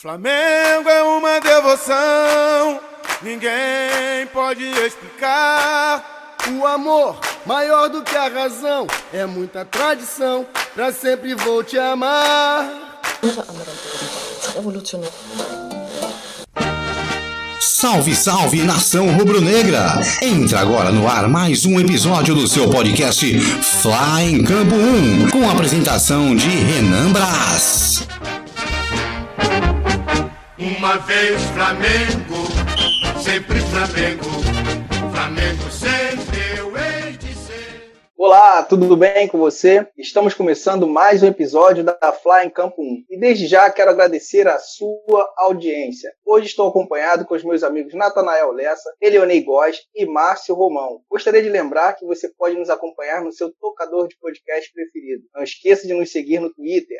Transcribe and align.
Flamengo 0.00 0.88
é 0.88 1.02
uma 1.02 1.38
devoção, 1.40 2.80
ninguém 3.20 4.26
pode 4.32 4.64
explicar. 4.64 6.36
O 6.58 6.66
amor, 6.66 7.20
maior 7.44 7.90
do 7.90 8.02
que 8.02 8.16
a 8.16 8.26
razão, 8.28 8.86
é 9.12 9.26
muita 9.26 9.62
tradição, 9.62 10.46
pra 10.74 10.90
sempre 10.90 11.34
vou 11.34 11.62
te 11.62 11.76
amar. 11.76 12.66
Salve, 17.60 18.16
salve, 18.16 18.62
nação 18.62 19.10
rubro-negra! 19.10 20.00
Entra 20.22 20.60
agora 20.60 20.90
no 20.90 21.06
ar 21.06 21.28
mais 21.28 21.66
um 21.66 21.78
episódio 21.78 22.34
do 22.34 22.48
seu 22.48 22.70
podcast 22.70 23.38
Fly 23.38 24.32
em 24.32 24.44
Campo 24.44 24.76
1, 24.76 25.28
com 25.28 25.46
a 25.46 25.52
apresentação 25.52 26.34
de 26.34 26.48
Renan 26.48 27.12
Brás. 27.12 28.08
Uma 30.60 30.98
vez 30.98 31.40
Flamengo, 31.54 32.46
sempre 33.18 33.60
Flamengo, 33.60 34.28
Flamengo 35.10 35.70
sempre 35.70 36.58
eu. 36.58 36.69
Olá, 38.30 38.62
tudo 38.62 38.96
bem 38.96 39.26
com 39.26 39.38
você? 39.38 39.84
Estamos 39.98 40.34
começando 40.34 40.86
mais 40.86 41.20
um 41.20 41.26
episódio 41.26 41.82
da 41.82 42.12
Fly 42.12 42.44
em 42.44 42.48
Campo 42.48 42.80
1 42.80 43.06
e 43.10 43.18
desde 43.18 43.48
já 43.48 43.68
quero 43.68 43.90
agradecer 43.90 44.46
a 44.46 44.56
sua 44.56 45.34
audiência. 45.36 46.14
Hoje 46.24 46.46
estou 46.46 46.68
acompanhado 46.68 47.26
com 47.26 47.34
os 47.34 47.42
meus 47.42 47.64
amigos 47.64 47.92
Natanael 47.92 48.52
Lessa, 48.52 48.94
Eleonei 49.00 49.42
Góes 49.42 49.80
e 49.92 50.06
Márcio 50.06 50.54
Romão. 50.54 51.02
Gostaria 51.10 51.42
de 51.42 51.48
lembrar 51.48 51.94
que 51.94 52.06
você 52.06 52.28
pode 52.28 52.56
nos 52.56 52.70
acompanhar 52.70 53.20
no 53.20 53.32
seu 53.32 53.52
tocador 53.52 54.06
de 54.06 54.16
podcast 54.20 54.72
preferido. 54.72 55.24
Não 55.34 55.42
esqueça 55.42 55.88
de 55.88 55.92
nos 55.92 56.12
seguir 56.12 56.38
no 56.38 56.54
Twitter, 56.54 56.98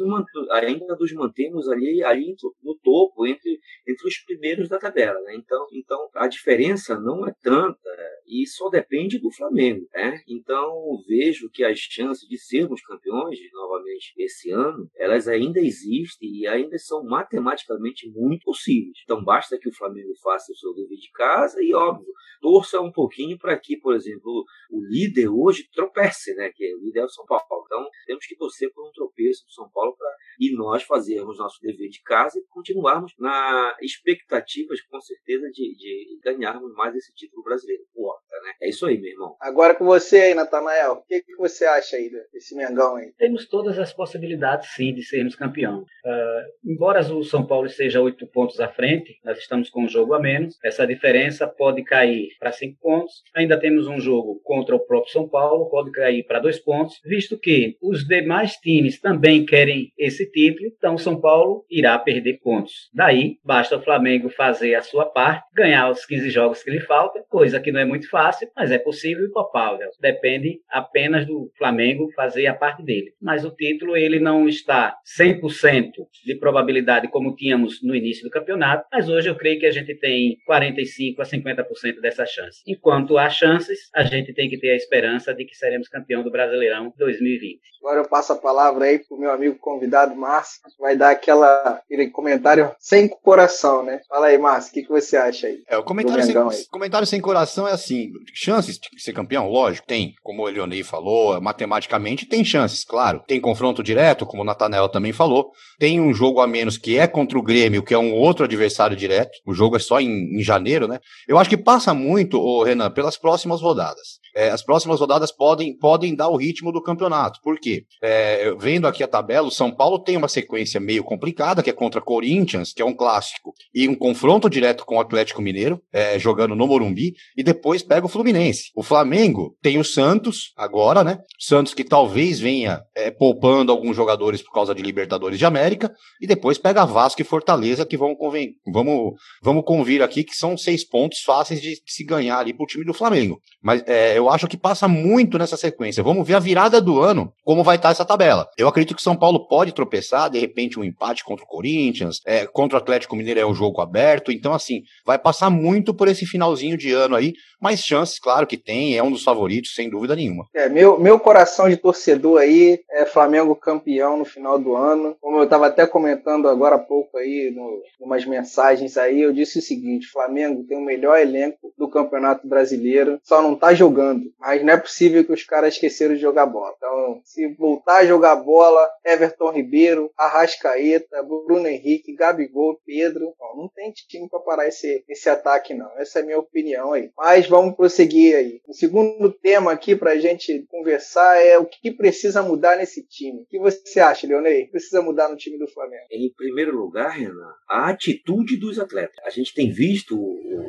ainda 0.52 0.96
nos 0.96 1.12
mantemos 1.12 1.68
ali, 1.68 2.04
ali 2.04 2.36
no 2.62 2.78
topo, 2.84 3.26
entre, 3.26 3.60
entre 3.88 4.08
os 4.08 4.20
primeiros 4.20 4.70
da 4.70 4.78
tabela. 4.78 5.20
Né? 5.22 5.38
Então, 5.38 5.66
então, 5.74 6.08
a 6.14 6.28
diferença 6.28 7.00
não 7.00 7.28
é 7.28 7.34
tanta 7.42 7.90
e 8.28 8.46
só 8.46 8.70
depende 8.70 9.18
do 9.18 9.32
Flamengo. 9.32 9.88
Né? 9.92 10.22
Então, 10.28 10.72
vejo 11.08 11.50
que 11.50 11.64
as 11.64 11.80
chances 11.80 12.30
de 12.30 12.38
sermos 12.38 12.80
campeões 12.84 13.40
novamente 13.54 14.14
esse 14.20 14.52
ano, 14.52 14.88
elas 14.96 15.28
ainda 15.28 15.60
existem 15.60 16.30
e 16.30 16.48
ainda 16.48 16.78
são 16.78 17.04
matematicamente 17.04 18.08
muito 18.12 18.44
possíveis. 18.44 19.00
Então, 19.04 19.24
basta 19.24 19.58
que 19.58 19.68
o 19.68 19.74
Flamengo 19.74 20.14
faça 20.22 20.52
o 20.52 20.56
seu 20.56 20.76
dever 20.76 20.98
de 20.98 21.10
casa 21.12 21.58
e, 21.60 21.74
óbvio, 21.74 22.14
torça 22.40 22.80
um 22.80 22.92
pouquinho 22.92 23.38
para 23.40 23.58
que, 23.58 23.78
por 23.78 23.96
exemplo, 23.96 24.46
o 24.76 24.86
líder 24.86 25.30
hoje 25.30 25.68
tropece, 25.74 26.34
né? 26.36 26.52
Que 26.54 26.76
o 26.76 26.80
líder 26.80 27.02
é 27.02 27.06
o 27.06 27.10
São 27.10 27.26
Paulo. 27.26 27.46
Então, 27.66 27.88
temos 28.06 28.26
que 28.26 28.36
torcer 28.36 28.72
por 28.74 28.88
um 28.88 28.92
tropeço 28.92 29.46
do 29.46 29.52
São 29.52 29.70
Paulo 29.70 29.96
para 29.98 30.10
e 30.40 30.56
nós 30.56 30.84
fazermos 30.84 31.38
nosso 31.38 31.60
dever 31.62 31.90
de 31.90 32.02
casa 32.04 32.40
e 32.40 32.44
continuarmos 32.50 33.14
na 33.18 33.76
expectativa, 33.82 34.74
com 34.90 35.02
certeza, 35.02 35.50
de, 35.52 35.76
de 35.76 36.20
ganharmos 36.24 36.74
mais 36.74 36.96
esse 36.96 37.14
título 37.14 37.44
brasileiro. 37.44 37.84
Porta, 37.94 38.36
né? 38.44 38.54
É 38.62 38.70
isso 38.70 38.86
aí, 38.86 38.98
meu 38.98 39.12
irmão. 39.12 39.36
Agora 39.40 39.76
com 39.76 39.86
você 39.86 40.18
aí, 40.18 40.34
Natanael, 40.34 40.94
o 40.94 41.04
que, 41.04 41.22
que 41.22 41.36
você 41.38 41.66
acha 41.66 41.96
aí 41.96 42.10
desse 42.32 42.56
Mengão 42.56 42.96
aí? 42.96 43.12
Temos 43.18 43.48
todas 43.48 43.78
as 43.80 43.94
possibilidades, 43.94 44.74
sim, 44.74 44.94
de 44.94 45.04
sermos 45.04 45.36
campeão. 45.36 45.86
Ah, 46.06 46.44
embora 46.64 47.02
o 47.14 47.24
São 47.24 47.46
Paulo 47.46 47.68
esteja 47.68 48.02
oito 48.02 48.28
pontos 48.28 48.60
à 48.60 48.68
frente, 48.68 49.20
nós 49.24 49.38
estamos 49.38 49.70
com 49.70 49.84
um 49.84 49.90
jogo 49.90 50.14
a 50.14 50.20
menos. 50.20 50.58
Essa 50.64 50.86
diferença 50.86 51.48
pode 51.48 51.84
cair 51.84 52.30
para 52.40 52.52
cinco 52.52 52.80
pontos. 52.82 53.24
Ainda 53.36 53.60
temos 53.60 53.88
um 53.88 54.00
jogo 54.00 54.42
contra 54.44 54.65
o 54.74 54.80
próprio 54.80 55.12
São 55.12 55.28
Paulo, 55.28 55.70
pode 55.70 55.92
cair 55.92 56.24
para 56.24 56.40
dois 56.40 56.60
pontos, 56.60 57.00
visto 57.06 57.38
que 57.38 57.76
os 57.82 58.08
demais 58.08 58.54
times 58.54 59.00
também 59.00 59.46
querem 59.46 59.92
esse 59.98 60.30
título, 60.32 60.72
então 60.76 60.98
São 60.98 61.20
Paulo 61.20 61.66
irá 61.70 62.00
perder 62.00 62.40
pontos. 62.42 62.90
Daí, 62.94 63.38
basta 63.44 63.78
o 63.78 63.82
Flamengo 63.82 64.30
fazer 64.30 64.76
a 64.76 64.82
sua 64.82 65.06
parte, 65.06 65.46
ganhar 65.54 65.90
os 65.90 66.06
15 66.06 66.30
jogos 66.30 66.64
que 66.64 66.72
lhe 66.72 66.80
faltam, 66.80 67.24
coisa 67.30 67.60
que 67.60 67.72
não 67.72 67.80
é 67.80 67.86
muito 67.86 68.10
fácil, 68.10 68.50
mas 68.56 68.72
é 68.72 68.78
possível 68.78 69.26
e 69.26 69.32
palpável. 69.32 69.90
Depende 70.00 70.60
apenas 70.70 71.26
do 71.26 71.52
Flamengo 71.58 72.10
fazer 72.16 72.48
a 72.48 72.54
parte 72.54 72.84
dele. 72.84 73.12
Mas 73.22 73.44
o 73.44 73.52
título 73.52 73.96
ele 73.96 74.20
não 74.20 74.48
está 74.48 74.96
100% 75.20 75.92
de 76.26 76.36
probabilidade 76.36 77.08
como 77.10 77.36
tínhamos 77.36 77.82
no 77.84 77.96
início 77.96 78.24
do 78.24 78.30
campeonato, 78.30 78.86
mas 78.92 79.10
hoje 79.10 79.30
eu 79.30 79.36
creio 79.36 79.60
que 79.60 79.66
a 79.66 79.72
gente 79.72 79.96
tem 79.96 80.38
45 80.46 81.22
a 81.22 81.26
50% 81.26 82.02
dessa 82.02 82.26
chance. 82.26 82.62
Enquanto 82.68 83.18
há 83.18 83.30
chances, 83.30 83.90
a 83.94 84.04
gente 84.04 84.34
tem 84.34 84.45
que 84.50 84.60
ter 84.60 84.72
a 84.72 84.76
esperança 84.76 85.34
de 85.34 85.46
que 85.46 85.56
seremos 85.56 85.88
campeão 85.88 86.24
do 86.24 86.32
Brasileirão 86.32 86.94
2020. 86.98 87.60
Agora 87.86 88.00
eu 88.00 88.10
passo 88.10 88.34
a 88.34 88.36
palavra 88.36 88.86
aí 88.86 88.98
pro 88.98 89.16
meu 89.16 89.32
amigo 89.32 89.60
convidado 89.60 90.16
Márcio, 90.16 90.60
que 90.64 90.82
vai 90.82 90.98
dar 90.98 91.12
aquela, 91.12 91.80
aquele 91.84 92.10
comentário 92.10 92.74
sem 92.80 93.08
coração, 93.08 93.84
né? 93.84 94.02
Fala 94.10 94.26
aí, 94.28 94.40
Márcio, 94.40 94.72
o 94.72 94.74
que, 94.74 94.82
que 94.82 94.90
você 94.90 95.16
acha 95.16 95.46
aí? 95.46 95.60
É, 95.70 95.78
o 95.78 95.84
comentário, 95.84 96.24
sem, 96.24 96.36
aí. 96.36 96.66
comentário 96.72 97.06
sem 97.06 97.22
coração 97.22 97.68
é 97.68 97.74
assim: 97.74 98.10
chances 98.34 98.80
de 98.80 99.00
ser 99.00 99.14
campeão, 99.14 99.48
lógico, 99.48 99.86
tem. 99.86 100.16
Como 100.24 100.42
o 100.42 100.48
Leonei 100.48 100.84
falou, 100.84 101.40
matematicamente 101.40 102.26
tem 102.26 102.44
chances, 102.44 102.84
claro. 102.84 103.24
Tem 103.28 103.40
confronto 103.40 103.84
direto, 103.84 104.26
como 104.26 104.42
o 104.42 104.46
Natanel 104.46 104.90
também 104.90 105.14
falou. 105.14 105.52
Tem 105.78 106.00
um 106.00 106.12
jogo 106.12 106.42
a 106.42 106.48
menos 106.48 106.80
que 106.80 106.98
é 106.98 107.06
contra 107.06 107.38
o 107.38 107.44
Grêmio, 107.44 107.84
que 107.84 107.94
é 107.94 108.00
um 108.00 108.14
outro 108.14 108.46
adversário 108.46 108.98
direto. 108.98 109.38
O 109.46 109.54
jogo 109.54 109.76
é 109.76 109.80
só 109.80 110.02
em, 110.02 110.40
em 110.40 110.42
janeiro, 110.42 110.88
né? 110.88 111.00
Eu 111.28 111.38
acho 111.38 111.52
que 111.52 111.58
passa 111.58 111.94
muito, 111.94 112.40
ô 112.40 112.64
Renan, 112.64 112.90
pelas 112.90 113.16
próximas 113.16 113.62
rodadas. 113.62 114.26
É, 114.36 114.50
as 114.50 114.64
próximas 114.64 115.00
rodadas 115.00 115.32
podem, 115.32 115.78
podem 115.78 116.14
dar 116.14 116.28
o 116.28 116.36
ritmo 116.36 116.72
do 116.72 116.82
campeonato. 116.82 117.40
Por 117.42 117.58
quê? 117.60 117.86
É, 118.02 118.54
vendo 118.60 118.88
aqui 118.88 119.04
a 119.04 119.08
tabela, 119.08 119.48
o 119.48 119.52
São 119.52 119.72
Paulo 119.72 120.00
tem 120.00 120.18
uma 120.18 120.28
sequência 120.28 120.80
meio 120.80 121.04
complicada, 121.04 121.64
que 121.64 121.70
é 121.70 121.74
contra 121.74 122.02
Corinthians, 122.02 122.74
que 122.74 122.82
é 122.82 122.86
um 122.86 122.94
clássico, 122.94 123.54
e 123.74 123.88
um 123.88 123.96
confronto 123.96 124.50
direto 124.50 124.86
com 124.86 124.98
o 124.98 125.00
Atlético 125.00 125.42
Mineiro, 125.42 125.82
é, 125.94 126.20
jogando 126.20 126.56
no 126.56 126.68
Morumbi, 126.68 127.14
e 127.38 127.44
depois 127.44 127.82
pega 127.82 128.06
o 128.06 128.10
Fluminense. 128.10 128.72
O 128.76 128.84
Flamengo 128.84 129.56
tem 129.62 129.78
o 129.78 129.84
Santos, 129.84 130.52
agora, 130.58 131.04
né? 131.04 131.20
Santos 131.40 131.74
que 131.74 131.84
talvez 131.84 132.40
venha 132.40 132.82
é, 132.96 133.12
poupando 133.12 133.72
alguns 133.72 133.96
jogadores 133.96 134.42
por 134.42 134.52
causa 134.52 134.76
de 134.76 134.82
Libertadores 134.82 135.40
de 135.40 135.46
América, 135.46 135.94
e 136.20 136.28
depois 136.28 136.58
pega 136.58 136.86
Vasco 136.86 137.22
e 137.22 137.26
Fortaleza, 137.26 137.86
que 137.86 137.96
vão 137.96 138.16
conven... 138.16 138.54
vamos, 138.72 139.14
vamos 139.42 139.64
convir 139.64 140.02
aqui 140.02 140.24
que 140.24 140.36
são 140.36 140.58
seis 140.58 140.84
pontos 140.84 141.22
fáceis 141.22 141.62
de 141.62 141.82
se 141.86 142.04
ganhar 142.04 142.40
ali 142.40 142.54
pro 142.54 142.66
time 142.66 142.84
do 142.84 142.94
Flamengo. 142.94 143.40
Mas 143.62 143.84
é, 143.88 144.18
eu 144.18 144.25
acho 144.30 144.48
que 144.48 144.58
passa 144.58 144.88
muito 144.88 145.38
nessa 145.38 145.58
sequência. 145.58 146.04
Vamos 146.04 146.28
ver 146.28 146.36
a 146.36 146.40
virada 146.40 146.82
do 146.82 147.02
ano 147.02 147.32
como 147.44 147.64
vai 147.64 147.76
estar 147.76 147.92
essa 147.92 148.06
tabela. 148.06 148.48
Eu 148.58 148.68
acredito 148.68 148.96
que 148.96 149.02
São 149.02 149.16
Paulo 149.16 149.48
pode 149.48 149.74
tropeçar, 149.74 150.30
de 150.30 150.40
repente 150.40 150.80
um 150.80 150.84
empate 150.84 151.24
contra 151.24 151.44
o 151.44 151.48
Corinthians, 151.48 152.22
é, 152.26 152.46
contra 152.46 152.78
o 152.78 152.82
Atlético 152.82 153.16
Mineiro 153.16 153.40
é 153.40 153.46
um 153.46 153.54
jogo 153.54 153.82
aberto, 153.82 154.32
então 154.32 154.54
assim, 154.54 154.84
vai 155.06 155.18
passar 155.18 155.50
muito 155.50 155.94
por 155.94 156.08
esse 156.08 156.26
finalzinho 156.26 156.78
de 156.78 156.92
ano 156.92 157.16
aí, 157.16 157.34
mas 157.60 157.82
chances, 157.82 158.20
claro 158.20 158.46
que 158.46 158.58
tem, 158.58 158.98
é 158.98 159.04
um 159.04 159.12
dos 159.12 159.24
favoritos, 159.24 159.74
sem 159.74 159.90
dúvida 159.90 160.16
nenhuma. 160.16 160.46
É, 160.54 160.70
meu, 160.70 161.00
meu 161.00 161.20
coração 161.20 161.70
de 161.70 161.78
torcedor 161.78 162.40
aí 162.40 162.80
é 162.92 163.06
Flamengo 163.06 163.56
campeão 163.56 164.18
no 164.18 164.26
final 164.26 164.60
do 164.60 164.76
ano. 164.76 165.16
Como 165.20 165.38
eu 165.38 165.44
estava 165.44 165.68
até 165.68 165.88
comentando 165.88 166.48
agora 166.48 166.76
há 166.76 166.80
pouco 166.80 167.18
aí, 167.18 167.52
no, 167.56 167.82
umas 168.00 168.26
mensagens 168.26 168.98
aí, 168.98 169.22
eu 169.22 169.34
disse 169.34 169.60
o 169.60 169.62
seguinte: 169.62 170.08
Flamengo 170.08 170.64
tem 170.64 170.78
o 170.78 170.82
melhor 170.82 171.20
elenco 171.20 171.74
do 171.78 171.90
Campeonato 171.90 172.48
Brasileiro, 172.48 173.20
só 173.24 173.42
não 173.42 173.56
tá 173.56 173.74
jogando. 173.74 174.15
Mas 174.40 174.64
não 174.64 174.74
é 174.74 174.78
possível 174.78 175.24
que 175.24 175.34
os 175.34 175.44
caras 175.44 175.74
esqueceram 175.74 176.16
de 176.16 176.22
jogar 176.22 176.46
bola. 176.46 176.74
Então, 176.78 177.22
se 177.24 177.48
voltar 177.56 177.98
a 177.98 178.06
jogar 178.06 178.36
bola, 178.36 178.90
Everton 179.04 179.52
Ribeiro, 179.52 180.12
Arrascaeta, 180.18 181.24
Bruno 181.24 181.68
Henrique, 181.68 182.16
Gabigol, 182.16 182.80
Pedro, 182.86 183.34
ó, 183.40 183.56
não 183.56 183.70
tem 183.70 183.92
time 183.92 184.30
para 184.30 184.40
parar 184.40 184.68
esse, 184.68 185.04
esse 185.08 185.30
ataque, 185.30 185.74
não. 185.74 185.90
Essa 185.98 186.20
é 186.20 186.22
a 186.22 186.26
minha 186.26 186.40
opinião 186.40 186.94
aí. 186.94 187.12
Mas 187.18 187.48
vamos 187.48 187.76
prosseguir 187.76 188.36
aí. 188.36 188.62
O 188.68 188.74
segundo 188.74 189.32
tema 189.32 189.72
aqui 189.72 189.96
para 189.96 190.12
a 190.12 190.18
gente 190.18 190.66
conversar 190.70 191.42
é 191.42 191.58
o 191.58 191.66
que 191.66 191.92
precisa 191.92 192.42
mudar 192.44 192.78
nesse 192.78 193.04
time. 193.04 193.42
O 193.42 193.46
que 193.46 193.60
você 193.60 194.00
acha, 194.00 194.28
Leonei? 194.28 194.68
Precisa 194.68 195.02
mudar 195.02 195.30
no 195.30 195.38
time 195.38 195.58
do 195.58 195.68
Flamengo? 195.68 196.06
Em 196.12 196.32
primeiro 196.36 196.78
lugar, 196.78 197.10
Renan, 197.10 197.54
a 197.70 197.90
atitude 197.90 198.58
dos 198.58 198.80
atletas. 198.80 199.16
A 199.26 199.30
gente 199.30 199.54
tem 199.54 199.72
visto 199.72 200.16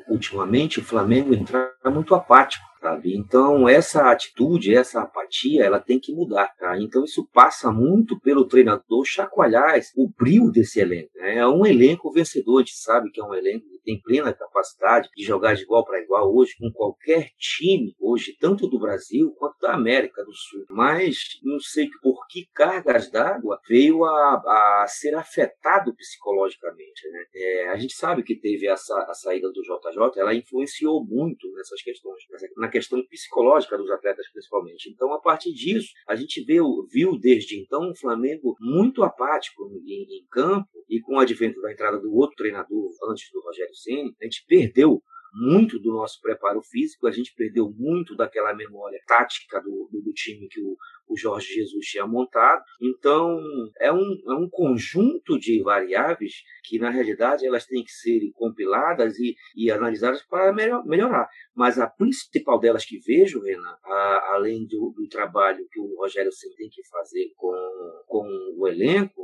ultimamente 0.09 0.81
o 0.81 0.85
Flamengo 0.85 1.35
entrar 1.35 1.73
muito 1.85 2.15
apático 2.15 2.65
sabe? 2.87 3.17
Então, 3.17 3.69
essa 3.69 4.11
atitude, 4.13 4.75
essa 4.75 5.03
apatia, 5.03 5.65
ela 5.65 5.81
tem 5.81 5.99
que 5.99 6.13
mudar, 6.13 6.55
tá? 6.57 6.79
Então, 6.79 7.03
isso 7.05 7.29
passa 7.33 7.73
muito 7.73 8.19
pelo 8.21 8.47
treinador 8.47 9.05
chacoalhar 9.05 9.77
o 9.97 10.09
brilho 10.09 10.51
desse 10.53 10.81
elenco. 10.81 11.11
Né? 11.17 11.39
É 11.39 11.47
um 11.47 11.67
elenco 11.67 12.13
vencedor, 12.13 12.59
a 12.59 12.61
gente 12.61 12.77
sabe 12.77 13.11
que 13.11 13.21
é 13.21 13.25
um 13.25 13.35
elenco 13.35 13.67
que 13.69 13.81
tem 13.85 14.01
plena 14.01 14.33
capacidade 14.33 15.09
de 15.17 15.25
jogar 15.25 15.55
de 15.55 15.63
igual 15.63 15.85
para 15.85 16.01
igual 16.01 16.33
hoje 16.33 16.55
com 16.59 16.71
qualquer 16.73 17.31
time, 17.39 17.95
hoje, 17.99 18.37
tanto 18.39 18.69
do 18.69 18.79
Brasil 18.79 19.35
quanto 19.37 19.59
da 19.61 19.75
América 19.75 20.25
do 20.25 20.33
Sul. 20.33 20.65
Mas, 20.71 21.41
não 21.43 21.59
sei 21.59 21.89
por 22.01 22.27
que 22.29 22.47
cargas 22.55 23.11
d'água 23.11 23.59
veio 23.69 24.05
a, 24.05 24.83
a 24.83 24.87
ser 24.89 25.15
afetado 25.15 25.95
psicologicamente, 25.95 27.09
né? 27.11 27.25
É, 27.35 27.69
a 27.69 27.77
gente 27.77 27.95
sabe 27.95 28.23
que 28.23 28.39
teve 28.39 28.69
a 28.69 28.77
saída 28.77 29.49
do 29.51 29.63
JJ, 29.63 30.21
ela 30.21 30.35
influenciou 30.35 31.05
muito 31.05 31.51
nessas 31.53 31.83
questões, 31.83 32.23
na 32.57 32.69
questão 32.77 33.03
psicológica 33.07 33.79
dos 33.79 33.91
atletas 33.91 34.29
principalmente. 34.31 34.91
Então, 34.91 35.13
a 35.15 35.21
partir 35.21 35.53
disso, 35.53 35.89
a 36.07 36.15
gente 36.15 36.45
viu, 36.45 36.87
viu 36.93 37.19
desde 37.19 37.59
então 37.59 37.91
um 37.91 37.97
Flamengo 37.97 38.55
muito 38.61 39.03
apático 39.03 39.63
em, 39.87 40.19
em 40.19 40.27
campo 40.31 40.69
e 40.89 41.01
com 41.01 41.17
o 41.17 41.19
advento 41.19 41.61
da 41.63 41.73
entrada 41.73 41.99
do 41.99 42.15
outro 42.15 42.37
treinador 42.37 42.91
antes 43.11 43.31
do 43.33 43.41
Rogério 43.41 43.75
Ceni, 43.75 44.15
a 44.21 44.25
gente 44.25 44.45
perdeu 44.47 45.03
muito 45.33 45.79
do 45.79 45.93
nosso 45.93 46.21
preparo 46.21 46.63
físico, 46.63 47.07
a 47.07 47.11
gente 47.11 47.35
perdeu 47.35 47.71
muito 47.71 48.15
daquela 48.15 48.55
memória 48.55 49.01
tática 49.07 49.61
do, 49.61 49.89
do, 49.91 50.01
do 50.01 50.13
time 50.13 50.49
que 50.49 50.61
o, 50.61 50.77
o 51.09 51.17
Jorge 51.17 51.55
Jesus 51.55 51.87
tinha 51.87 52.07
montado. 52.07 52.63
Então, 52.81 53.39
é 53.81 53.93
um, 53.93 54.23
é 54.29 54.35
um 54.35 54.49
conjunto 54.49 55.39
de 55.39 55.63
variáveis 55.63 56.43
que, 56.65 56.79
na 56.79 56.91
realidade, 56.91 57.47
elas 57.47 57.67
têm 57.67 57.85
que 57.85 57.93
ser 57.93 58.21
compiladas 58.35 59.19
e, 59.19 59.37
e 59.57 59.71
analisadas 59.71 60.23
para 60.23 60.53
melhor, 60.53 60.85
melhorar. 60.85 61.29
Mas 61.55 61.79
a 61.79 61.87
principal 61.87 62.59
delas 62.59 62.85
que 62.85 62.99
vejo, 62.99 63.43
Renan, 63.43 63.77
a, 63.85 64.35
além 64.35 64.67
do, 64.67 64.93
do, 64.97 65.09
trabalho 65.09 65.67
que 65.71 65.81
o 65.81 65.97
Rogério 65.97 66.33
sempre 66.33 66.57
tem 66.57 66.69
que 66.69 66.87
fazer 66.89 67.31
com, 67.37 67.53
com 68.07 68.55
o 68.59 68.69
elenco, 68.69 69.23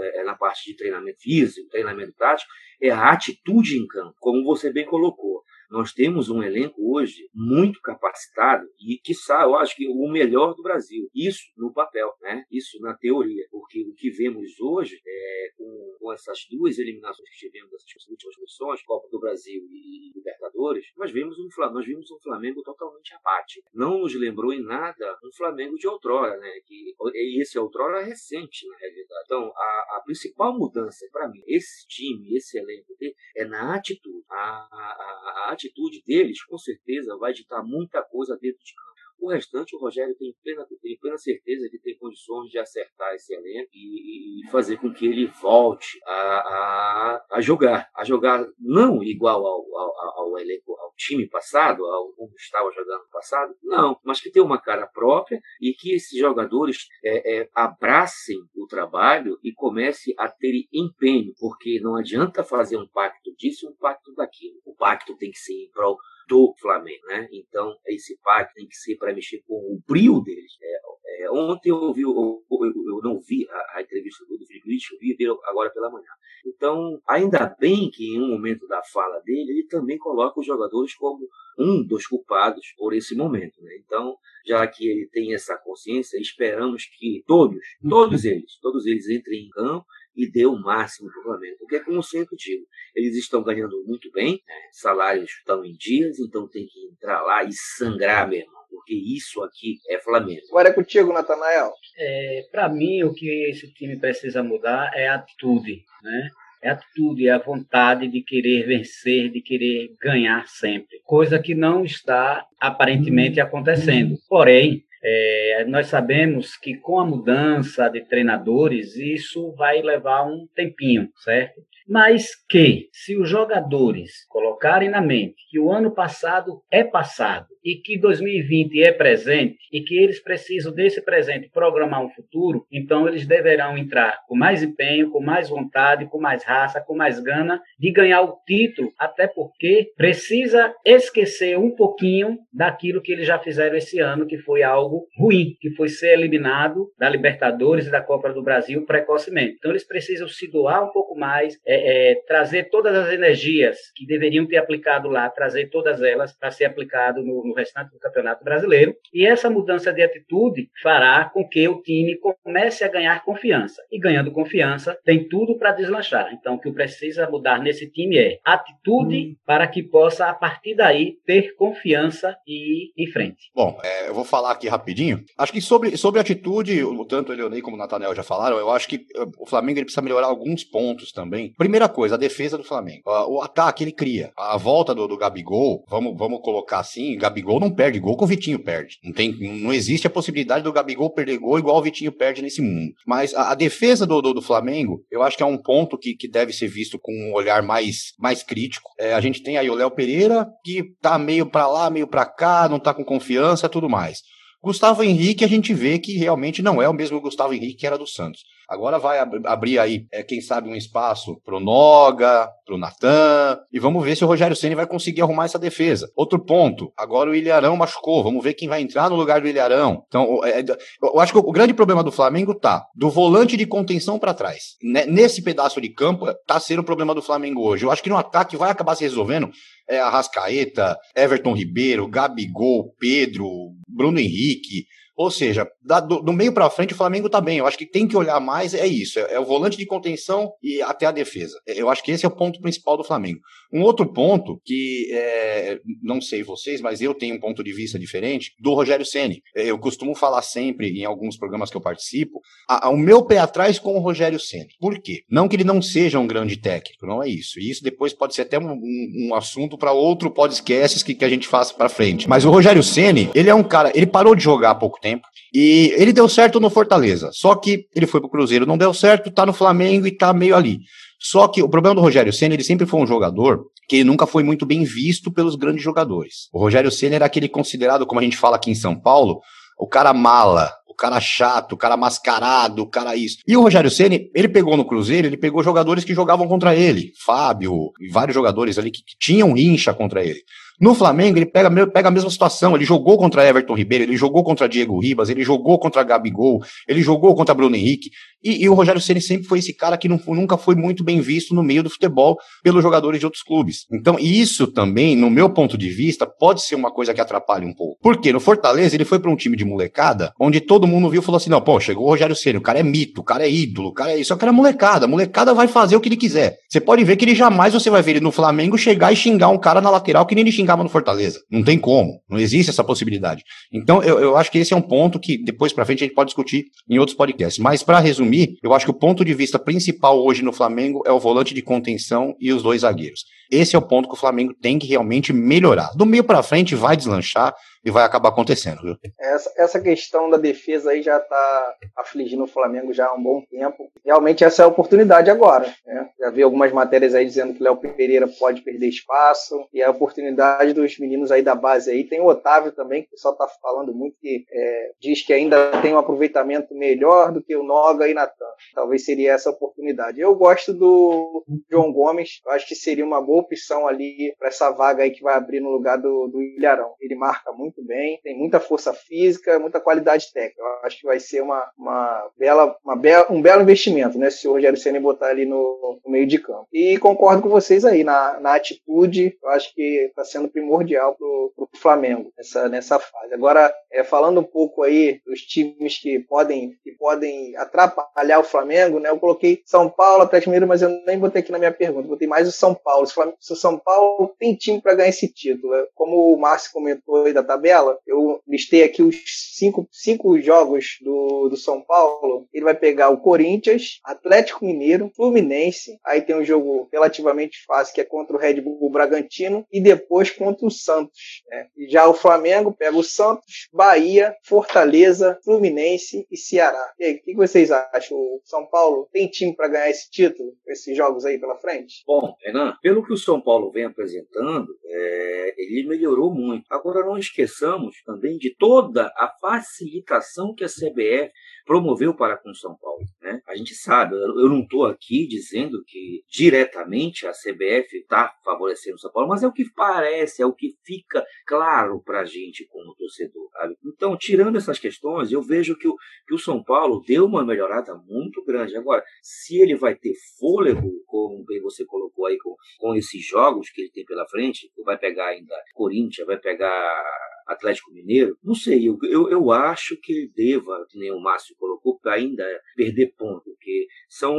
é, 0.00 0.20
é 0.20 0.24
na 0.24 0.34
parte 0.34 0.70
de 0.70 0.76
treinamento 0.76 1.20
físico, 1.20 1.68
treinamento 1.68 2.12
tático, 2.12 2.50
é 2.80 2.90
a 2.90 3.10
atitude 3.10 3.78
em 3.78 3.86
campo, 3.86 4.14
como 4.20 4.44
você 4.44 4.72
bem 4.72 4.86
colocou. 4.86 5.42
Nós 5.70 5.92
temos 5.92 6.28
um 6.28 6.42
elenco 6.42 6.74
hoje 6.94 7.28
muito 7.34 7.80
capacitado 7.80 8.66
e, 8.78 8.98
quiçá, 8.98 9.42
eu 9.42 9.56
acho 9.56 9.76
que 9.76 9.88
o 9.88 10.08
melhor 10.08 10.54
do 10.54 10.62
Brasil. 10.62 11.08
Isso 11.14 11.42
no 11.56 11.72
papel, 11.72 12.12
né? 12.20 12.44
Isso 12.50 12.78
na 12.80 12.94
teoria. 12.94 13.46
Porque 13.50 13.82
o 13.82 13.94
que 13.94 14.10
vemos 14.10 14.60
hoje, 14.60 15.00
é, 15.06 15.48
com, 15.56 15.96
com 15.98 16.12
essas 16.12 16.46
duas 16.50 16.78
eliminações 16.78 17.28
que 17.30 17.48
tivemos 17.48 17.70
nessas 17.72 18.08
últimas 18.08 18.36
posições, 18.36 18.82
Copa 18.82 19.08
do 19.10 19.20
Brasil 19.20 19.62
e 19.70 20.12
Libertadores, 20.14 20.86
nós 20.96 21.10
vimos 21.10 21.36
um, 21.38 21.48
nós 21.72 21.86
vimos 21.86 22.10
um 22.10 22.18
Flamengo 22.20 22.62
totalmente 22.62 23.14
apático. 23.14 23.68
Não 23.72 23.98
nos 23.98 24.14
lembrou 24.14 24.52
em 24.52 24.62
nada 24.62 25.18
um 25.24 25.32
Flamengo 25.36 25.76
de 25.76 25.88
outrora, 25.88 26.36
né? 26.38 26.50
Que, 26.66 26.94
e 27.14 27.40
esse 27.40 27.58
outrora 27.58 28.00
é 28.00 28.04
recente, 28.04 28.66
na 28.68 28.76
realidade. 28.76 29.22
Então, 29.24 29.52
a, 29.56 29.96
a 29.96 30.02
principal 30.04 30.56
mudança 30.56 31.06
para 31.12 31.28
mim, 31.28 31.42
esse 31.46 31.86
time, 31.86 32.36
esse 32.36 32.58
elenco, 32.58 32.94
é 33.36 33.44
na 33.44 33.74
atitude. 33.74 34.24
A, 34.30 34.68
a, 34.70 35.48
a 35.48 35.52
atitude 35.54 36.02
deles, 36.06 36.44
com 36.44 36.58
certeza, 36.58 37.16
vai 37.16 37.32
ditar 37.32 37.64
muita 37.64 38.02
coisa 38.02 38.36
dentro 38.40 38.62
de 38.62 38.74
campo. 38.74 38.93
O 39.24 39.30
restante, 39.30 39.74
o 39.74 39.78
Rogério 39.78 40.14
tem 40.16 40.36
plena, 40.42 40.66
tem 40.82 40.98
plena 40.98 41.16
certeza 41.16 41.66
que 41.70 41.78
tem 41.78 41.96
condições 41.96 42.50
de 42.50 42.58
acertar 42.58 43.14
esse 43.14 43.32
elenco 43.34 43.70
e, 43.72 44.42
e 44.42 44.50
fazer 44.50 44.76
com 44.76 44.92
que 44.92 45.06
ele 45.06 45.26
volte 45.40 45.98
a, 46.04 46.12
a, 46.12 47.26
a, 47.32 47.40
jogar. 47.40 47.88
A 47.96 48.04
jogar 48.04 48.46
não 48.58 49.02
igual 49.02 49.46
ao, 49.46 49.64
ao, 49.78 50.20
ao 50.20 50.38
elenco, 50.38 50.76
ao 50.78 50.92
time 50.94 51.26
passado, 51.26 51.86
ao 51.86 52.12
como 52.12 52.34
estava 52.36 52.70
jogando 52.70 53.04
no 53.04 53.10
passado, 53.10 53.54
não, 53.62 53.98
mas 54.04 54.20
que 54.20 54.30
tenha 54.30 54.44
uma 54.44 54.60
cara 54.60 54.86
própria 54.86 55.40
e 55.58 55.72
que 55.72 55.94
esses 55.94 56.18
jogadores 56.18 56.86
é, 57.02 57.38
é, 57.38 57.48
abracem 57.54 58.36
o 58.54 58.66
trabalho 58.66 59.38
e 59.42 59.54
comecem 59.54 60.14
a 60.18 60.28
ter 60.28 60.66
empenho, 60.70 61.32
porque 61.38 61.80
não 61.80 61.96
adianta 61.96 62.44
fazer 62.44 62.76
um 62.76 62.86
pacto 62.86 63.34
disso 63.38 63.64
e 63.64 63.68
um 63.70 63.74
pacto 63.74 64.12
daquilo. 64.14 64.60
O 64.66 64.74
pacto 64.76 65.16
tem 65.16 65.30
que 65.30 65.38
ser 65.38 65.54
em 65.54 65.70
prol 65.70 65.96
do 66.28 66.54
Flamengo, 66.60 67.06
né? 67.06 67.28
Então, 67.32 67.76
esse 67.86 68.18
pacto 68.22 68.54
tem 68.54 68.66
que 68.66 68.76
ser 68.76 68.96
para 68.96 69.14
mexer 69.14 69.42
com 69.46 69.54
o 69.54 69.82
brilho 69.86 70.20
deles. 70.20 70.52
É, 70.62 71.24
é, 71.24 71.30
ontem 71.30 71.70
eu, 71.70 71.92
vi, 71.92 72.02
eu, 72.02 72.42
eu, 72.50 72.64
eu 72.64 73.00
não 73.02 73.20
vi 73.20 73.46
a, 73.50 73.78
a, 73.78 73.82
entrevista 73.82 74.24
do 74.24 74.46
Felipe 74.46 74.68
Luiz, 74.68 74.82
eu 74.90 74.98
vi 74.98 75.16
agora 75.44 75.70
pela 75.70 75.90
manhã. 75.90 76.10
Então, 76.46 77.00
ainda 77.08 77.54
bem 77.58 77.90
que 77.90 78.14
em 78.14 78.20
um 78.20 78.28
momento 78.28 78.66
da 78.66 78.82
fala 78.82 79.20
dele, 79.20 79.50
ele 79.50 79.66
também 79.66 79.96
coloca 79.96 80.40
os 80.40 80.46
jogadores 80.46 80.94
como 80.94 81.26
um 81.58 81.82
dos 81.82 82.06
culpados 82.06 82.72
por 82.76 82.92
esse 82.92 83.14
momento. 83.14 83.62
Né? 83.62 83.76
Então, 83.84 84.16
já 84.46 84.66
que 84.66 84.86
ele 84.86 85.08
tem 85.08 85.34
essa 85.34 85.56
consciência, 85.56 86.20
esperamos 86.20 86.84
que 86.98 87.22
todos, 87.26 87.58
todos 87.88 88.24
eles, 88.24 88.58
todos 88.60 88.86
eles 88.86 89.08
entrem 89.08 89.46
em 89.46 89.50
campo 89.50 89.86
e 90.16 90.30
dê 90.30 90.46
o 90.46 90.58
máximo 90.58 91.10
para 91.10 91.20
o 91.20 91.24
Flamengo. 91.24 91.56
Porque, 91.58 91.80
como 91.80 92.02
sempre 92.02 92.36
digo, 92.36 92.64
eles 92.94 93.16
estão 93.16 93.42
ganhando 93.42 93.82
muito 93.86 94.10
bem, 94.12 94.32
né? 94.46 94.54
salários 94.72 95.30
estão 95.30 95.64
em 95.64 95.74
dias, 95.74 96.18
então 96.18 96.48
tem 96.48 96.66
que 96.66 96.86
entrar 96.92 97.22
lá 97.22 97.44
e 97.44 97.52
sangrar 97.52 98.28
mesmo. 98.28 98.52
Porque 98.70 98.94
isso 98.94 99.42
aqui 99.42 99.78
é 99.88 99.98
Flamengo. 99.98 100.42
Agora 100.50 100.68
é 100.68 100.72
contigo, 100.72 101.12
Natanael. 101.12 101.72
É, 101.96 102.46
para 102.50 102.68
mim, 102.68 103.02
o 103.02 103.14
que 103.14 103.28
esse 103.50 103.72
time 103.72 103.98
precisa 103.98 104.42
mudar 104.42 104.90
é 104.94 105.08
a 105.08 105.14
atitude. 105.14 105.82
Né? 106.02 106.28
É 106.62 106.70
a 106.70 106.72
atitude, 106.72 107.28
é 107.28 107.32
a 107.32 107.38
vontade 107.38 108.08
de 108.08 108.22
querer 108.22 108.66
vencer, 108.66 109.30
de 109.30 109.40
querer 109.40 109.94
ganhar 110.00 110.46
sempre. 110.48 111.00
Coisa 111.04 111.38
que 111.38 111.54
não 111.54 111.84
está 111.84 112.44
aparentemente 112.58 113.40
acontecendo. 113.40 114.16
Porém, 114.28 114.82
é, 115.04 115.64
nós 115.68 115.88
sabemos 115.88 116.56
que 116.56 116.74
com 116.76 116.98
a 116.98 117.06
mudança 117.06 117.88
de 117.88 118.00
treinadores, 118.00 118.96
isso 118.96 119.52
vai 119.52 119.82
levar 119.82 120.24
um 120.24 120.46
tempinho, 120.54 121.10
certo? 121.16 121.60
Mas 121.86 122.30
que, 122.48 122.88
se 122.92 123.16
os 123.16 123.28
jogadores 123.28 124.26
colocarem 124.28 124.88
na 124.88 125.00
mente 125.00 125.34
que 125.50 125.58
o 125.58 125.70
ano 125.70 125.90
passado 125.90 126.62
é 126.70 126.82
passado 126.82 127.46
e 127.62 127.76
que 127.76 127.98
2020 127.98 128.82
é 128.82 128.92
presente 128.92 129.58
e 129.72 129.80
que 129.80 129.96
eles 129.96 130.20
precisam 130.20 130.72
desse 130.72 131.02
presente 131.02 131.50
programar 131.50 132.04
um 132.04 132.10
futuro, 132.10 132.66
então 132.70 133.06
eles 133.08 133.26
deverão 133.26 133.76
entrar 133.76 134.20
com 134.26 134.36
mais 134.36 134.62
empenho, 134.62 135.10
com 135.10 135.20
mais 135.20 135.48
vontade, 135.48 136.06
com 136.06 136.20
mais 136.20 136.44
raça, 136.44 136.80
com 136.80 136.94
mais 136.94 137.20
gana 137.20 137.60
de 137.78 137.90
ganhar 137.90 138.22
o 138.22 138.38
título, 138.46 138.92
até 138.98 139.26
porque 139.26 139.92
precisa 139.96 140.74
esquecer 140.84 141.58
um 141.58 141.70
pouquinho 141.70 142.38
daquilo 142.52 143.02
que 143.02 143.12
eles 143.12 143.26
já 143.26 143.38
fizeram 143.38 143.76
esse 143.76 143.98
ano, 143.98 144.26
que 144.26 144.38
foi 144.38 144.62
algo 144.62 145.06
ruim, 145.18 145.56
que 145.60 145.70
foi 145.70 145.88
ser 145.88 146.14
eliminado 146.14 146.90
da 146.98 147.08
Libertadores 147.08 147.86
e 147.86 147.90
da 147.90 148.02
Copa 148.02 148.32
do 148.32 148.42
Brasil 148.42 148.84
precocemente. 148.84 149.56
Então 149.58 149.70
eles 149.70 149.86
precisam 149.86 150.28
se 150.28 150.50
doar 150.50 150.84
um 150.84 150.92
pouco 150.92 151.16
mais, 151.16 151.58
é, 151.74 152.12
é, 152.12 152.14
trazer 152.26 152.70
todas 152.70 152.94
as 152.94 153.12
energias 153.12 153.78
que 153.94 154.06
deveriam 154.06 154.46
ter 154.46 154.56
aplicado 154.56 155.08
lá, 155.08 155.28
trazer 155.28 155.70
todas 155.70 156.02
elas 156.02 156.32
para 156.32 156.50
ser 156.50 156.64
aplicado 156.66 157.22
no, 157.22 157.44
no 157.44 157.54
restante 157.54 157.90
do 157.90 157.98
Campeonato 157.98 158.44
Brasileiro. 158.44 158.94
E 159.12 159.26
essa 159.26 159.50
mudança 159.50 159.92
de 159.92 160.02
atitude 160.02 160.68
fará 160.82 161.24
com 161.24 161.46
que 161.46 161.66
o 161.68 161.82
time 161.82 162.18
comece 162.42 162.84
a 162.84 162.88
ganhar 162.88 163.24
confiança. 163.24 163.82
E 163.90 163.98
ganhando 163.98 164.30
confiança, 164.32 164.98
tem 165.04 165.28
tudo 165.28 165.58
para 165.58 165.72
deslanchar. 165.72 166.32
Então, 166.32 166.54
o 166.54 166.60
que 166.60 166.70
precisa 166.70 167.28
mudar 167.28 167.60
nesse 167.60 167.90
time 167.90 168.18
é 168.18 168.38
atitude 168.44 169.16
hum. 169.16 169.36
para 169.44 169.66
que 169.66 169.82
possa, 169.82 170.26
a 170.26 170.34
partir 170.34 170.74
daí, 170.74 171.16
ter 171.26 171.54
confiança 171.56 172.36
e 172.46 172.88
ir 172.88 172.92
em 172.96 173.06
frente. 173.06 173.50
Bom, 173.54 173.78
é, 173.82 174.08
eu 174.08 174.14
vou 174.14 174.24
falar 174.24 174.52
aqui 174.52 174.68
rapidinho. 174.68 175.24
Acho 175.38 175.52
que 175.52 175.60
sobre, 175.60 175.96
sobre 175.96 176.20
atitude, 176.20 176.82
tanto 177.08 177.32
o 177.32 177.34
Leonei 177.34 177.60
como 177.60 177.76
o 177.76 177.78
Natanel 177.78 178.14
já 178.14 178.22
falaram, 178.22 178.58
eu 178.58 178.70
acho 178.70 178.88
que 178.88 178.96
uh, 178.96 179.30
o 179.38 179.46
Flamengo 179.46 179.78
ele 179.78 179.84
precisa 179.84 180.02
melhorar 180.02 180.26
alguns 180.26 180.64
pontos 180.64 181.12
também. 181.12 181.52
Primeira 181.64 181.88
coisa, 181.88 182.16
a 182.16 182.18
defesa 182.18 182.58
do 182.58 182.62
Flamengo. 182.62 183.04
O 183.06 183.40
ataque 183.40 183.82
ele 183.82 183.90
cria. 183.90 184.30
A 184.36 184.54
volta 184.58 184.94
do, 184.94 185.08
do 185.08 185.16
Gabigol, 185.16 185.82
vamos, 185.88 186.14
vamos 186.14 186.42
colocar 186.42 186.78
assim, 186.78 187.16
Gabigol 187.16 187.58
não 187.58 187.70
perde 187.70 187.98
gol 187.98 188.18
que 188.18 188.24
o 188.24 188.26
Vitinho 188.26 188.58
perde. 188.58 188.98
Não, 189.02 189.14
tem, 189.14 189.32
não 189.62 189.72
existe 189.72 190.06
a 190.06 190.10
possibilidade 190.10 190.62
do 190.62 190.70
Gabigol 190.70 191.08
perder 191.08 191.38
gol 191.38 191.58
igual 191.58 191.78
o 191.78 191.82
Vitinho 191.82 192.12
perde 192.12 192.42
nesse 192.42 192.60
mundo. 192.60 192.92
Mas 193.06 193.32
a, 193.32 193.52
a 193.52 193.54
defesa 193.54 194.06
do, 194.06 194.20
do, 194.20 194.34
do, 194.34 194.42
Flamengo, 194.42 195.02
eu 195.10 195.22
acho 195.22 195.38
que 195.38 195.42
é 195.42 195.46
um 195.46 195.56
ponto 195.56 195.96
que, 195.96 196.14
que 196.14 196.28
deve 196.28 196.52
ser 196.52 196.68
visto 196.68 196.98
com 196.98 197.14
um 197.14 197.32
olhar 197.32 197.62
mais, 197.62 198.12
mais 198.18 198.42
crítico. 198.42 198.90
É, 199.00 199.14
a 199.14 199.20
gente 199.22 199.42
tem 199.42 199.56
aí 199.56 199.70
o 199.70 199.74
Léo 199.74 199.90
Pereira, 199.90 200.46
que 200.62 200.84
tá 201.00 201.18
meio 201.18 201.46
para 201.46 201.66
lá, 201.66 201.88
meio 201.88 202.06
para 202.06 202.26
cá, 202.26 202.68
não 202.68 202.78
tá 202.78 202.92
com 202.92 203.02
confiança, 203.02 203.70
tudo 203.70 203.88
mais. 203.88 204.20
Gustavo 204.62 205.02
Henrique, 205.02 205.44
a 205.46 205.48
gente 205.48 205.72
vê 205.72 205.98
que 205.98 206.18
realmente 206.18 206.60
não 206.60 206.82
é 206.82 206.88
o 206.88 206.92
mesmo 206.92 207.22
Gustavo 207.22 207.54
Henrique 207.54 207.76
que 207.76 207.86
era 207.86 207.96
do 207.96 208.06
Santos. 208.06 208.42
Agora 208.74 208.98
vai 208.98 209.18
ab 209.18 209.40
abrir 209.46 209.78
aí, 209.78 210.06
é, 210.12 210.22
quem 210.22 210.40
sabe, 210.40 210.68
um 210.68 210.74
espaço 210.74 211.40
pro 211.44 211.60
Noga, 211.60 212.48
pro 212.66 212.76
Natan, 212.76 213.58
e 213.72 213.78
vamos 213.78 214.04
ver 214.04 214.16
se 214.16 214.24
o 214.24 214.26
Rogério 214.26 214.56
Ceni 214.56 214.74
vai 214.74 214.86
conseguir 214.86 215.22
arrumar 215.22 215.44
essa 215.44 215.58
defesa. 215.58 216.10
Outro 216.16 216.44
ponto, 216.44 216.92
agora 216.96 217.30
o 217.30 217.34
Ilharão 217.34 217.76
machucou, 217.76 218.22
vamos 218.22 218.42
ver 218.42 218.54
quem 218.54 218.68
vai 218.68 218.80
entrar 218.80 219.08
no 219.08 219.16
lugar 219.16 219.40
do 219.40 219.48
Ilharão. 219.48 220.04
Então, 220.08 220.44
é, 220.44 220.60
é 220.60 220.64
eu 221.02 221.20
acho 221.20 221.32
que 221.32 221.38
o 221.38 221.52
grande 221.52 221.72
problema 221.72 222.02
do 222.02 222.10
Flamengo 222.10 222.54
tá 222.54 222.84
do 222.94 223.10
volante 223.10 223.56
de 223.56 223.66
contenção 223.66 224.18
para 224.18 224.34
trás. 224.34 224.76
Nesse 224.82 225.42
pedaço 225.42 225.80
de 225.80 225.88
campo, 225.88 226.26
tá 226.46 226.58
sendo 226.58 226.80
o 226.80 226.84
problema 226.84 227.14
do 227.14 227.22
Flamengo 227.22 227.62
hoje. 227.62 227.84
Eu 227.84 227.90
acho 227.90 228.02
que 228.02 228.10
no 228.10 228.16
ataque 228.16 228.56
vai 228.56 228.70
acabar 228.70 228.96
se 228.96 229.04
resolvendo 229.04 229.50
é 229.88 230.00
Arrascaeta, 230.00 230.96
Everton 231.14 231.54
Ribeiro, 231.54 232.08
Gabigol, 232.08 232.94
Pedro, 232.98 233.48
Bruno 233.88 234.18
Henrique. 234.18 234.86
Ou 235.16 235.30
seja, 235.30 235.66
da, 235.82 236.00
do, 236.00 236.20
do, 236.20 236.32
meio 236.32 236.52
para 236.52 236.68
frente 236.68 236.92
o 236.92 236.96
Flamengo 236.96 237.28
tá 237.28 237.40
bem. 237.40 237.58
Eu 237.58 237.66
acho 237.66 237.78
que 237.78 237.86
tem 237.86 238.06
que 238.06 238.16
olhar 238.16 238.40
mais, 238.40 238.74
é 238.74 238.86
isso, 238.86 239.18
é, 239.18 239.34
é, 239.34 239.40
o 239.40 239.44
volante 239.44 239.76
de 239.76 239.86
contenção 239.86 240.52
e 240.62 240.82
até 240.82 241.06
a 241.06 241.12
defesa. 241.12 241.56
Eu 241.66 241.88
acho 241.88 242.02
que 242.02 242.10
esse 242.10 242.24
é 242.24 242.28
o 242.28 242.34
ponto 242.34 242.60
principal 242.60 242.96
do 242.96 243.04
Flamengo. 243.04 243.40
Um 243.72 243.82
outro 243.82 244.12
ponto 244.12 244.60
que 244.64 245.08
é, 245.12 245.78
não 246.02 246.20
sei 246.20 246.42
vocês, 246.42 246.80
mas 246.80 247.00
eu 247.00 247.14
tenho 247.14 247.36
um 247.36 247.40
ponto 247.40 247.62
de 247.62 247.72
vista 247.72 247.98
diferente 247.98 248.52
do 248.58 248.74
Rogério 248.74 249.06
Ceni. 249.06 249.40
É, 249.54 249.66
eu 249.66 249.78
costumo 249.78 250.14
falar 250.14 250.42
sempre 250.42 250.88
em 250.88 251.04
alguns 251.04 251.36
programas 251.36 251.70
que 251.70 251.76
eu 251.76 251.80
participo, 251.80 252.40
a, 252.68 252.88
a, 252.88 252.90
o 252.90 252.96
meu 252.96 253.24
pé 253.24 253.38
atrás 253.38 253.78
com 253.78 253.96
o 253.96 254.00
Rogério 254.00 254.40
Ceni. 254.40 254.70
Por 254.80 255.00
quê? 255.00 255.22
Não 255.30 255.48
que 255.48 255.54
ele 255.54 255.64
não 255.64 255.80
seja 255.80 256.18
um 256.18 256.26
grande 256.26 256.56
técnico, 256.56 257.06
não 257.06 257.22
é 257.22 257.28
isso. 257.28 257.60
E 257.60 257.70
isso 257.70 257.84
depois 257.84 258.12
pode 258.12 258.34
ser 258.34 258.42
até 258.42 258.58
um, 258.58 258.72
um, 258.72 259.28
um 259.28 259.34
assunto 259.34 259.78
para 259.78 259.92
outro 259.92 260.30
podcast 260.30 261.04
que, 261.04 261.14
que 261.14 261.24
a 261.24 261.28
gente 261.28 261.46
faça 261.46 261.72
para 261.72 261.88
frente. 261.88 262.28
Mas 262.28 262.44
o 262.44 262.50
Rogério 262.50 262.82
Ceni, 262.82 263.30
ele 263.34 263.48
é 263.48 263.54
um 263.54 263.62
cara, 263.62 263.92
ele 263.94 264.06
parou 264.06 264.34
de 264.34 264.42
jogar 264.42 264.70
há 264.70 264.74
pouco 264.74 265.00
tempo. 265.04 265.26
E 265.52 265.94
ele 265.98 266.14
deu 266.14 266.26
certo 266.28 266.58
no 266.58 266.70
Fortaleza. 266.70 267.30
Só 267.32 267.54
que 267.54 267.86
ele 267.94 268.06
foi 268.06 268.20
pro 268.20 268.30
Cruzeiro, 268.30 268.64
não 268.64 268.78
deu 268.78 268.94
certo, 268.94 269.30
tá 269.30 269.44
no 269.44 269.52
Flamengo 269.52 270.06
e 270.06 270.16
tá 270.16 270.32
meio 270.32 270.56
ali. 270.56 270.78
Só 271.20 271.46
que 271.46 271.62
o 271.62 271.68
problema 271.68 271.94
do 271.94 272.00
Rogério 272.00 272.32
Senna, 272.32 272.54
ele 272.54 272.64
sempre 272.64 272.86
foi 272.86 273.00
um 273.00 273.06
jogador 273.06 273.66
que 273.86 273.96
ele 273.96 274.04
nunca 274.04 274.26
foi 274.26 274.42
muito 274.42 274.64
bem 274.64 274.82
visto 274.82 275.30
pelos 275.30 275.56
grandes 275.56 275.82
jogadores. 275.82 276.48
O 276.52 276.58
Rogério 276.58 276.90
Senna 276.90 277.16
era 277.16 277.26
aquele 277.26 277.48
considerado, 277.48 278.06
como 278.06 278.18
a 278.18 278.24
gente 278.24 278.36
fala 278.36 278.56
aqui 278.56 278.70
em 278.70 278.74
São 278.74 278.98
Paulo, 278.98 279.40
o 279.78 279.86
cara 279.86 280.14
mala, 280.14 280.72
o 280.88 280.94
cara 280.94 281.20
chato, 281.20 281.72
o 281.72 281.76
cara 281.76 281.96
mascarado, 281.96 282.82
o 282.82 282.88
cara 282.88 283.16
isso. 283.16 283.38
E 283.46 283.56
o 283.56 283.60
Rogério 283.60 283.90
Ceni, 283.90 284.30
ele 284.34 284.48
pegou 284.48 284.76
no 284.76 284.86
Cruzeiro, 284.86 285.26
ele 285.26 285.36
pegou 285.36 285.62
jogadores 285.62 286.04
que 286.04 286.14
jogavam 286.14 286.46
contra 286.46 286.74
ele, 286.74 287.10
Fábio 287.24 287.90
e 288.00 288.08
vários 288.10 288.34
jogadores 288.34 288.78
ali 288.78 288.90
que, 288.90 289.02
que 289.02 289.16
tinham 289.18 289.52
rincha 289.52 289.92
contra 289.92 290.24
ele. 290.24 290.40
No 290.80 290.94
Flamengo, 290.94 291.38
ele 291.38 291.46
pega, 291.46 291.70
pega 291.86 292.08
a 292.08 292.10
mesma 292.10 292.30
situação. 292.30 292.74
Ele 292.74 292.84
jogou 292.84 293.16
contra 293.16 293.46
Everton 293.46 293.74
Ribeiro, 293.74 294.04
ele 294.04 294.16
jogou 294.16 294.42
contra 294.42 294.68
Diego 294.68 294.98
Ribas, 294.98 295.28
ele 295.28 295.44
jogou 295.44 295.78
contra 295.78 296.02
Gabigol, 296.02 296.62
ele 296.88 297.00
jogou 297.00 297.34
contra 297.34 297.54
Bruno 297.54 297.76
Henrique. 297.76 298.10
E, 298.44 298.64
e 298.64 298.68
o 298.68 298.74
Rogério 298.74 299.00
Ceni 299.00 299.20
sempre 299.20 299.46
foi 299.46 299.58
esse 299.58 299.72
cara 299.72 299.96
que 299.96 300.08
não, 300.08 300.20
nunca 300.28 300.58
foi 300.58 300.74
muito 300.74 301.02
bem 301.02 301.20
visto 301.20 301.54
no 301.54 301.62
meio 301.62 301.82
do 301.82 301.90
futebol 301.90 302.36
pelos 302.62 302.82
jogadores 302.82 303.18
de 303.18 303.26
outros 303.26 303.42
clubes. 303.42 303.86
Então, 303.92 304.16
isso 304.18 304.66
também, 304.66 305.16
no 305.16 305.30
meu 305.30 305.48
ponto 305.50 305.78
de 305.78 305.88
vista, 305.88 306.26
pode 306.26 306.62
ser 306.62 306.74
uma 306.74 306.92
coisa 306.92 307.14
que 307.14 307.20
atrapalha 307.20 307.66
um 307.66 307.74
pouco. 307.74 307.98
Porque 308.02 308.32
no 308.32 308.40
Fortaleza, 308.40 308.94
ele 308.94 309.04
foi 309.04 309.18
para 309.18 309.30
um 309.30 309.36
time 309.36 309.56
de 309.56 309.64
molecada, 309.64 310.32
onde 310.38 310.60
todo 310.60 310.86
mundo 310.86 311.08
viu 311.08 311.22
e 311.22 311.24
falou 311.24 311.38
assim: 311.38 311.50
não, 311.50 311.60
pô, 311.60 311.80
chegou 311.80 312.04
o 312.04 312.08
Rogério 312.08 312.36
Ceni, 312.36 312.58
o 312.58 312.62
cara 312.62 312.80
é 312.80 312.82
mito, 312.82 313.22
o 313.22 313.24
cara 313.24 313.46
é 313.46 313.50
ídolo, 313.50 313.88
o 313.88 313.92
cara 313.92 314.12
é 314.12 314.18
isso. 314.18 314.28
Só 314.28 314.36
que 314.36 314.44
era 314.44 314.52
molecada. 314.52 315.06
A 315.06 315.08
molecada 315.08 315.54
vai 315.54 315.66
fazer 315.66 315.96
o 315.96 316.00
que 316.00 316.08
ele 316.08 316.16
quiser. 316.16 316.56
Você 316.68 316.80
pode 316.80 317.04
ver 317.04 317.16
que 317.16 317.24
ele 317.24 317.34
jamais 317.34 317.72
você 317.72 317.88
vai 317.88 318.02
ver 318.02 318.12
ele 318.12 318.20
no 318.20 318.32
Flamengo 318.32 318.76
chegar 318.76 319.12
e 319.12 319.16
xingar 319.16 319.48
um 319.48 319.58
cara 319.58 319.80
na 319.80 319.90
lateral 319.90 320.26
que 320.26 320.34
nem 320.34 320.42
ele 320.42 320.52
xingava 320.52 320.82
no 320.82 320.88
Fortaleza. 320.88 321.40
Não 321.50 321.62
tem 321.62 321.78
como. 321.78 322.20
Não 322.28 322.38
existe 322.38 322.70
essa 322.70 322.84
possibilidade. 322.84 323.42
Então, 323.72 324.02
eu, 324.02 324.18
eu 324.18 324.36
acho 324.36 324.50
que 324.50 324.58
esse 324.58 324.74
é 324.74 324.76
um 324.76 324.82
ponto 324.82 325.18
que 325.18 325.42
depois 325.42 325.72
para 325.72 325.84
frente 325.84 326.02
a 326.02 326.06
gente 326.06 326.14
pode 326.14 326.28
discutir 326.28 326.64
em 326.88 326.98
outros 326.98 327.16
podcasts. 327.16 327.62
Mas 327.62 327.82
para 327.82 327.98
resumir, 328.00 328.33
eu 328.62 328.72
acho 328.72 328.86
que 328.86 328.90
o 328.90 328.94
ponto 328.94 329.24
de 329.24 329.34
vista 329.34 329.58
principal 329.58 330.24
hoje 330.24 330.42
no 330.42 330.52
Flamengo 330.52 331.02
é 331.06 331.12
o 331.12 331.20
volante 331.20 331.54
de 331.54 331.62
contenção 331.62 332.34
e 332.40 332.52
os 332.52 332.62
dois 332.62 332.82
zagueiros. 332.82 333.24
Esse 333.50 333.76
é 333.76 333.78
o 333.78 333.82
ponto 333.82 334.08
que 334.08 334.14
o 334.14 334.18
Flamengo 334.18 334.54
tem 334.60 334.78
que 334.78 334.86
realmente 334.86 335.32
melhorar. 335.32 335.90
Do 335.94 336.06
meio 336.06 336.24
para 336.24 336.42
frente 336.42 336.74
vai 336.74 336.96
deslanchar 336.96 337.54
e 337.84 337.90
vai 337.90 338.04
acabar 338.04 338.30
acontecendo. 338.30 338.82
Viu? 338.82 338.96
Essa, 339.18 339.52
essa 339.56 339.80
questão 339.80 340.30
da 340.30 340.36
defesa 340.36 340.90
aí 340.90 341.02
já 341.02 341.18
está 341.18 341.74
afligindo 341.96 342.44
o 342.44 342.48
Flamengo 342.48 342.92
já 342.92 343.06
há 343.06 343.14
um 343.14 343.22
bom 343.22 343.42
tempo. 343.42 343.90
Realmente 344.04 344.44
essa 344.44 344.62
é 344.62 344.64
a 344.64 344.68
oportunidade 344.68 345.30
agora. 345.30 345.72
Né? 345.86 346.08
Já 346.18 346.30
vi 346.30 346.42
algumas 346.42 346.72
matérias 346.72 347.14
aí 347.14 347.24
dizendo 347.24 347.54
que 347.54 347.62
Léo 347.62 347.76
Pereira 347.76 348.26
pode 348.26 348.62
perder 348.62 348.88
espaço 348.88 349.66
e 349.72 349.82
a 349.82 349.90
oportunidade 349.90 350.72
dos 350.72 350.98
meninos 350.98 351.30
aí 351.30 351.42
da 351.42 351.54
base 351.54 351.90
aí. 351.90 352.04
Tem 352.04 352.20
o 352.20 352.26
Otávio 352.26 352.72
também, 352.72 353.02
que 353.02 353.08
o 353.08 353.10
pessoal 353.12 353.34
está 353.34 353.46
falando 353.60 353.94
muito, 353.94 354.16
que 354.20 354.44
é, 354.50 354.90
diz 355.00 355.24
que 355.24 355.32
ainda 355.32 355.80
tem 355.82 355.94
um 355.94 355.98
aproveitamento 355.98 356.74
melhor 356.74 357.32
do 357.32 357.42
que 357.42 357.54
o 357.56 357.62
Noga 357.62 358.08
e 358.08 358.14
Natan. 358.14 358.44
Talvez 358.74 359.04
seria 359.04 359.32
essa 359.32 359.50
a 359.50 359.52
oportunidade. 359.52 360.20
Eu 360.20 360.34
gosto 360.34 360.72
do 360.72 361.44
João 361.70 361.92
Gomes, 361.92 362.40
eu 362.44 362.52
acho 362.52 362.66
que 362.66 362.74
seria 362.74 363.04
uma 363.04 363.20
boa 363.20 363.40
opção 363.40 363.86
ali 363.86 364.34
para 364.38 364.48
essa 364.48 364.70
vaga 364.70 365.02
aí 365.02 365.10
que 365.10 365.22
vai 365.22 365.34
abrir 365.34 365.60
no 365.60 365.70
lugar 365.70 365.96
do, 365.98 366.28
do 366.28 366.42
Ilharão. 366.42 366.94
Ele 367.00 367.14
marca 367.14 367.52
muito 367.52 367.73
bem, 367.82 368.20
tem 368.22 368.36
muita 368.36 368.60
força 368.60 368.92
física, 368.92 369.58
muita 369.58 369.80
qualidade 369.80 370.32
técnica. 370.32 370.60
Eu 370.60 370.86
acho 370.86 370.98
que 370.98 371.06
vai 371.06 371.18
ser 371.18 371.42
uma, 371.42 371.70
uma 371.78 372.30
bela, 372.38 372.76
uma 372.84 372.96
bela, 372.96 373.26
um 373.30 373.40
belo 373.40 373.62
investimento, 373.62 374.18
né? 374.18 374.30
Se 374.30 374.46
o 374.46 374.52
Rogério 374.52 374.78
Senna 374.78 375.00
botar 375.00 375.28
ali 375.28 375.44
no, 375.44 376.00
no, 376.04 376.10
meio 376.10 376.26
de 376.26 376.38
campo. 376.38 376.66
E 376.72 376.98
concordo 376.98 377.42
com 377.42 377.48
vocês 377.48 377.84
aí, 377.84 378.04
na, 378.04 378.38
na 378.40 378.54
atitude, 378.54 379.36
eu 379.42 379.48
acho 379.50 379.74
que 379.74 380.06
está 380.08 380.24
sendo 380.24 380.48
primordial 380.48 381.14
pro, 381.14 381.52
pro 381.56 381.68
Flamengo 381.74 382.32
nessa, 382.36 382.68
nessa 382.68 382.98
fase. 382.98 383.34
Agora, 383.34 383.74
é, 383.92 384.02
falando 384.02 384.40
um 384.40 384.44
pouco 384.44 384.82
aí 384.82 385.20
dos 385.26 385.40
times 385.40 385.98
que 385.98 386.20
podem, 386.20 386.76
que 386.82 386.92
podem 386.92 387.56
atrapalhar 387.56 388.40
o 388.40 388.44
Flamengo, 388.44 388.98
né? 388.98 389.10
Eu 389.10 389.18
coloquei 389.18 389.62
São 389.64 389.88
Paulo, 389.88 390.22
Atlético 390.22 390.50
Mineiro, 390.50 390.68
mas 390.68 390.82
eu 390.82 390.90
nem 391.06 391.18
botei 391.18 391.40
aqui 391.40 391.52
na 391.52 391.58
minha 391.58 391.72
pergunta, 391.72 392.08
botei 392.08 392.28
mais 392.28 392.48
o 392.48 392.52
São 392.52 392.74
Paulo. 392.74 393.06
Se 393.06 393.52
o 393.52 393.56
São 393.56 393.78
Paulo 393.78 394.34
tem 394.38 394.54
time 394.54 394.80
para 394.80 394.94
ganhar 394.94 395.08
esse 395.08 395.28
título, 395.28 395.72
como 395.94 396.32
o 396.32 396.38
Márcio 396.38 396.72
comentou 396.72 397.24
aí 397.24 397.32
da 397.32 397.42
tabela, 397.42 397.63
eu 398.06 398.40
listei 398.46 398.82
aqui 398.82 399.02
os 399.02 399.16
cinco, 399.54 399.88
cinco 399.90 400.40
jogos 400.40 400.98
do, 401.00 401.48
do 401.48 401.56
São 401.56 401.80
Paulo. 401.80 402.48
Ele 402.52 402.64
vai 402.64 402.74
pegar 402.74 403.10
o 403.10 403.20
Corinthians, 403.20 404.00
Atlético 404.04 404.64
Mineiro, 404.64 405.10
Fluminense, 405.14 405.98
aí 406.04 406.20
tem 406.20 406.36
um 406.36 406.44
jogo 406.44 406.88
relativamente 406.92 407.64
fácil 407.66 407.94
que 407.94 408.00
é 408.00 408.04
contra 408.04 408.36
o 408.36 408.38
Red 408.38 408.60
Bull 408.60 408.90
Bragantino 408.90 409.66
e 409.72 409.80
depois 409.80 410.30
contra 410.30 410.66
o 410.66 410.70
Santos. 410.70 411.42
Né? 411.48 411.66
Já 411.88 412.08
o 412.08 412.14
Flamengo 412.14 412.72
pega 412.72 412.96
o 412.96 413.02
Santos, 413.02 413.68
Bahia, 413.72 414.34
Fortaleza, 414.42 415.38
Fluminense 415.44 416.26
e 416.30 416.36
Ceará. 416.36 416.92
E 416.98 417.04
aí, 417.04 417.14
o 417.14 417.22
que 417.22 417.34
vocês 417.34 417.70
acham? 417.70 418.16
O 418.16 418.40
São 418.44 418.66
Paulo 418.66 419.08
tem 419.12 419.28
time 419.28 419.54
para 419.54 419.68
ganhar 419.68 419.90
esse 419.90 420.10
título, 420.10 420.52
esses 420.66 420.96
jogos 420.96 421.24
aí 421.24 421.38
pela 421.38 421.56
frente? 421.56 422.02
Bom, 422.06 422.34
Renan, 422.42 422.76
pelo 422.82 423.04
que 423.04 423.12
o 423.12 423.16
São 423.16 423.40
Paulo 423.40 423.70
vem 423.70 423.84
apresentando, 423.84 424.68
é, 424.84 425.54
ele 425.58 425.86
melhorou 425.88 426.32
muito. 426.32 426.64
Agora 426.70 427.04
não 427.04 427.18
esqueçamos 427.54 428.02
também 428.04 428.36
de 428.36 428.54
toda 428.56 429.06
a 429.16 429.32
facilitação 429.40 430.54
que 430.54 430.64
a 430.64 430.68
CBF 430.68 431.32
promoveu 431.64 432.14
para 432.14 432.36
com 432.36 432.52
São 432.52 432.76
Paulo. 432.76 433.04
Né? 433.22 433.40
A 433.46 433.56
gente 433.56 433.74
sabe, 433.74 434.14
eu 434.14 434.48
não 434.48 434.60
estou 434.60 434.86
aqui 434.86 435.26
dizendo 435.26 435.82
que 435.86 436.22
diretamente 436.28 437.26
a 437.26 437.32
CBF 437.32 437.96
está 437.96 438.32
favorecendo 438.44 438.98
São 438.98 439.10
Paulo, 439.10 439.28
mas 439.28 439.42
é 439.42 439.46
o 439.46 439.52
que 439.52 439.64
parece, 439.74 440.42
é 440.42 440.46
o 440.46 440.52
que 440.52 440.74
fica 440.84 441.24
claro 441.46 442.02
para 442.02 442.20
a 442.20 442.24
gente 442.24 442.66
como 442.66 442.94
torcedor. 442.94 443.48
Sabe? 443.52 443.76
Então, 443.86 444.16
tirando 444.16 444.56
essas 444.56 444.78
questões, 444.78 445.32
eu 445.32 445.42
vejo 445.42 445.76
que 445.76 445.88
o, 445.88 445.94
que 446.26 446.34
o 446.34 446.38
São 446.38 446.62
Paulo 446.62 447.02
deu 447.06 447.24
uma 447.24 447.44
melhorada 447.44 447.94
muito 448.06 448.44
grande. 448.44 448.76
Agora, 448.76 449.02
se 449.22 449.60
ele 449.60 449.76
vai 449.76 449.94
ter 449.94 450.12
fôlego, 450.38 450.90
como 451.06 451.44
bem 451.44 451.60
você 451.62 451.84
colocou 451.84 452.26
aí, 452.26 452.36
com, 452.38 452.54
com 452.78 452.94
esses 452.94 453.26
jogos 453.26 453.70
que 453.70 453.80
ele 453.80 453.90
tem 453.90 454.04
pela 454.04 454.26
frente, 454.28 454.70
vai 454.84 454.98
pegar 454.98 455.28
ainda 455.28 455.54
Corinthians, 455.72 456.26
vai 456.26 456.38
pegar 456.38 457.04
Atlético 457.46 457.92
Mineiro, 457.92 458.36
não 458.42 458.54
sei, 458.54 458.88
eu, 458.88 458.98
eu, 459.02 459.28
eu 459.28 459.52
acho 459.52 459.96
que 460.00 460.12
ele 460.12 460.32
deva, 460.34 460.86
que 460.88 460.98
nem 460.98 461.10
o 461.10 461.20
Márcio 461.20 461.54
colocou, 461.58 462.00
ainda 462.06 462.44
perder 462.76 463.14
ponto, 463.16 463.44
porque 463.44 463.86
são, 464.08 464.36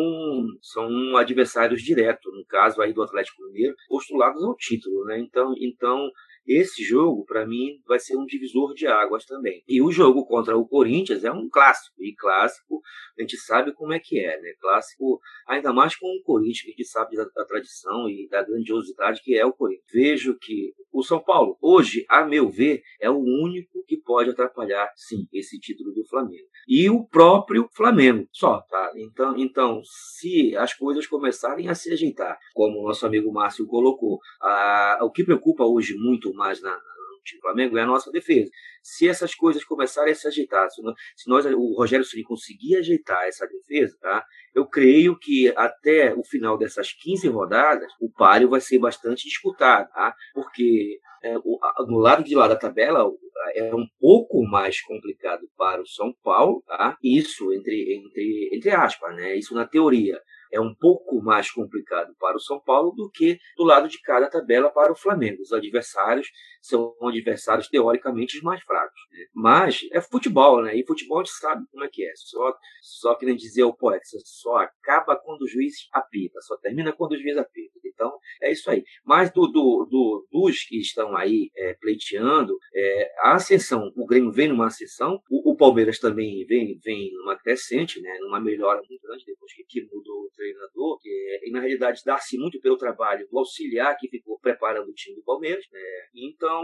são 0.61 1.17
adversários 1.17 1.81
diretos, 1.81 2.33
no 2.33 2.45
caso 2.45 2.81
aí 2.81 2.93
do 2.93 3.03
Atlético 3.03 3.43
Mineiro, 3.45 3.75
postulados 3.87 4.43
ao 4.43 4.55
título, 4.55 5.05
né? 5.05 5.19
Então, 5.19 5.53
então 5.59 6.09
esse 6.47 6.83
jogo, 6.83 7.25
para 7.25 7.45
mim, 7.45 7.81
vai 7.87 7.99
ser 7.99 8.15
um 8.15 8.25
divisor 8.25 8.73
de 8.73 8.87
águas 8.87 9.25
também. 9.25 9.63
E 9.67 9.81
o 9.81 9.91
jogo 9.91 10.25
contra 10.25 10.57
o 10.57 10.67
Corinthians 10.67 11.23
é 11.23 11.31
um 11.31 11.49
clássico. 11.49 11.95
E 12.03 12.13
clássico, 12.15 12.81
a 13.17 13.21
gente 13.21 13.37
sabe 13.37 13.73
como 13.73 13.93
é 13.93 13.99
que 13.99 14.19
é, 14.19 14.39
né? 14.39 14.53
Clássico, 14.59 15.19
ainda 15.47 15.73
mais 15.73 15.95
com 15.95 16.07
o 16.07 16.23
Corinthians, 16.23 16.61
que 16.61 16.67
a 16.67 16.71
gente 16.71 16.85
sabe 16.85 17.15
da, 17.15 17.25
da 17.35 17.45
tradição 17.45 18.09
e 18.09 18.27
da 18.29 18.43
grandiosidade 18.43 19.21
que 19.23 19.35
é 19.37 19.45
o 19.45 19.53
Corinthians. 19.53 19.85
Vejo 19.91 20.37
que 20.37 20.73
o 20.91 21.03
São 21.03 21.19
Paulo, 21.19 21.57
hoje, 21.61 22.05
a 22.09 22.25
meu 22.25 22.49
ver, 22.49 22.81
é 23.01 23.09
o 23.09 23.17
único 23.17 23.83
que 23.87 23.97
pode 23.97 24.29
atrapalhar, 24.29 24.91
sim, 24.95 25.27
esse 25.33 25.59
título 25.59 25.93
do 25.93 26.05
Flamengo. 26.05 26.47
E 26.67 26.89
o 26.89 27.05
próprio 27.05 27.69
Flamengo, 27.73 28.27
só, 28.31 28.61
tá? 28.61 28.91
Então, 28.95 29.37
então 29.37 29.81
se 29.83 30.55
as 30.55 30.73
coisas 30.73 31.05
começarem 31.05 31.67
a 31.67 31.75
se 31.75 31.91
ajeitar, 31.91 32.37
como 32.53 32.79
o 32.79 32.87
nosso 32.87 33.05
amigo 33.05 33.31
Márcio 33.31 33.67
colocou, 33.67 34.19
a, 34.41 34.99
o 35.01 35.11
que 35.11 35.23
preocupa 35.23 35.65
hoje 35.65 35.95
muito 35.95 36.33
mais 36.35 36.61
na, 36.61 36.71
no 36.71 37.21
time 37.23 37.39
do 37.39 37.41
Flamengo 37.41 37.77
é 37.77 37.81
a 37.81 37.85
nossa 37.85 38.11
defesa. 38.11 38.49
Se 38.83 39.07
essas 39.07 39.33
coisas 39.33 39.63
começarem 39.63 40.11
a 40.11 40.15
se 40.15 40.27
ajeitar, 40.27 40.69
se 40.69 40.81
nós, 41.27 41.45
o 41.45 41.75
Rogério 41.75 42.05
Ceni 42.05 42.23
conseguir 42.23 42.77
ajeitar 42.77 43.27
essa 43.27 43.47
defesa, 43.47 43.97
tá? 43.99 44.23
Eu 44.53 44.67
creio 44.67 45.17
que 45.17 45.51
até 45.55 46.13
o 46.13 46.23
final 46.23 46.57
dessas 46.57 46.93
15 46.93 47.27
rodadas, 47.29 47.91
o 47.99 48.11
páreo 48.11 48.49
vai 48.49 48.61
ser 48.61 48.79
bastante 48.79 49.23
disputado, 49.23 49.89
tá? 49.89 50.15
Porque 50.33 50.99
é, 51.23 51.37
o, 51.39 51.59
no 51.87 51.97
lado 51.97 52.23
de 52.23 52.35
lá 52.35 52.47
da 52.47 52.55
tabela 52.55 53.09
é 53.55 53.73
um 53.73 53.87
pouco 53.99 54.43
mais 54.43 54.81
complicado 54.81 55.49
para 55.57 55.81
o 55.81 55.87
São 55.87 56.13
Paulo, 56.23 56.63
tá? 56.67 56.97
Isso 57.03 57.51
entre 57.53 57.95
entre 57.95 58.49
entre 58.53 58.71
aspas, 58.71 59.15
né? 59.15 59.35
Isso 59.35 59.55
na 59.55 59.65
teoria 59.65 60.21
é 60.51 60.59
um 60.59 60.73
pouco 60.73 61.21
mais 61.21 61.51
complicado 61.51 62.13
para 62.19 62.37
o 62.37 62.39
São 62.39 62.59
Paulo 62.59 62.91
do 62.91 63.09
que 63.09 63.37
do 63.57 63.63
lado 63.63 63.87
de 63.87 63.99
cada 64.01 64.29
tabela 64.29 64.69
para 64.69 64.91
o 64.91 64.95
Flamengo. 64.95 65.41
Os 65.41 65.51
adversários 65.51 66.29
são 66.61 66.95
adversários 67.01 67.67
teoricamente 67.67 68.43
mais 68.43 68.61
fracos. 68.63 68.99
Né? 69.11 69.25
Mas 69.33 69.79
é 69.91 70.01
futebol, 70.01 70.63
né? 70.63 70.75
E 70.75 70.85
futebol 70.85 71.19
a 71.19 71.23
gente 71.23 71.35
sabe 71.35 71.65
como 71.71 71.83
é 71.83 71.89
que 71.89 72.03
é. 72.03 72.11
Só, 72.15 72.53
só 72.81 73.15
que 73.15 73.25
nem 73.25 73.35
dizia 73.35 73.67
o 73.67 73.75
poeta, 73.75 74.03
só 74.23 74.57
acaba 74.57 75.15
quando 75.15 75.43
o 75.43 75.47
juiz 75.47 75.87
apita, 75.93 76.41
só 76.41 76.57
termina 76.57 76.91
quando 76.91 77.13
o 77.13 77.17
juiz 77.17 77.37
apita. 77.37 77.79
Então 77.85 78.17
é 78.41 78.51
isso 78.51 78.69
aí. 78.69 78.83
Mas 79.05 79.31
do, 79.31 79.47
do, 79.47 79.87
do 79.89 80.27
dos 80.31 80.63
que 80.63 80.79
estão 80.79 81.15
aí 81.15 81.49
é, 81.55 81.73
pleiteando, 81.75 82.57
é, 82.73 83.11
a 83.19 83.35
ascensão, 83.35 83.91
o 83.95 84.05
Grêmio 84.05 84.31
vem 84.31 84.49
numa 84.49 84.67
ascensão, 84.67 85.21
o, 85.29 85.51
o, 85.51 85.55
Palmeiras 85.55 85.99
também 85.99 86.45
vem, 86.45 86.79
vem 86.83 87.11
numa 87.13 87.37
crescente, 87.37 88.01
né? 88.01 88.17
numa 88.19 88.39
melhora 88.39 88.81
muito 88.89 89.01
grande 89.01 89.25
depois 89.25 89.53
que, 89.53 89.63
que 89.63 89.81
mudou 89.83 90.29
treinador, 90.35 90.99
que 90.99 91.09
e 91.43 91.51
na 91.51 91.59
realidade 91.59 92.01
dá-se 92.05 92.37
muito 92.37 92.59
pelo 92.59 92.77
trabalho 92.77 93.27
do 93.29 93.39
auxiliar 93.39 93.95
que 93.97 94.09
ficou 94.09 94.39
preparando 94.39 94.89
o 94.89 94.93
time 94.93 95.15
do 95.15 95.23
Palmeiras. 95.23 95.63
Né? 95.71 95.79
Então, 96.15 96.63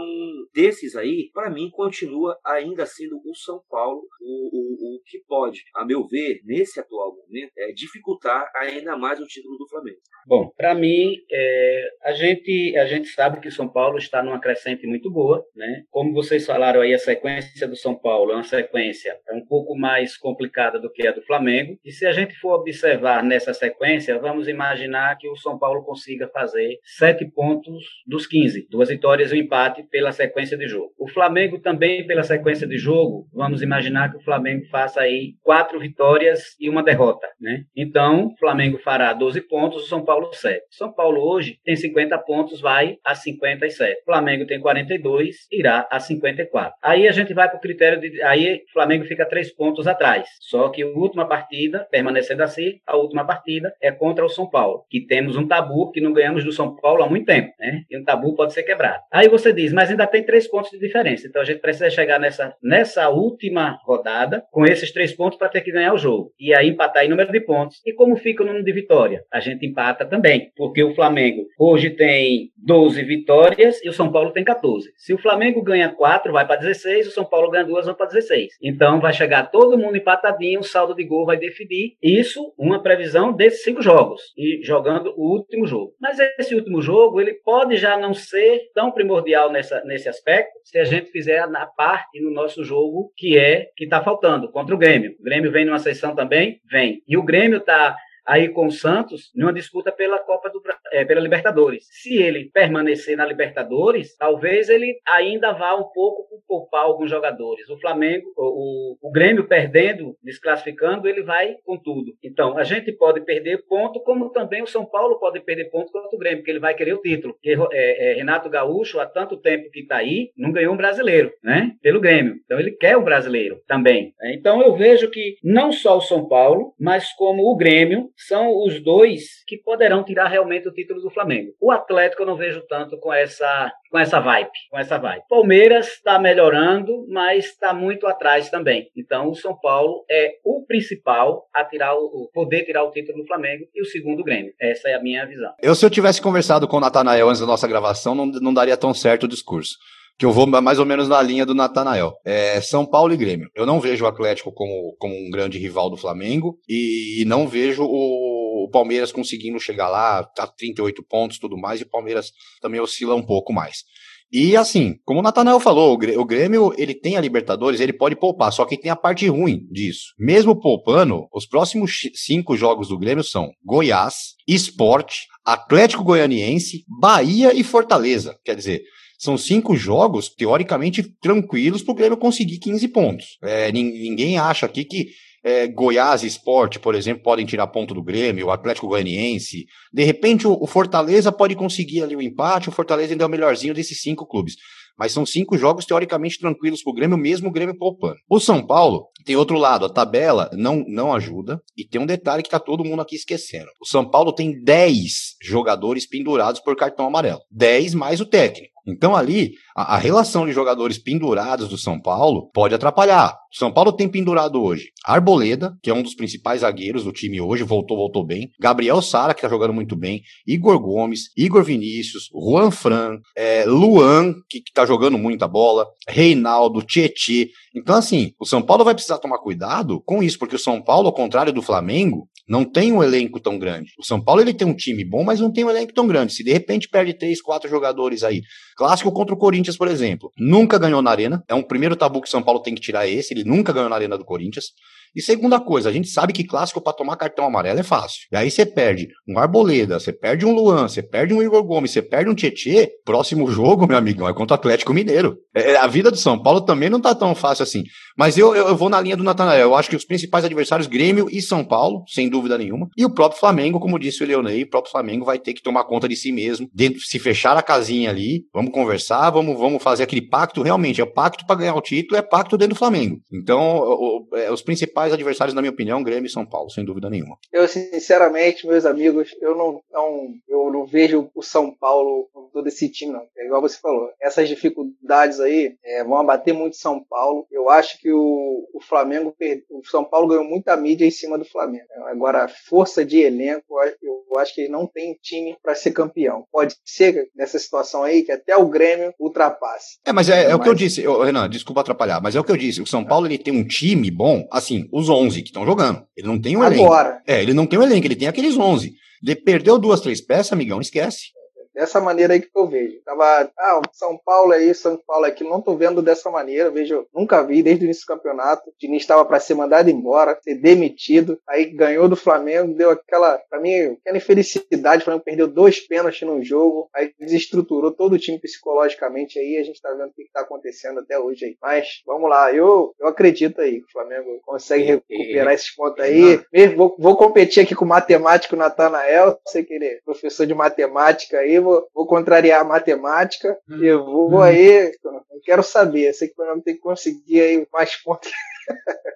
desses 0.54 0.96
aí, 0.96 1.30
para 1.32 1.50
mim, 1.50 1.70
continua 1.70 2.38
ainda 2.44 2.86
sendo 2.86 3.20
o 3.24 3.34
São 3.34 3.62
Paulo 3.68 4.02
o, 4.20 4.96
o, 4.96 4.96
o 4.96 5.02
que 5.04 5.18
pode, 5.26 5.62
a 5.74 5.84
meu 5.84 6.06
ver, 6.06 6.40
nesse 6.44 6.80
atual 6.80 7.14
momento, 7.16 7.52
é, 7.58 7.72
dificultar 7.72 8.50
ainda 8.54 8.96
mais 8.96 9.20
o 9.20 9.26
título 9.26 9.56
do 9.58 9.68
Flamengo. 9.68 9.98
Bom, 10.26 10.50
para 10.56 10.74
mim, 10.74 11.16
é, 11.30 11.88
a, 12.04 12.12
gente, 12.12 12.76
a 12.76 12.86
gente 12.86 13.08
sabe 13.08 13.40
que 13.40 13.48
o 13.48 13.52
São 13.52 13.68
Paulo 13.68 13.98
está 13.98 14.22
numa 14.22 14.40
crescente 14.40 14.86
muito 14.86 15.10
boa. 15.10 15.44
Né? 15.54 15.84
Como 15.90 16.12
vocês 16.12 16.46
falaram 16.46 16.80
aí, 16.80 16.94
a 16.94 16.98
sequência 16.98 17.66
do 17.66 17.76
São 17.76 17.98
Paulo 17.98 18.32
é 18.32 18.34
uma 18.34 18.44
sequência 18.44 19.18
é 19.28 19.34
um 19.34 19.44
pouco 19.44 19.76
mais 19.76 20.16
complicada 20.16 20.78
do 20.78 20.90
que 20.90 21.06
a 21.06 21.12
do 21.12 21.22
Flamengo. 21.22 21.78
E 21.84 21.92
se 21.92 22.06
a 22.06 22.12
gente 22.12 22.34
for 22.34 22.54
observar 22.54 23.22
nessa 23.22 23.52
sequência, 23.62 24.18
vamos 24.18 24.48
imaginar 24.48 25.16
que 25.16 25.28
o 25.28 25.36
São 25.36 25.56
Paulo 25.56 25.84
consiga 25.84 26.28
fazer 26.28 26.78
sete 26.82 27.24
pontos 27.24 27.84
dos 28.06 28.26
15, 28.26 28.66
duas 28.68 28.88
vitórias 28.88 29.30
e 29.30 29.36
um 29.36 29.38
empate 29.38 29.84
pela 29.84 30.10
sequência 30.10 30.56
de 30.56 30.66
jogo. 30.66 30.92
O 30.98 31.08
Flamengo 31.08 31.60
também 31.60 32.04
pela 32.06 32.24
sequência 32.24 32.66
de 32.66 32.76
jogo, 32.76 33.28
vamos 33.32 33.62
imaginar 33.62 34.10
que 34.10 34.16
o 34.16 34.24
Flamengo 34.24 34.66
faça 34.66 35.00
aí 35.00 35.34
quatro 35.42 35.78
vitórias 35.78 36.56
e 36.58 36.68
uma 36.68 36.82
derrota, 36.82 37.26
né? 37.40 37.64
Então, 37.76 38.28
o 38.28 38.36
Flamengo 38.36 38.78
fará 38.78 39.12
12 39.12 39.40
pontos, 39.42 39.84
o 39.84 39.86
São 39.86 40.04
Paulo 40.04 40.32
7. 40.32 40.62
São 40.70 40.92
Paulo 40.92 41.20
hoje 41.20 41.58
tem 41.64 41.76
50 41.76 42.18
pontos, 42.18 42.60
vai 42.60 42.96
a 43.04 43.14
57. 43.14 44.00
O 44.00 44.04
Flamengo 44.04 44.46
tem 44.46 44.60
42, 44.60 45.46
irá 45.52 45.86
a 45.90 46.00
54. 46.00 46.74
Aí 46.82 47.06
a 47.06 47.12
gente 47.12 47.32
vai 47.32 47.48
para 47.48 47.58
o 47.58 47.60
critério 47.60 48.00
de 48.00 48.22
aí 48.22 48.62
o 48.68 48.72
Flamengo 48.72 49.04
fica 49.04 49.24
três 49.24 49.52
pontos 49.52 49.86
atrás. 49.86 50.28
Só 50.40 50.68
que 50.68 50.82
a 50.82 50.86
última 50.86 51.26
partida, 51.26 51.86
permanecendo 51.90 52.42
assim, 52.42 52.80
a 52.86 52.96
última 52.96 53.24
partida 53.24 53.51
partida 53.52 53.74
é 53.80 53.90
contra 53.90 54.24
o 54.24 54.28
São 54.28 54.48
Paulo, 54.48 54.84
que 54.88 55.00
temos 55.00 55.36
um 55.36 55.46
tabu 55.46 55.90
que 55.90 56.00
não 56.00 56.12
ganhamos 56.12 56.44
do 56.44 56.52
São 56.52 56.74
Paulo 56.76 57.02
há 57.02 57.08
muito 57.08 57.26
tempo, 57.26 57.52
né? 57.58 57.82
E 57.90 57.98
um 57.98 58.04
tabu 58.04 58.34
pode 58.34 58.52
ser 58.52 58.62
quebrado. 58.62 59.02
Aí 59.10 59.28
você 59.28 59.52
diz, 59.52 59.72
mas 59.72 59.90
ainda 59.90 60.06
tem 60.06 60.24
três 60.24 60.48
pontos 60.48 60.70
de 60.70 60.78
diferença. 60.78 61.26
Então 61.26 61.42
a 61.42 61.44
gente 61.44 61.60
precisa 61.60 61.90
chegar 61.90 62.18
nessa, 62.18 62.54
nessa 62.62 63.08
última 63.08 63.78
rodada 63.84 64.42
com 64.50 64.64
esses 64.64 64.92
três 64.92 65.12
pontos 65.12 65.38
para 65.38 65.48
ter 65.48 65.60
que 65.60 65.72
ganhar 65.72 65.92
o 65.92 65.98
jogo. 65.98 66.32
E 66.38 66.54
aí 66.54 66.68
empatar 66.68 67.04
em 67.04 67.08
número 67.08 67.30
de 67.30 67.40
pontos. 67.40 67.80
E 67.84 67.92
como 67.92 68.16
fica 68.16 68.42
o 68.42 68.46
número 68.46 68.64
de 68.64 68.72
vitória? 68.72 69.24
A 69.32 69.40
gente 69.40 69.66
empata 69.66 70.04
também, 70.04 70.50
porque 70.56 70.82
o 70.82 70.94
Flamengo 70.94 71.46
hoje 71.58 71.90
tem 71.90 72.50
12 72.56 73.02
vitórias 73.02 73.82
e 73.84 73.88
o 73.88 73.92
São 73.92 74.10
Paulo 74.10 74.30
tem 74.30 74.44
14. 74.44 74.92
Se 74.96 75.12
o 75.12 75.18
Flamengo 75.18 75.62
ganha 75.62 75.88
4, 75.88 76.32
vai 76.32 76.46
para 76.46 76.56
16, 76.56 77.08
o 77.08 77.10
São 77.10 77.24
Paulo 77.24 77.50
ganha 77.50 77.64
2, 77.64 77.86
vai 77.86 77.94
para 77.94 78.06
16. 78.06 78.54
Então 78.62 79.00
vai 79.00 79.12
chegar 79.12 79.50
todo 79.50 79.78
mundo 79.78 79.96
empatadinho, 79.96 80.60
o 80.60 80.64
saldo 80.64 80.94
de 80.94 81.04
gol 81.04 81.26
vai 81.26 81.36
definir. 81.36 81.96
Isso, 82.02 82.52
uma 82.58 82.82
previsão 82.82 83.32
desses 83.42 83.64
cinco 83.64 83.82
jogos 83.82 84.20
e 84.36 84.60
jogando 84.62 85.12
o 85.16 85.32
último 85.32 85.66
jogo. 85.66 85.94
Mas 86.00 86.18
esse 86.38 86.54
último 86.54 86.80
jogo 86.80 87.20
ele 87.20 87.34
pode 87.34 87.76
já 87.76 87.98
não 87.98 88.14
ser 88.14 88.70
tão 88.74 88.92
primordial 88.92 89.50
nessa, 89.50 89.82
nesse 89.84 90.08
aspecto 90.08 90.52
se 90.64 90.78
a 90.78 90.84
gente 90.84 91.10
fizer 91.10 91.48
na 91.48 91.66
parte 91.66 92.20
no 92.20 92.30
nosso 92.30 92.62
jogo 92.64 93.12
que 93.16 93.36
é 93.36 93.66
que 93.76 93.84
está 93.84 94.02
faltando 94.02 94.50
contra 94.50 94.74
o 94.74 94.78
Grêmio. 94.78 95.16
O 95.18 95.22
Grêmio 95.24 95.50
vem 95.50 95.64
numa 95.64 95.78
sessão 95.78 96.14
também, 96.14 96.60
vem. 96.70 97.02
E 97.08 97.16
o 97.16 97.22
Grêmio 97.22 97.58
está 97.58 97.96
aí 98.26 98.48
com 98.48 98.66
o 98.66 98.72
Santos 98.72 99.30
numa 99.34 99.52
disputa 99.52 99.90
pela 99.90 100.18
Copa 100.18 100.48
do 100.48 100.60
é, 100.92 101.04
pela 101.04 101.20
Libertadores. 101.20 101.86
Se 101.90 102.16
ele 102.16 102.50
permanecer 102.52 103.16
na 103.16 103.24
Libertadores, 103.24 104.16
talvez 104.16 104.68
ele 104.68 104.94
ainda 105.08 105.52
vá 105.52 105.74
um 105.74 105.84
pouco 105.84 106.26
poupar 106.46 106.84
alguns 106.84 107.10
jogadores. 107.10 107.68
O 107.70 107.78
Flamengo, 107.78 108.32
o, 108.36 108.96
o, 109.00 109.10
Grêmio 109.10 109.48
perdendo, 109.48 110.16
desclassificando, 110.22 111.08
ele 111.08 111.22
vai 111.22 111.56
com 111.64 111.78
tudo. 111.78 112.12
Então, 112.22 112.58
a 112.58 112.64
gente 112.64 112.92
pode 112.92 113.22
perder 113.22 113.64
ponto, 113.66 114.00
como 114.00 114.30
também 114.30 114.62
o 114.62 114.66
São 114.66 114.84
Paulo 114.84 115.18
pode 115.18 115.40
perder 115.40 115.70
ponto 115.70 115.90
contra 115.90 116.14
o 116.14 116.18
Grêmio, 116.18 116.38
porque 116.38 116.50
ele 116.50 116.60
vai 116.60 116.74
querer 116.74 116.92
o 116.92 117.00
título. 117.00 117.34
Porque 117.34 117.56
é, 117.72 118.12
é, 118.12 118.14
Renato 118.14 118.50
Gaúcho, 118.50 119.00
há 119.00 119.06
tanto 119.06 119.36
tempo 119.36 119.70
que 119.70 119.80
está 119.80 119.96
aí, 119.96 120.30
não 120.36 120.52
ganhou 120.52 120.74
um 120.74 120.76
brasileiro, 120.76 121.32
né? 121.42 121.72
Pelo 121.80 122.00
Grêmio. 122.00 122.36
Então, 122.44 122.60
ele 122.60 122.72
quer 122.72 122.96
um 122.96 123.04
brasileiro 123.04 123.60
também. 123.66 124.12
Então, 124.24 124.62
eu 124.62 124.74
vejo 124.76 125.10
que 125.10 125.36
não 125.42 125.72
só 125.72 125.96
o 125.96 126.02
São 126.02 126.28
Paulo, 126.28 126.74
mas 126.78 127.12
como 127.14 127.42
o 127.50 127.56
Grêmio, 127.56 128.10
são 128.16 128.62
os 128.62 128.80
dois 128.82 129.42
que 129.46 129.56
poderão 129.56 130.04
tirar 130.04 130.28
realmente 130.28 130.68
o 130.68 130.72
título 130.72 130.81
do 130.86 131.10
Flamengo. 131.10 131.52
O 131.60 131.70
Atlético 131.70 132.22
eu 132.22 132.26
não 132.26 132.36
vejo 132.36 132.62
tanto 132.68 132.98
com 132.98 133.12
essa 133.12 133.72
com 133.90 133.98
essa 133.98 134.20
vibe, 134.20 134.50
com 134.70 134.78
essa 134.78 134.98
vibe. 134.98 135.22
Palmeiras 135.28 135.86
está 135.88 136.18
melhorando, 136.18 137.06
mas 137.08 137.46
está 137.46 137.74
muito 137.74 138.06
atrás 138.06 138.48
também. 138.50 138.88
Então 138.96 139.28
o 139.28 139.34
São 139.34 139.54
Paulo 139.58 140.04
é 140.10 140.36
o 140.44 140.64
principal 140.66 141.44
a 141.54 141.64
tirar 141.64 141.94
o 141.94 142.30
poder 142.32 142.64
tirar 142.64 142.84
o 142.84 142.90
título 142.90 143.18
do 143.18 143.26
Flamengo 143.26 143.64
e 143.74 143.82
o 143.82 143.86
segundo 143.86 144.24
Grêmio. 144.24 144.52
Essa 144.60 144.88
é 144.88 144.94
a 144.94 145.02
minha 145.02 145.26
visão. 145.26 145.52
Eu 145.62 145.74
se 145.74 145.84
eu 145.84 145.90
tivesse 145.90 146.20
conversado 146.20 146.66
com 146.66 146.78
o 146.78 146.80
Natanael 146.80 147.28
antes 147.28 147.40
da 147.40 147.46
nossa 147.46 147.68
gravação, 147.68 148.14
não, 148.14 148.26
não 148.26 148.54
daria 148.54 148.76
tão 148.76 148.94
certo 148.94 149.24
o 149.24 149.28
discurso 149.28 149.76
que 150.18 150.26
eu 150.26 150.32
vou 150.32 150.46
mais 150.46 150.78
ou 150.78 150.86
menos 150.86 151.08
na 151.08 151.20
linha 151.20 151.44
do 151.44 151.54
Natanael. 151.54 152.14
É 152.24 152.60
São 152.60 152.86
Paulo 152.86 153.12
e 153.12 153.16
Grêmio. 153.16 153.48
Eu 153.54 153.66
não 153.66 153.80
vejo 153.80 154.04
o 154.04 154.08
Atlético 154.08 154.52
como, 154.52 154.94
como 154.98 155.14
um 155.14 155.30
grande 155.30 155.58
rival 155.58 155.90
do 155.90 155.96
Flamengo 155.96 156.58
e, 156.68 157.24
não 157.26 157.48
vejo 157.48 157.82
o 157.84 158.31
Palmeiras 158.72 159.12
conseguindo 159.12 159.60
chegar 159.60 159.88
lá, 159.88 160.24
tá 160.24 160.46
38 160.46 161.04
pontos 161.04 161.38
tudo 161.38 161.56
mais, 161.56 161.80
e 161.80 161.84
o 161.84 161.88
Palmeiras 161.88 162.32
também 162.60 162.80
oscila 162.80 163.14
um 163.14 163.22
pouco 163.22 163.52
mais. 163.52 163.84
E 164.32 164.56
assim, 164.56 164.96
como 165.04 165.20
o 165.20 165.22
Natanael 165.22 165.60
falou, 165.60 165.92
o 165.92 166.24
Grêmio 166.24 166.72
ele 166.78 166.94
tem 166.94 167.18
a 167.18 167.20
Libertadores, 167.20 167.80
ele 167.80 167.92
pode 167.92 168.16
poupar, 168.16 168.50
só 168.50 168.64
que 168.64 168.78
tem 168.78 168.90
a 168.90 168.96
parte 168.96 169.28
ruim 169.28 169.66
disso. 169.70 170.14
Mesmo 170.18 170.58
poupando, 170.58 171.28
os 171.34 171.44
próximos 171.44 172.08
cinco 172.14 172.56
jogos 172.56 172.88
do 172.88 172.98
Grêmio 172.98 173.22
são 173.22 173.52
Goiás, 173.62 174.34
Esporte, 174.48 175.26
Atlético 175.44 176.02
Goianiense, 176.02 176.82
Bahia 176.98 177.52
e 177.52 177.62
Fortaleza. 177.62 178.34
Quer 178.42 178.56
dizer, 178.56 178.82
são 179.18 179.36
cinco 179.36 179.76
jogos, 179.76 180.30
teoricamente, 180.30 181.02
tranquilos 181.20 181.82
para 181.82 181.92
o 181.92 181.94
Grêmio 181.94 182.16
conseguir 182.16 182.58
15 182.58 182.88
pontos. 182.88 183.26
É, 183.42 183.70
ninguém 183.70 184.38
acha 184.38 184.64
aqui 184.64 184.84
que 184.84 185.10
é, 185.44 185.66
Goiás 185.66 186.22
Esporte, 186.22 186.78
por 186.78 186.94
exemplo, 186.94 187.22
podem 187.22 187.46
tirar 187.46 187.66
ponto 187.66 187.94
do 187.94 188.02
Grêmio, 188.02 188.46
o 188.46 188.50
Atlético 188.50 188.88
Goianiense. 188.88 189.66
De 189.92 190.04
repente, 190.04 190.46
o, 190.46 190.56
o 190.60 190.66
Fortaleza 190.66 191.32
pode 191.32 191.54
conseguir 191.54 192.02
ali 192.02 192.14
o 192.14 192.22
empate, 192.22 192.68
o 192.68 192.72
Fortaleza 192.72 193.12
ainda 193.12 193.24
é 193.24 193.26
o 193.26 193.30
melhorzinho 193.30 193.74
desses 193.74 194.00
cinco 194.00 194.26
clubes 194.26 194.54
mas 194.98 195.12
são 195.12 195.24
cinco 195.24 195.56
jogos 195.56 195.84
teoricamente 195.84 196.38
tranquilos 196.38 196.82
para 196.82 196.90
o 196.90 196.94
Grêmio, 196.94 197.16
mesmo 197.16 197.48
o 197.48 197.52
Grêmio 197.52 197.76
poupando. 197.76 198.16
O 198.28 198.38
São 198.38 198.64
Paulo 198.64 199.08
tem 199.24 199.36
outro 199.36 199.56
lado, 199.56 199.84
a 199.84 199.92
tabela 199.92 200.50
não, 200.52 200.84
não 200.86 201.12
ajuda, 201.12 201.60
e 201.76 201.84
tem 201.84 202.00
um 202.00 202.06
detalhe 202.06 202.42
que 202.42 202.48
está 202.48 202.58
todo 202.58 202.84
mundo 202.84 203.02
aqui 203.02 203.16
esquecendo. 203.16 203.68
O 203.80 203.86
São 203.86 204.08
Paulo 204.08 204.32
tem 204.32 204.62
10 204.62 205.36
jogadores 205.42 206.06
pendurados 206.06 206.60
por 206.60 206.76
cartão 206.76 207.06
amarelo. 207.06 207.40
10 207.50 207.94
mais 207.94 208.20
o 208.20 208.26
técnico. 208.26 208.71
Então 208.86 209.14
ali, 209.14 209.52
a, 209.76 209.94
a, 209.94 209.98
relação 209.98 210.44
de 210.44 210.52
jogadores 210.52 210.98
pendurados 210.98 211.68
do 211.68 211.78
São 211.78 212.00
Paulo 212.00 212.50
pode 212.52 212.74
atrapalhar. 212.74 213.36
O 213.52 213.56
São 213.56 213.72
Paulo 213.72 213.92
tem 213.92 214.08
pendurado 214.08 214.60
hoje 214.62 214.90
Arboleda, 215.04 215.76
que 215.82 215.90
é 215.90 215.94
um 215.94 216.02
dos 216.02 216.14
principais 216.14 216.62
zagueiros 216.62 217.04
do 217.04 217.12
time 217.12 217.40
hoje, 217.40 217.62
voltou, 217.62 217.96
voltou 217.96 218.24
bem. 218.24 218.50
Gabriel 218.58 219.00
Sara, 219.02 219.34
que 219.34 219.42
tá 219.42 219.48
jogando 219.48 219.72
muito 219.72 219.94
bem. 219.94 220.22
Igor 220.46 220.78
Gomes, 220.80 221.30
Igor 221.36 221.62
Vinícius, 221.62 222.28
Juan 222.34 222.70
Fran, 222.70 223.18
é, 223.36 223.64
Luan, 223.66 224.34
que, 224.48 224.60
que 224.60 224.72
tá 224.72 224.84
jogando 224.84 225.18
muita 225.18 225.46
bola, 225.46 225.86
Reinaldo, 226.08 226.82
Tietê. 226.82 227.50
Então, 227.74 227.96
assim, 227.96 228.32
o 228.40 228.46
São 228.46 228.62
Paulo 228.62 228.84
vai 228.84 228.94
precisar 228.94 229.18
tomar 229.18 229.38
cuidado 229.38 230.00
com 230.04 230.22
isso, 230.22 230.38
porque 230.38 230.56
o 230.56 230.58
São 230.58 230.82
Paulo, 230.82 231.06
ao 231.06 231.14
contrário 231.14 231.52
do 231.52 231.62
Flamengo, 231.62 232.28
não 232.52 232.66
tem 232.66 232.92
um 232.92 233.02
elenco 233.02 233.40
tão 233.40 233.58
grande. 233.58 233.92
O 233.98 234.04
São 234.04 234.22
Paulo 234.22 234.42
ele 234.42 234.52
tem 234.52 234.68
um 234.68 234.76
time 234.76 235.02
bom, 235.06 235.24
mas 235.24 235.40
não 235.40 235.50
tem 235.50 235.64
um 235.64 235.70
elenco 235.70 235.94
tão 235.94 236.06
grande. 236.06 236.34
Se 236.34 236.44
de 236.44 236.52
repente 236.52 236.86
perde 236.86 237.14
três, 237.14 237.40
quatro 237.40 237.66
jogadores 237.66 238.22
aí, 238.22 238.42
clássico 238.76 239.10
contra 239.10 239.34
o 239.34 239.38
Corinthians, 239.38 239.74
por 239.74 239.88
exemplo, 239.88 240.30
nunca 240.36 240.76
ganhou 240.76 241.00
na 241.00 241.10
arena. 241.10 241.42
É 241.48 241.54
um 241.54 241.62
primeiro 241.62 241.96
tabu 241.96 242.20
que 242.20 242.28
o 242.28 242.30
São 242.30 242.42
Paulo 242.42 242.60
tem 242.60 242.74
que 242.74 242.80
tirar 242.82 243.08
esse. 243.08 243.32
Ele 243.32 243.42
nunca 243.42 243.72
ganhou 243.72 243.88
na 243.88 243.96
arena 243.96 244.18
do 244.18 244.24
Corinthians. 244.26 244.66
E 245.14 245.20
segunda 245.20 245.60
coisa, 245.60 245.88
a 245.88 245.92
gente 245.92 246.08
sabe 246.08 246.32
que 246.32 246.44
clássico 246.44 246.80
para 246.80 246.92
tomar 246.92 247.16
cartão 247.16 247.44
amarelo 247.44 247.80
é 247.80 247.82
fácil. 247.82 248.20
E 248.32 248.36
aí 248.36 248.50
você 248.50 248.64
perde 248.64 249.08
um 249.28 249.38
Arboleda, 249.38 250.00
você 250.00 250.12
perde 250.12 250.46
um 250.46 250.54
Luan, 250.54 250.88
você 250.88 251.02
perde 251.02 251.34
um 251.34 251.42
Igor 251.42 251.62
Gomes, 251.62 251.90
você 251.90 252.02
perde 252.02 252.30
um 252.30 252.34
Tietê. 252.34 252.90
Próximo 253.04 253.50
jogo, 253.50 253.86
meu 253.86 253.96
amigão, 253.96 254.28
é 254.28 254.32
contra 254.32 254.54
o 254.54 254.58
Atlético 254.58 254.94
Mineiro. 254.94 255.36
É, 255.54 255.76
a 255.76 255.86
vida 255.86 256.10
do 256.10 256.16
São 256.16 256.40
Paulo 256.40 256.62
também 256.62 256.88
não 256.88 257.00
tá 257.00 257.14
tão 257.14 257.34
fácil 257.34 257.62
assim. 257.62 257.84
Mas 258.16 258.38
eu, 258.38 258.54
eu, 258.54 258.68
eu 258.68 258.76
vou 258.76 258.88
na 258.88 259.00
linha 259.00 259.16
do 259.16 259.24
Natanael. 259.24 259.68
Eu 259.68 259.74
acho 259.74 259.90
que 259.90 259.96
os 259.96 260.04
principais 260.04 260.44
adversários, 260.44 260.86
Grêmio 260.86 261.28
e 261.30 261.42
São 261.42 261.64
Paulo, 261.64 262.04
sem 262.08 262.28
dúvida 262.28 262.56
nenhuma. 262.56 262.88
E 262.96 263.04
o 263.04 263.10
próprio 263.10 263.40
Flamengo, 263.40 263.80
como 263.80 263.98
disse 263.98 264.22
o 264.22 264.26
Leonei, 264.26 264.62
o 264.62 264.70
próprio 264.70 264.92
Flamengo 264.92 265.24
vai 265.24 265.38
ter 265.38 265.52
que 265.52 265.62
tomar 265.62 265.84
conta 265.84 266.08
de 266.08 266.16
si 266.16 266.32
mesmo. 266.32 266.68
Dentro, 266.72 267.00
se 267.00 267.18
fechar 267.18 267.56
a 267.56 267.62
casinha 267.62 268.10
ali, 268.10 268.44
vamos 268.52 268.72
conversar, 268.72 269.30
vamos, 269.30 269.58
vamos 269.58 269.82
fazer 269.82 270.04
aquele 270.04 270.22
pacto. 270.22 270.62
Realmente, 270.62 271.00
é 271.00 271.06
pacto 271.06 271.44
para 271.46 271.56
ganhar 271.56 271.74
o 271.74 271.80
título, 271.80 272.18
é 272.18 272.22
pacto 272.22 272.56
dentro 272.56 272.74
do 272.74 272.78
Flamengo. 272.78 273.18
Então, 273.32 273.78
o, 273.78 274.26
o, 274.30 274.36
é, 274.36 274.50
os 274.50 274.62
principais 274.62 275.01
adversários, 275.10 275.54
na 275.54 275.62
minha 275.62 275.72
opinião, 275.72 276.02
Grêmio 276.02 276.26
e 276.26 276.30
São 276.30 276.44
Paulo, 276.44 276.70
sem 276.70 276.84
dúvida 276.84 277.08
nenhuma. 277.08 277.38
Eu, 277.50 277.66
sinceramente, 277.66 278.66
meus 278.66 278.84
amigos, 278.84 279.34
eu 279.40 279.56
não, 279.56 279.82
não, 279.90 280.28
eu 280.46 280.70
não 280.70 280.84
vejo 280.84 281.30
o 281.34 281.42
São 281.42 281.70
Paulo 281.70 282.28
com 282.32 282.48
todo 282.52 282.66
esse 282.68 282.88
time, 282.90 283.12
não. 283.12 283.26
É 283.36 283.46
igual 283.46 283.62
você 283.62 283.78
falou. 283.78 284.10
Essas 284.20 284.48
dificuldades 284.48 285.40
aí 285.40 285.74
é, 285.82 286.04
vão 286.04 286.18
abater 286.18 286.52
muito 286.52 286.76
São 286.76 287.02
Paulo. 287.02 287.46
Eu 287.50 287.70
acho 287.70 287.98
que 287.98 288.12
o, 288.12 288.68
o 288.74 288.80
Flamengo, 288.80 289.34
o 289.70 289.84
São 289.86 290.04
Paulo 290.04 290.28
ganhou 290.28 290.44
muita 290.44 290.76
mídia 290.76 291.06
em 291.06 291.10
cima 291.10 291.38
do 291.38 291.44
Flamengo. 291.44 291.86
Agora, 292.06 292.48
força 292.48 293.04
de 293.04 293.20
elenco, 293.20 293.76
eu 294.02 294.38
acho 294.38 294.54
que 294.54 294.62
ele 294.62 294.70
não 294.70 294.86
tem 294.86 295.16
time 295.22 295.56
para 295.62 295.74
ser 295.74 295.92
campeão. 295.92 296.44
Pode 296.52 296.76
ser 296.84 297.30
nessa 297.34 297.58
situação 297.58 298.02
aí 298.02 298.22
que 298.22 298.32
até 298.32 298.56
o 298.56 298.68
Grêmio 298.68 299.14
ultrapasse. 299.18 299.98
É, 300.04 300.12
mas 300.12 300.28
é, 300.28 300.44
é 300.44 300.48
mas... 300.48 300.54
o 300.54 300.60
que 300.60 300.68
eu 300.68 300.74
disse, 300.74 301.02
eu, 301.02 301.22
Renan, 301.22 301.48
desculpa 301.48 301.80
atrapalhar, 301.80 302.20
mas 302.20 302.36
é 302.36 302.40
o 302.40 302.44
que 302.44 302.52
eu 302.52 302.56
disse. 302.56 302.82
O 302.82 302.86
São 302.86 303.04
Paulo 303.04 303.26
ele 303.26 303.38
tem 303.38 303.54
um 303.54 303.66
time 303.66 304.10
bom, 304.10 304.46
assim, 304.50 304.88
os 304.92 305.08
11 305.08 305.42
que 305.42 305.48
estão 305.48 305.64
jogando. 305.64 306.04
Ele 306.16 306.26
não 306.26 306.38
tem 306.38 306.56
um 306.56 306.62
elenco. 306.62 306.84
Agora. 306.84 307.22
É, 307.26 307.42
ele 307.42 307.54
não 307.54 307.66
tem 307.66 307.78
um 307.78 307.82
elenco, 307.82 308.06
ele 308.06 308.14
tem 308.14 308.28
aqueles 308.28 308.56
11. 308.56 308.94
De 309.22 309.34
perdeu 309.34 309.78
duas, 309.78 310.00
três 310.00 310.20
peças, 310.20 310.52
amigão, 310.52 310.80
esquece 310.80 311.32
dessa 311.74 312.00
maneira 312.00 312.34
aí 312.34 312.40
que 312.40 312.50
eu 312.54 312.66
vejo. 312.66 313.00
Tava, 313.04 313.50
ah, 313.58 313.80
São 313.92 314.18
Paulo 314.24 314.52
é 314.52 314.62
isso, 314.64 314.82
São 314.82 314.96
Paulo 315.06 315.26
é 315.26 315.28
aquilo. 315.28 315.50
Não 315.50 315.60
tô 315.60 315.74
vendo 315.76 316.02
dessa 316.02 316.30
maneira, 316.30 316.70
vejo, 316.70 317.06
nunca 317.14 317.42
vi 317.42 317.62
desde 317.62 317.84
o 317.84 317.86
início 317.86 318.04
do 318.04 318.14
campeonato. 318.14 318.70
O 318.70 318.74
Diniz 318.78 319.02
estava 319.02 319.24
para 319.24 319.40
ser 319.40 319.54
mandado 319.54 319.90
embora, 319.90 320.38
ser 320.42 320.56
demitido. 320.56 321.38
Aí 321.48 321.66
ganhou 321.66 322.08
do 322.08 322.16
Flamengo, 322.16 322.74
deu 322.74 322.90
aquela, 322.90 323.38
para 323.50 323.60
mim, 323.60 323.96
aquela 324.00 324.16
infelicidade. 324.16 325.02
O 325.02 325.04
Flamengo 325.04 325.24
perdeu 325.24 325.48
dois 325.48 325.80
pênaltis 325.80 326.26
no 326.26 326.42
jogo, 326.42 326.88
aí 326.94 327.12
desestruturou 327.18 327.92
todo 327.92 328.14
o 328.14 328.18
time 328.18 328.38
psicologicamente 328.38 329.38
aí. 329.38 329.56
A 329.56 329.64
gente 329.64 329.80
tá 329.80 329.90
vendo 329.92 330.10
o 330.10 330.12
que, 330.12 330.24
que 330.24 330.32
tá 330.32 330.40
acontecendo 330.40 331.00
até 331.00 331.18
hoje 331.18 331.46
aí. 331.46 331.56
Mas 331.60 332.02
vamos 332.06 332.28
lá, 332.28 332.52
eu, 332.52 332.94
eu 333.00 333.06
acredito 333.06 333.60
aí 333.60 333.80
que 333.80 333.86
o 333.86 333.92
Flamengo 333.92 334.40
consegue 334.44 334.84
recuperar 335.08 335.54
esses 335.54 335.74
pontos 335.74 336.04
aí. 336.04 336.40
Mesmo, 336.52 336.76
vou, 336.76 336.96
vou 336.98 337.16
competir 337.16 337.62
aqui 337.62 337.74
com 337.74 337.84
o 337.84 337.88
matemático 337.88 338.56
Natanael, 338.56 339.38
sei 339.46 339.64
que 339.64 339.74
ele 339.74 339.86
é 339.86 340.00
professor 340.04 340.46
de 340.46 340.54
matemática 340.54 341.38
aí 341.38 341.61
vou, 341.62 341.86
vou 341.94 342.06
contrariar 342.06 342.60
a 342.60 342.64
matemática. 342.64 343.56
Hum, 343.68 343.82
eu 343.82 344.04
vou 344.04 344.32
hum. 344.32 344.40
aí, 344.40 344.92
eu 345.04 345.40
quero 345.44 345.62
saber. 345.62 346.12
Sei 346.12 346.28
que 346.28 346.34
o 346.34 346.36
Flamengo 346.36 346.62
tem 346.62 346.74
que 346.74 346.80
conseguir 346.80 347.40
aí 347.40 347.66
mais 347.72 347.96
pontos 348.02 348.30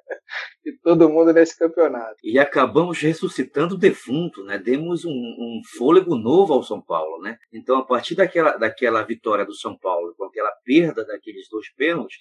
de 0.67 0.73
todo 0.83 1.09
mundo 1.09 1.33
nesse 1.33 1.57
campeonato. 1.57 2.17
E 2.25 2.39
acabamos 2.41 3.01
ressuscitando 3.01 3.77
o 3.77 3.79
defunto, 3.79 4.43
né? 4.43 4.59
Demos 4.59 5.05
um, 5.05 5.11
um, 5.11 5.61
fôlego 5.79 6.17
novo 6.17 6.53
ao 6.53 6.63
São 6.65 6.81
Paulo, 6.81 7.23
né? 7.23 7.39
Então, 7.53 7.79
a 7.79 7.85
partir 7.85 8.17
daquela, 8.17 8.57
daquela 8.57 9.03
vitória 9.05 9.45
do 9.45 9.55
São 9.55 9.79
Paulo, 9.79 10.13
com 10.19 10.25
aquela 10.25 10.51
perda 10.65 11.05
daqueles 11.05 11.49
dois 11.49 11.73
pênaltis, 11.75 12.19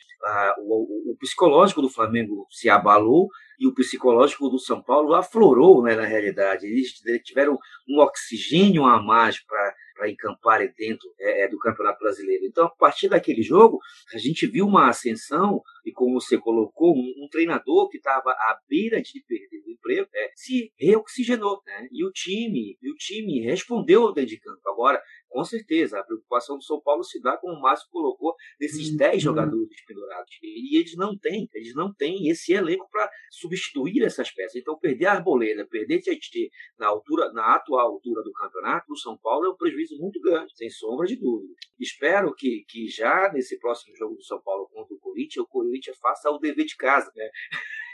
o, 0.59 1.11
o, 1.13 1.17
psicológico 1.17 1.81
do 1.81 1.89
Flamengo 1.89 2.45
se 2.51 2.69
abalou 2.69 3.29
e 3.59 3.67
o 3.67 3.73
psicológico 3.73 4.47
do 4.47 4.59
São 4.59 4.81
Paulo 4.81 5.15
aflorou, 5.15 5.81
né? 5.81 5.95
Na 5.95 6.05
realidade, 6.05 6.67
eles 6.67 6.91
tiveram 7.23 7.57
um 7.89 7.99
oxigênio 7.99 8.85
a 8.85 9.01
mais 9.01 9.43
para 9.43 9.73
para 9.95 10.09
encampar 10.09 10.59
dentro 10.77 11.09
é, 11.19 11.45
é, 11.45 11.47
do 11.47 11.57
Campeonato 11.57 11.99
Brasileiro. 11.99 12.45
Então, 12.45 12.65
a 12.65 12.69
partir 12.69 13.07
daquele 13.07 13.41
jogo, 13.41 13.79
a 14.13 14.17
gente 14.17 14.45
viu 14.45 14.65
uma 14.67 14.89
ascensão, 14.89 15.61
e 15.85 15.91
como 15.91 16.19
você 16.19 16.37
colocou, 16.37 16.93
um, 16.93 17.23
um 17.23 17.27
treinador 17.31 17.89
que 17.89 17.97
estava 17.97 18.31
à 18.31 18.59
beira 18.67 19.01
de 19.01 19.23
perder 19.25 19.63
o 19.65 19.71
emprego, 19.71 20.09
é, 20.13 20.31
se 20.35 20.71
reoxigenou. 20.77 21.61
Né? 21.65 21.87
E 21.91 22.05
o 22.05 22.11
time, 22.11 22.77
e 22.81 22.91
o 22.91 22.95
time 22.95 23.39
respondeu 23.41 24.11
dentro 24.13 24.31
de 24.31 24.39
campo. 24.39 24.61
Agora, 24.67 25.01
com 25.35 25.43
certeza, 25.43 25.99
a 25.99 26.03
preocupação 26.03 26.57
do 26.57 26.63
São 26.63 26.79
Paulo 26.79 27.03
se 27.03 27.21
dá, 27.21 27.35
como 27.35 27.55
o 27.55 27.61
Márcio 27.61 27.89
colocou, 27.91 28.33
desses 28.57 28.91
uhum. 28.91 28.95
10 28.95 29.21
jogadores 29.21 29.85
pendurados. 29.85 30.31
E 30.41 30.77
eles 30.79 30.95
não 30.95 31.17
têm, 31.17 31.49
eles 31.53 31.75
não 31.75 31.93
têm 31.93 32.29
esse 32.29 32.53
elenco 32.53 32.87
para 32.89 33.11
substituir 33.29 34.01
essas 34.05 34.31
peças. 34.31 34.55
Então, 34.55 34.79
perder 34.79 35.07
a 35.07 35.11
Arboleda, 35.11 35.67
perder 35.67 35.99
Tietchan 35.99 36.47
na 36.79 36.87
altura, 36.87 37.33
na 37.33 37.53
atual 37.53 37.85
altura 37.85 38.23
do 38.23 38.31
campeonato, 38.31 38.87
do 38.87 38.97
São 38.97 39.17
Paulo 39.17 39.47
é 39.47 39.49
um 39.49 39.57
prejuízo 39.57 39.97
muito 39.97 40.21
grande, 40.21 40.55
sem 40.55 40.69
sombra 40.69 41.05
de 41.05 41.17
dúvida. 41.17 41.53
Espero 41.77 42.33
que, 42.33 42.63
que 42.69 42.87
já 42.87 43.29
nesse 43.33 43.59
próximo 43.59 43.93
jogo 43.97 44.15
do 44.15 44.23
São 44.23 44.41
Paulo 44.41 44.69
contra 44.71 44.95
o 44.95 44.99
Corinthians, 44.99 45.43
o 45.43 45.49
Corinthians 45.49 45.97
faça 45.97 46.31
o 46.31 46.39
dever 46.39 46.63
de 46.63 46.77
casa, 46.77 47.11
né? 47.13 47.29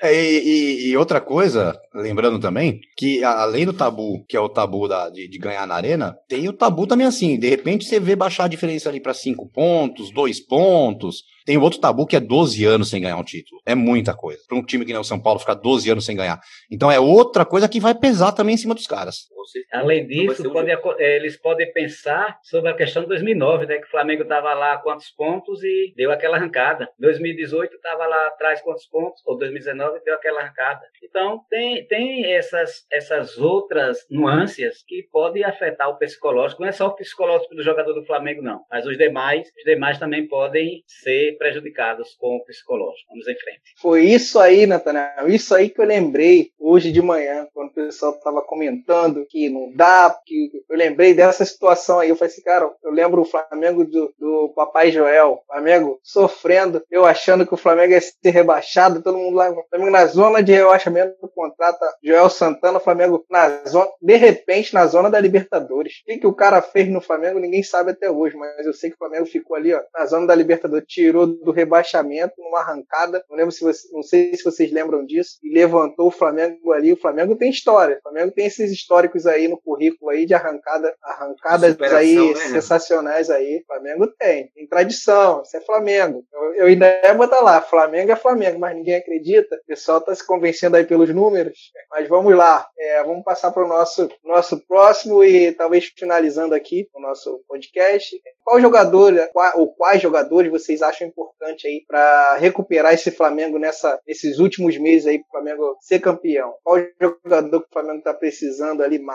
É, 0.03 0.13
e, 0.13 0.89
e, 0.89 0.97
outra 0.97 1.21
coisa, 1.21 1.79
lembrando 1.95 2.37
também, 2.37 2.81
que 2.97 3.23
além 3.23 3.65
do 3.65 3.71
tabu, 3.71 4.25
que 4.27 4.35
é 4.35 4.39
o 4.39 4.49
tabu 4.49 4.85
da, 4.85 5.09
de, 5.09 5.29
de, 5.29 5.39
ganhar 5.39 5.65
na 5.65 5.75
arena, 5.75 6.13
tem 6.27 6.45
o 6.49 6.51
tabu 6.51 6.85
também 6.85 7.07
assim, 7.07 7.39
de 7.39 7.47
repente 7.47 7.85
você 7.85 8.01
vê 8.01 8.13
baixar 8.13 8.43
a 8.43 8.49
diferença 8.49 8.89
ali 8.89 8.99
para 8.99 9.13
cinco 9.13 9.47
pontos, 9.47 10.11
dois 10.11 10.41
pontos, 10.41 11.23
tem 11.45 11.57
outro 11.57 11.79
tabu 11.79 12.05
que 12.05 12.17
é 12.17 12.19
12 12.19 12.65
anos 12.65 12.89
sem 12.89 13.01
ganhar 13.01 13.17
um 13.17 13.23
título. 13.23 13.61
É 13.65 13.75
muita 13.75 14.13
coisa. 14.13 14.41
Para 14.47 14.57
um 14.57 14.63
time 14.63 14.85
que 14.85 14.91
nem 14.91 14.99
o 14.99 15.05
São 15.05 15.19
Paulo 15.19 15.39
ficar 15.39 15.55
12 15.55 15.89
anos 15.89 16.05
sem 16.05 16.15
ganhar. 16.15 16.39
Então 16.71 16.91
é 16.91 16.99
outra 16.99 17.45
coisa 17.45 17.67
que 17.67 17.79
vai 17.79 17.95
pesar 17.95 18.31
também 18.31 18.55
em 18.55 18.57
cima 18.57 18.73
dos 18.73 18.87
caras. 18.87 19.27
Além 19.71 20.05
disso, 20.05 20.51
pode, 20.51 20.71
eh, 20.71 21.15
eles 21.15 21.37
podem 21.37 21.71
pensar 21.71 22.39
sobre 22.43 22.69
a 22.69 22.75
questão 22.75 23.03
de 23.03 23.09
2009, 23.09 23.65
né? 23.65 23.77
Que 23.77 23.87
o 23.87 23.91
Flamengo 23.91 24.23
estava 24.23 24.53
lá 24.53 24.77
quantos 24.77 25.09
pontos 25.09 25.63
e 25.63 25.93
deu 25.95 26.11
aquela 26.11 26.37
arrancada. 26.37 26.89
2018 26.99 27.75
estava 27.75 28.05
lá 28.05 28.27
atrás 28.27 28.61
quantos 28.61 28.85
pontos, 28.85 29.21
ou 29.25 29.37
2019 29.37 30.01
deu 30.03 30.15
aquela 30.15 30.41
arrancada. 30.41 30.81
Então 31.03 31.41
tem, 31.49 31.85
tem 31.87 32.33
essas, 32.33 32.85
essas 32.91 33.37
outras 33.37 34.05
nuances 34.09 34.83
que 34.87 35.03
podem 35.11 35.43
afetar 35.43 35.89
o 35.89 35.97
psicológico. 35.97 36.61
Não 36.61 36.69
é 36.69 36.71
só 36.71 36.87
o 36.87 36.95
psicológico 36.95 37.55
do 37.55 37.63
jogador 37.63 37.93
do 37.93 38.05
Flamengo, 38.05 38.41
não. 38.41 38.61
Mas 38.69 38.85
os 38.85 38.97
demais, 38.97 39.47
os 39.57 39.63
demais 39.63 39.99
também 39.99 40.27
podem 40.27 40.83
ser 40.87 41.37
prejudicados 41.37 42.15
com 42.15 42.35
o 42.35 42.43
psicológico. 42.43 43.09
Vamos 43.09 43.27
em 43.27 43.35
frente. 43.35 43.61
Foi 43.81 44.03
isso 44.03 44.39
aí, 44.39 44.65
Natanael, 44.65 45.27
isso 45.27 45.53
aí 45.53 45.69
que 45.69 45.81
eu 45.81 45.85
lembrei 45.85 46.49
hoje 46.59 46.91
de 46.91 47.01
manhã, 47.01 47.47
quando 47.53 47.69
o 47.69 47.73
pessoal 47.73 48.13
estava 48.13 48.41
comentando 48.41 49.25
que 49.33 49.49
não 49.49 49.71
dá, 49.75 50.15
que 50.23 50.51
eu 50.69 50.77
lembrei 50.77 51.15
dessa 51.15 51.43
situação 51.43 51.99
aí. 51.99 52.09
Eu 52.09 52.15
falei 52.15 52.31
assim, 52.31 52.43
cara, 52.43 52.71
eu 52.83 52.91
lembro 52.91 53.23
o 53.23 53.25
Flamengo 53.25 53.83
do, 53.83 54.13
do 54.19 54.53
Papai 54.55 54.91
Joel, 54.91 55.41
Flamengo 55.47 55.99
sofrendo, 56.03 56.83
eu 56.91 57.03
achando 57.03 57.45
que 57.47 57.53
o 57.53 57.57
Flamengo 57.57 57.93
ia 57.93 57.99
ser 57.99 58.29
rebaixado, 58.29 59.01
todo 59.01 59.17
mundo 59.17 59.35
lá, 59.35 59.49
o 59.49 59.63
Flamengo 59.67 59.89
na 59.89 60.05
zona 60.05 60.43
de 60.43 60.51
rebaixamento 60.51 61.19
do 61.19 61.27
contrato, 61.27 61.79
Joel 62.03 62.29
Santana 62.29 62.79
Flamengo 62.79 63.25
na 63.27 63.63
zona, 63.65 63.89
de 63.99 64.15
repente 64.15 64.71
na 64.71 64.85
zona 64.85 65.09
da 65.09 65.19
Libertadores. 65.19 66.01
O 66.03 66.05
que, 66.05 66.19
que 66.19 66.27
o 66.27 66.33
cara 66.33 66.61
fez 66.61 66.87
no 66.87 67.01
Flamengo, 67.01 67.39
ninguém 67.39 67.63
sabe 67.63 67.89
até 67.89 68.11
hoje, 68.11 68.35
mas 68.37 68.63
eu 68.67 68.73
sei 68.73 68.91
que 68.91 68.95
o 68.95 68.99
Flamengo 68.99 69.25
ficou 69.25 69.55
ali, 69.57 69.73
ó, 69.73 69.81
na 69.95 70.05
zona 70.05 70.27
da 70.27 70.35
Libertadores, 70.35 70.85
tirou 70.87 71.25
do 71.25 71.51
rebaixamento 71.51 72.35
numa 72.37 72.59
arrancada. 72.59 73.23
Não 73.27 73.35
lembro 73.35 73.51
se 73.51 73.63
você, 73.63 73.87
não 73.91 74.03
sei 74.03 74.35
se 74.35 74.43
vocês 74.43 74.71
lembram 74.71 75.03
disso, 75.03 75.39
e 75.41 75.51
levantou 75.51 76.07
o 76.07 76.11
Flamengo 76.11 76.71
ali. 76.71 76.93
O 76.93 76.97
Flamengo 76.97 77.35
tem 77.35 77.49
história. 77.49 77.97
O 77.97 78.01
Flamengo 78.03 78.31
tem 78.31 78.45
esses 78.45 78.71
históricos 78.71 79.22
aí 79.25 79.47
no 79.47 79.59
currículo 79.59 80.11
aí 80.11 80.25
de 80.25 80.33
arrancada, 80.33 80.93
arrancadas 81.03 81.79
aí 81.93 82.15
né? 82.15 82.35
sensacionais 82.35 83.29
aí. 83.29 83.63
Flamengo 83.65 84.07
tem, 84.07 84.47
tem 84.49 84.67
tradição. 84.67 85.41
Isso 85.43 85.57
é 85.57 85.61
Flamengo. 85.61 86.23
Eu, 86.31 86.55
eu 86.55 86.65
ainda 86.67 87.01
ia 87.03 87.13
botar 87.13 87.41
lá, 87.41 87.61
Flamengo 87.61 88.11
é 88.11 88.15
Flamengo, 88.15 88.59
mas 88.59 88.75
ninguém 88.75 88.95
acredita. 88.95 89.55
O 89.55 89.67
pessoal 89.67 90.01
tá 90.01 90.13
se 90.13 90.25
convencendo 90.25 90.77
aí 90.77 90.85
pelos 90.85 91.09
números. 91.09 91.71
Mas 91.89 92.07
vamos 92.07 92.35
lá, 92.35 92.67
é, 92.77 93.03
vamos 93.03 93.23
passar 93.23 93.51
para 93.51 93.63
o 93.63 93.67
nosso, 93.67 94.09
nosso 94.23 94.59
próximo 94.65 95.23
e 95.23 95.51
talvez 95.51 95.91
finalizando 95.95 96.55
aqui 96.55 96.87
o 96.93 96.99
nosso 96.99 97.43
podcast. 97.47 98.15
Qual 98.43 98.59
jogador, 98.59 99.13
qual, 99.31 99.59
ou 99.59 99.73
quais 99.73 100.01
jogadores 100.01 100.51
vocês 100.51 100.81
acham 100.81 101.07
importante 101.07 101.67
aí 101.67 101.83
para 101.87 102.35
recuperar 102.35 102.93
esse 102.93 103.11
Flamengo 103.11 103.57
nessa, 103.57 103.99
nesses 104.07 104.39
últimos 104.39 104.77
meses 104.77 105.07
aí 105.07 105.19
para 105.19 105.27
o 105.27 105.31
Flamengo 105.31 105.77
ser 105.81 105.99
campeão? 105.99 106.53
Qual 106.63 106.77
jogador 106.99 107.61
que 107.61 107.67
o 107.67 107.73
Flamengo 107.73 107.99
está 107.99 108.13
precisando 108.13 108.83
ali 108.83 108.99
mais 108.99 109.12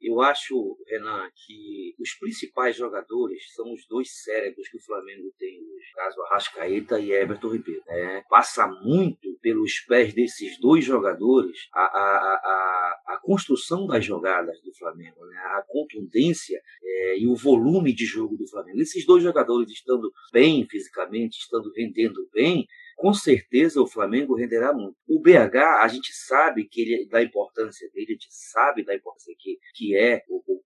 Eu 0.00 0.20
acho, 0.20 0.76
Renan, 0.86 1.28
que 1.46 1.94
os 1.98 2.14
principais 2.14 2.76
jogadores 2.76 3.52
são 3.54 3.72
os 3.72 3.86
dois 3.86 4.22
cérebros 4.22 4.68
que 4.68 4.76
o 4.76 4.82
Flamengo 4.82 5.32
tem 5.38 5.58
hoje. 5.58 5.92
Caso 5.94 6.20
Arrascaeta 6.22 6.98
e 7.00 7.12
Everton 7.12 7.48
Ribeiro. 7.48 7.82
É, 7.88 8.22
passa 8.28 8.66
muito 8.66 9.38
pelos 9.40 9.80
pés 9.80 10.12
desses 10.14 10.58
dois 10.58 10.84
jogadores 10.84 11.68
a, 11.72 11.82
a, 11.82 12.34
a, 12.34 13.14
a 13.14 13.20
construção 13.22 13.86
das 13.86 14.04
jogadas 14.04 14.60
do 14.62 14.74
Flamengo, 14.74 15.24
né? 15.26 15.36
a 15.36 15.64
contundência 15.68 16.60
é, 16.82 17.18
e 17.18 17.26
o 17.26 17.34
volume 17.34 17.94
de 17.94 18.04
jogo 18.04 18.36
do 18.36 18.48
Flamengo. 18.48 18.80
Esses 18.80 19.04
dois 19.06 19.22
jogadores 19.22 19.70
estando 19.70 20.12
bem 20.32 20.66
fisicamente, 20.68 21.38
estando 21.38 21.72
rendendo 21.74 22.28
bem, 22.32 22.66
com 22.96 23.12
certeza 23.12 23.80
o 23.80 23.86
Flamengo 23.86 24.34
renderá 24.34 24.72
muito. 24.72 24.96
O 25.08 25.20
BH, 25.20 25.56
a 25.80 25.88
gente 25.88 26.12
sabe 26.12 26.64
que 26.64 26.80
ele 26.80 27.08
da 27.08 27.22
importância 27.22 27.88
dele, 27.92 28.06
a 28.10 28.12
gente 28.12 28.28
sabe 28.30 28.84
da 28.84 28.94
importância 28.94 29.34
que, 29.38 29.58
que 29.74 29.96
é 29.96 30.22
o, 30.28 30.42
o 30.46 30.62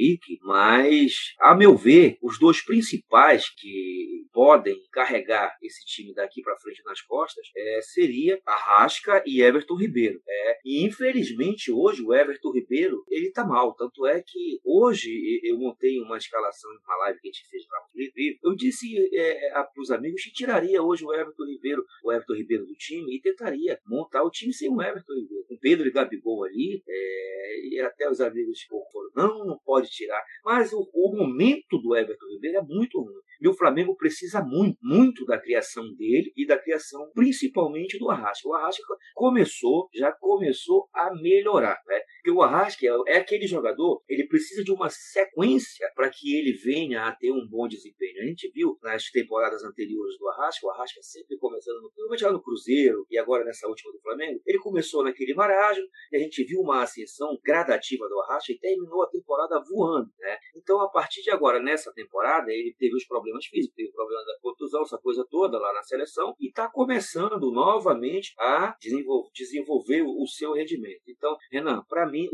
Henrique, 0.00 0.38
mas, 0.42 1.34
a 1.38 1.54
meu 1.54 1.76
ver, 1.76 2.16
os 2.22 2.38
dois 2.38 2.64
principais 2.64 3.48
que 3.50 4.26
podem 4.32 4.80
carregar 4.92 5.56
esse 5.62 5.84
time 5.84 6.14
daqui 6.14 6.42
para 6.42 6.58
frente 6.58 6.82
nas 6.84 7.00
costas 7.02 7.46
é, 7.54 7.80
seria 7.82 8.40
Arrasca 8.46 9.22
e 9.26 9.42
Everton 9.42 9.74
Ribeiro. 9.74 10.20
É, 10.26 10.58
e 10.64 10.84
infelizmente 10.84 11.70
hoje 11.70 12.02
o 12.02 12.14
Everton 12.14 12.52
Ribeiro 12.52 13.04
ele 13.08 13.30
tá 13.30 13.44
mal, 13.44 13.74
tanto 13.74 14.06
é 14.06 14.22
que 14.22 14.60
hoje 14.64 15.40
eu 15.42 15.58
montei 15.58 16.00
uma 16.00 16.16
escalação 16.16 16.70
uma 16.84 16.96
live 17.04 17.20
que 17.20 17.28
a 17.28 17.32
gente 17.32 17.48
fez 17.48 17.64
no 17.64 18.00
Livre. 18.00 18.38
Eu 18.42 18.54
disse 18.54 18.86
é, 19.14 19.50
para 19.50 19.82
os 19.82 19.90
amigos 19.90 20.22
que 20.22 20.32
tiraria 20.32 20.82
hoje 20.82 21.04
o 21.04 21.12
Everton 21.12 21.44
Ribeiro, 21.44 21.84
o 22.04 22.12
Everton 22.12 22.34
Ribeiro 22.34 22.66
do 22.66 22.74
time 22.74 23.16
e 23.16 23.20
tentaria 23.20 23.78
montar 23.86 24.22
o 24.22 24.30
time 24.30 24.52
sem 24.52 24.70
o 24.70 24.80
Everton 24.80 25.14
Ribeiro, 25.14 25.44
com 25.48 25.58
Pedro 25.58 25.88
e 25.88 25.92
Gabigol 25.92 26.44
ali. 26.44 26.82
É, 26.88 27.68
e 27.68 27.80
até 27.80 28.08
os 28.08 28.20
amigos 28.20 28.62
foram 28.92 29.10
não, 29.14 29.44
não 29.44 29.58
pode 29.58 29.89
tirar. 29.90 30.22
Mas 30.44 30.72
o, 30.72 30.88
o 30.92 31.16
momento 31.16 31.78
do 31.78 31.96
Everton 31.96 32.26
Ribeiro 32.34 32.58
é 32.58 32.62
muito 32.62 33.00
ruim. 33.00 33.20
E 33.40 33.48
o 33.48 33.54
Flamengo 33.54 33.96
precisa 33.96 34.42
muito, 34.42 34.78
muito 34.82 35.24
da 35.24 35.38
criação 35.38 35.94
dele 35.94 36.30
e 36.36 36.46
da 36.46 36.58
criação 36.58 37.10
principalmente 37.14 37.98
do 37.98 38.10
Arrasca. 38.10 38.46
O 38.46 38.54
Arrasca 38.54 38.82
começou, 39.14 39.88
já 39.94 40.12
começou 40.12 40.88
a 40.92 41.10
melhorar, 41.14 41.80
né? 41.86 42.00
Porque 42.16 42.30
o 42.30 42.42
Arrasca 42.42 42.86
é, 42.86 43.14
é 43.14 43.16
aquele 43.16 43.46
jogador, 43.46 44.02
ele 44.06 44.26
precisa 44.28 44.62
de 44.62 44.70
uma 44.70 44.90
sequência 44.90 45.90
para 45.94 46.10
que 46.10 46.36
ele 46.36 46.52
venha 46.52 47.06
a 47.06 47.12
ter 47.12 47.32
um 47.32 47.48
bom 47.48 47.66
desempenho. 47.66 48.20
A 48.22 48.26
gente 48.26 48.50
viu 48.52 48.78
nas 48.82 49.10
temporadas 49.10 49.64
anteriores 49.64 50.18
do 50.18 50.28
Arrasca, 50.28 50.66
o 50.66 50.70
Arrasca 50.70 51.00
sempre 51.02 51.38
começando 51.38 51.80
no, 51.80 52.32
no 52.32 52.42
Cruzeiro 52.42 53.06
e 53.10 53.16
agora 53.16 53.44
nessa 53.44 53.66
última 53.66 53.90
do 53.92 54.00
Flamengo, 54.00 54.40
ele 54.46 54.58
começou 54.58 55.02
naquele 55.02 55.32
marasmo 55.32 55.86
e 56.12 56.16
a 56.16 56.20
gente 56.20 56.44
viu 56.44 56.60
uma 56.60 56.82
ascensão 56.82 57.38
gradativa 57.42 58.06
do 58.06 58.20
Arrasca 58.20 58.52
e 58.52 58.58
terminou 58.58 59.02
a 59.02 59.08
temporada 59.08 59.62
voando, 59.70 60.10
né? 60.18 60.36
Então, 60.56 60.80
a 60.80 60.88
partir 60.88 61.22
de 61.22 61.30
agora, 61.30 61.60
nessa 61.60 61.92
temporada, 61.92 62.50
ele 62.50 62.74
teve 62.78 62.94
os 62.96 63.06
problemas 63.06 63.46
físicos, 63.46 63.74
teve 63.76 63.92
problema 63.92 64.22
da 64.24 64.38
contusão, 64.42 64.82
essa 64.82 64.98
coisa 64.98 65.24
toda 65.30 65.58
lá 65.58 65.72
na 65.72 65.82
seleção, 65.82 66.34
e 66.40 66.48
está 66.48 66.68
começando 66.68 67.50
novamente 67.50 68.34
a 68.38 68.74
desenvolver, 68.80 69.30
desenvolver 69.34 70.02
o 70.02 70.26
seu 70.26 70.52
rendimento. 70.52 71.02
Então, 71.08 71.36
Renan, 71.50 71.82
para 71.88 72.06
mim, 72.06 72.28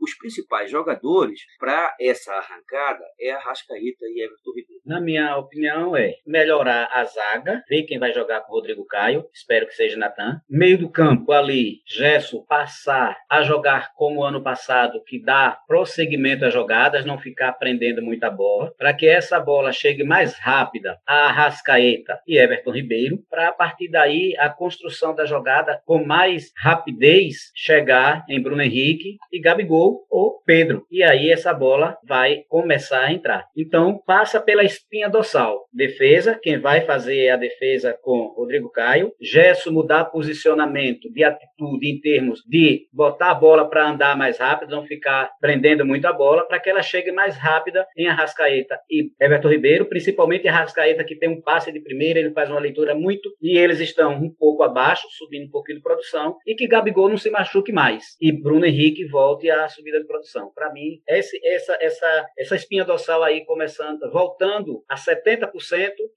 os 0.00 0.16
principais 0.16 0.70
jogadores 0.70 1.40
para 1.58 1.94
essa 2.00 2.32
arrancada 2.34 3.04
é 3.18 3.32
a 3.32 3.38
Rascaíta 3.38 4.04
e 4.06 4.22
Everton 4.22 4.50
Ribeiro. 4.54 4.82
Na 4.84 5.00
minha 5.00 5.36
opinião, 5.38 5.96
é 5.96 6.14
melhorar 6.26 6.88
a 6.92 7.04
zaga, 7.04 7.62
ver 7.68 7.84
quem 7.84 7.98
vai 7.98 8.12
jogar 8.12 8.42
com 8.42 8.52
o 8.52 8.56
Rodrigo 8.56 8.84
Caio, 8.84 9.24
espero 9.32 9.66
que 9.66 9.74
seja 9.74 9.96
Natan. 9.96 10.40
Meio 10.48 10.78
do 10.78 10.90
campo 10.90 11.32
ali, 11.32 11.82
Gesso 11.86 12.44
passar 12.46 13.16
a 13.30 13.42
jogar 13.42 13.92
como 13.94 14.22
ano 14.22 14.42
passado, 14.42 15.02
que 15.04 15.22
dá 15.22 15.58
prosseguimento 15.66 16.44
às 16.44 16.52
jogadas, 16.74 17.04
não 17.04 17.18
ficar 17.18 17.52
prendendo 17.52 18.02
muita 18.02 18.28
bola, 18.30 18.72
para 18.76 18.92
que 18.92 19.06
essa 19.06 19.38
bola 19.38 19.72
chegue 19.72 20.02
mais 20.02 20.34
rápida 20.34 20.98
a 21.06 21.28
Arrascaeta 21.28 22.20
e 22.26 22.36
Everton 22.36 22.72
Ribeiro, 22.72 23.18
para 23.30 23.48
a 23.48 23.52
partir 23.52 23.88
daí 23.88 24.34
a 24.38 24.48
construção 24.48 25.14
da 25.14 25.24
jogada 25.24 25.80
com 25.86 26.04
mais 26.04 26.52
rapidez 26.56 27.52
chegar 27.54 28.24
em 28.28 28.42
Bruno 28.42 28.62
Henrique 28.62 29.16
e 29.32 29.40
Gabigol 29.40 30.04
ou 30.10 30.42
Pedro. 30.44 30.84
E 30.90 31.02
aí 31.02 31.30
essa 31.30 31.54
bola 31.54 31.96
vai 32.06 32.42
começar 32.48 33.04
a 33.04 33.12
entrar. 33.12 33.46
Então 33.56 34.00
passa 34.04 34.40
pela 34.40 34.64
espinha 34.64 35.08
dorsal. 35.08 35.66
Defesa, 35.72 36.38
quem 36.42 36.58
vai 36.58 36.80
fazer 36.82 37.30
a 37.30 37.36
defesa 37.36 37.96
com 38.02 38.34
Rodrigo 38.36 38.70
Caio. 38.70 39.12
Gesso 39.20 39.72
mudar 39.72 40.06
posicionamento 40.06 41.10
de 41.12 41.22
atitude 41.22 41.88
em 41.88 42.00
termos 42.00 42.42
de 42.46 42.86
botar 42.92 43.30
a 43.30 43.34
bola 43.34 43.68
para 43.68 43.88
andar 43.88 44.16
mais 44.16 44.38
rápido, 44.38 44.74
não 44.74 44.84
ficar 44.84 45.30
prendendo 45.40 45.84
muito 45.84 46.06
a 46.06 46.12
bola, 46.12 46.46
para 46.46 46.60
que 46.64 46.70
ela 46.70 46.82
chegue 46.82 47.12
mais 47.12 47.36
rápida 47.36 47.86
em 47.96 48.08
Arrascaeta 48.08 48.80
e 48.90 49.10
Everton 49.20 49.50
Ribeiro, 49.50 49.84
principalmente 49.84 50.48
Arrascaeta, 50.48 51.04
que 51.04 51.14
tem 51.14 51.28
um 51.28 51.42
passe 51.42 51.70
de 51.70 51.78
primeira, 51.80 52.18
ele 52.18 52.32
faz 52.32 52.50
uma 52.50 52.58
leitura 52.58 52.94
muito, 52.94 53.30
e 53.40 53.58
eles 53.58 53.80
estão 53.80 54.14
um 54.14 54.30
pouco 54.30 54.62
abaixo, 54.62 55.06
subindo 55.10 55.46
um 55.46 55.50
pouquinho 55.50 55.78
de 55.78 55.82
produção, 55.82 56.36
e 56.46 56.54
que 56.54 56.66
Gabigol 56.66 57.10
não 57.10 57.18
se 57.18 57.30
machuque 57.30 57.70
mais, 57.70 58.16
e 58.20 58.32
Bruno 58.32 58.64
Henrique 58.64 59.06
volte 59.06 59.50
à 59.50 59.68
subida 59.68 60.00
de 60.00 60.06
produção. 60.06 60.50
Para 60.54 60.72
mim, 60.72 61.00
esse, 61.06 61.38
essa, 61.44 61.76
essa, 61.80 62.26
essa 62.38 62.56
espinha 62.56 62.84
dorsal 62.84 63.22
aí 63.22 63.44
começando, 63.44 64.10
voltando 64.10 64.82
a 64.88 64.94
70%, 64.94 65.50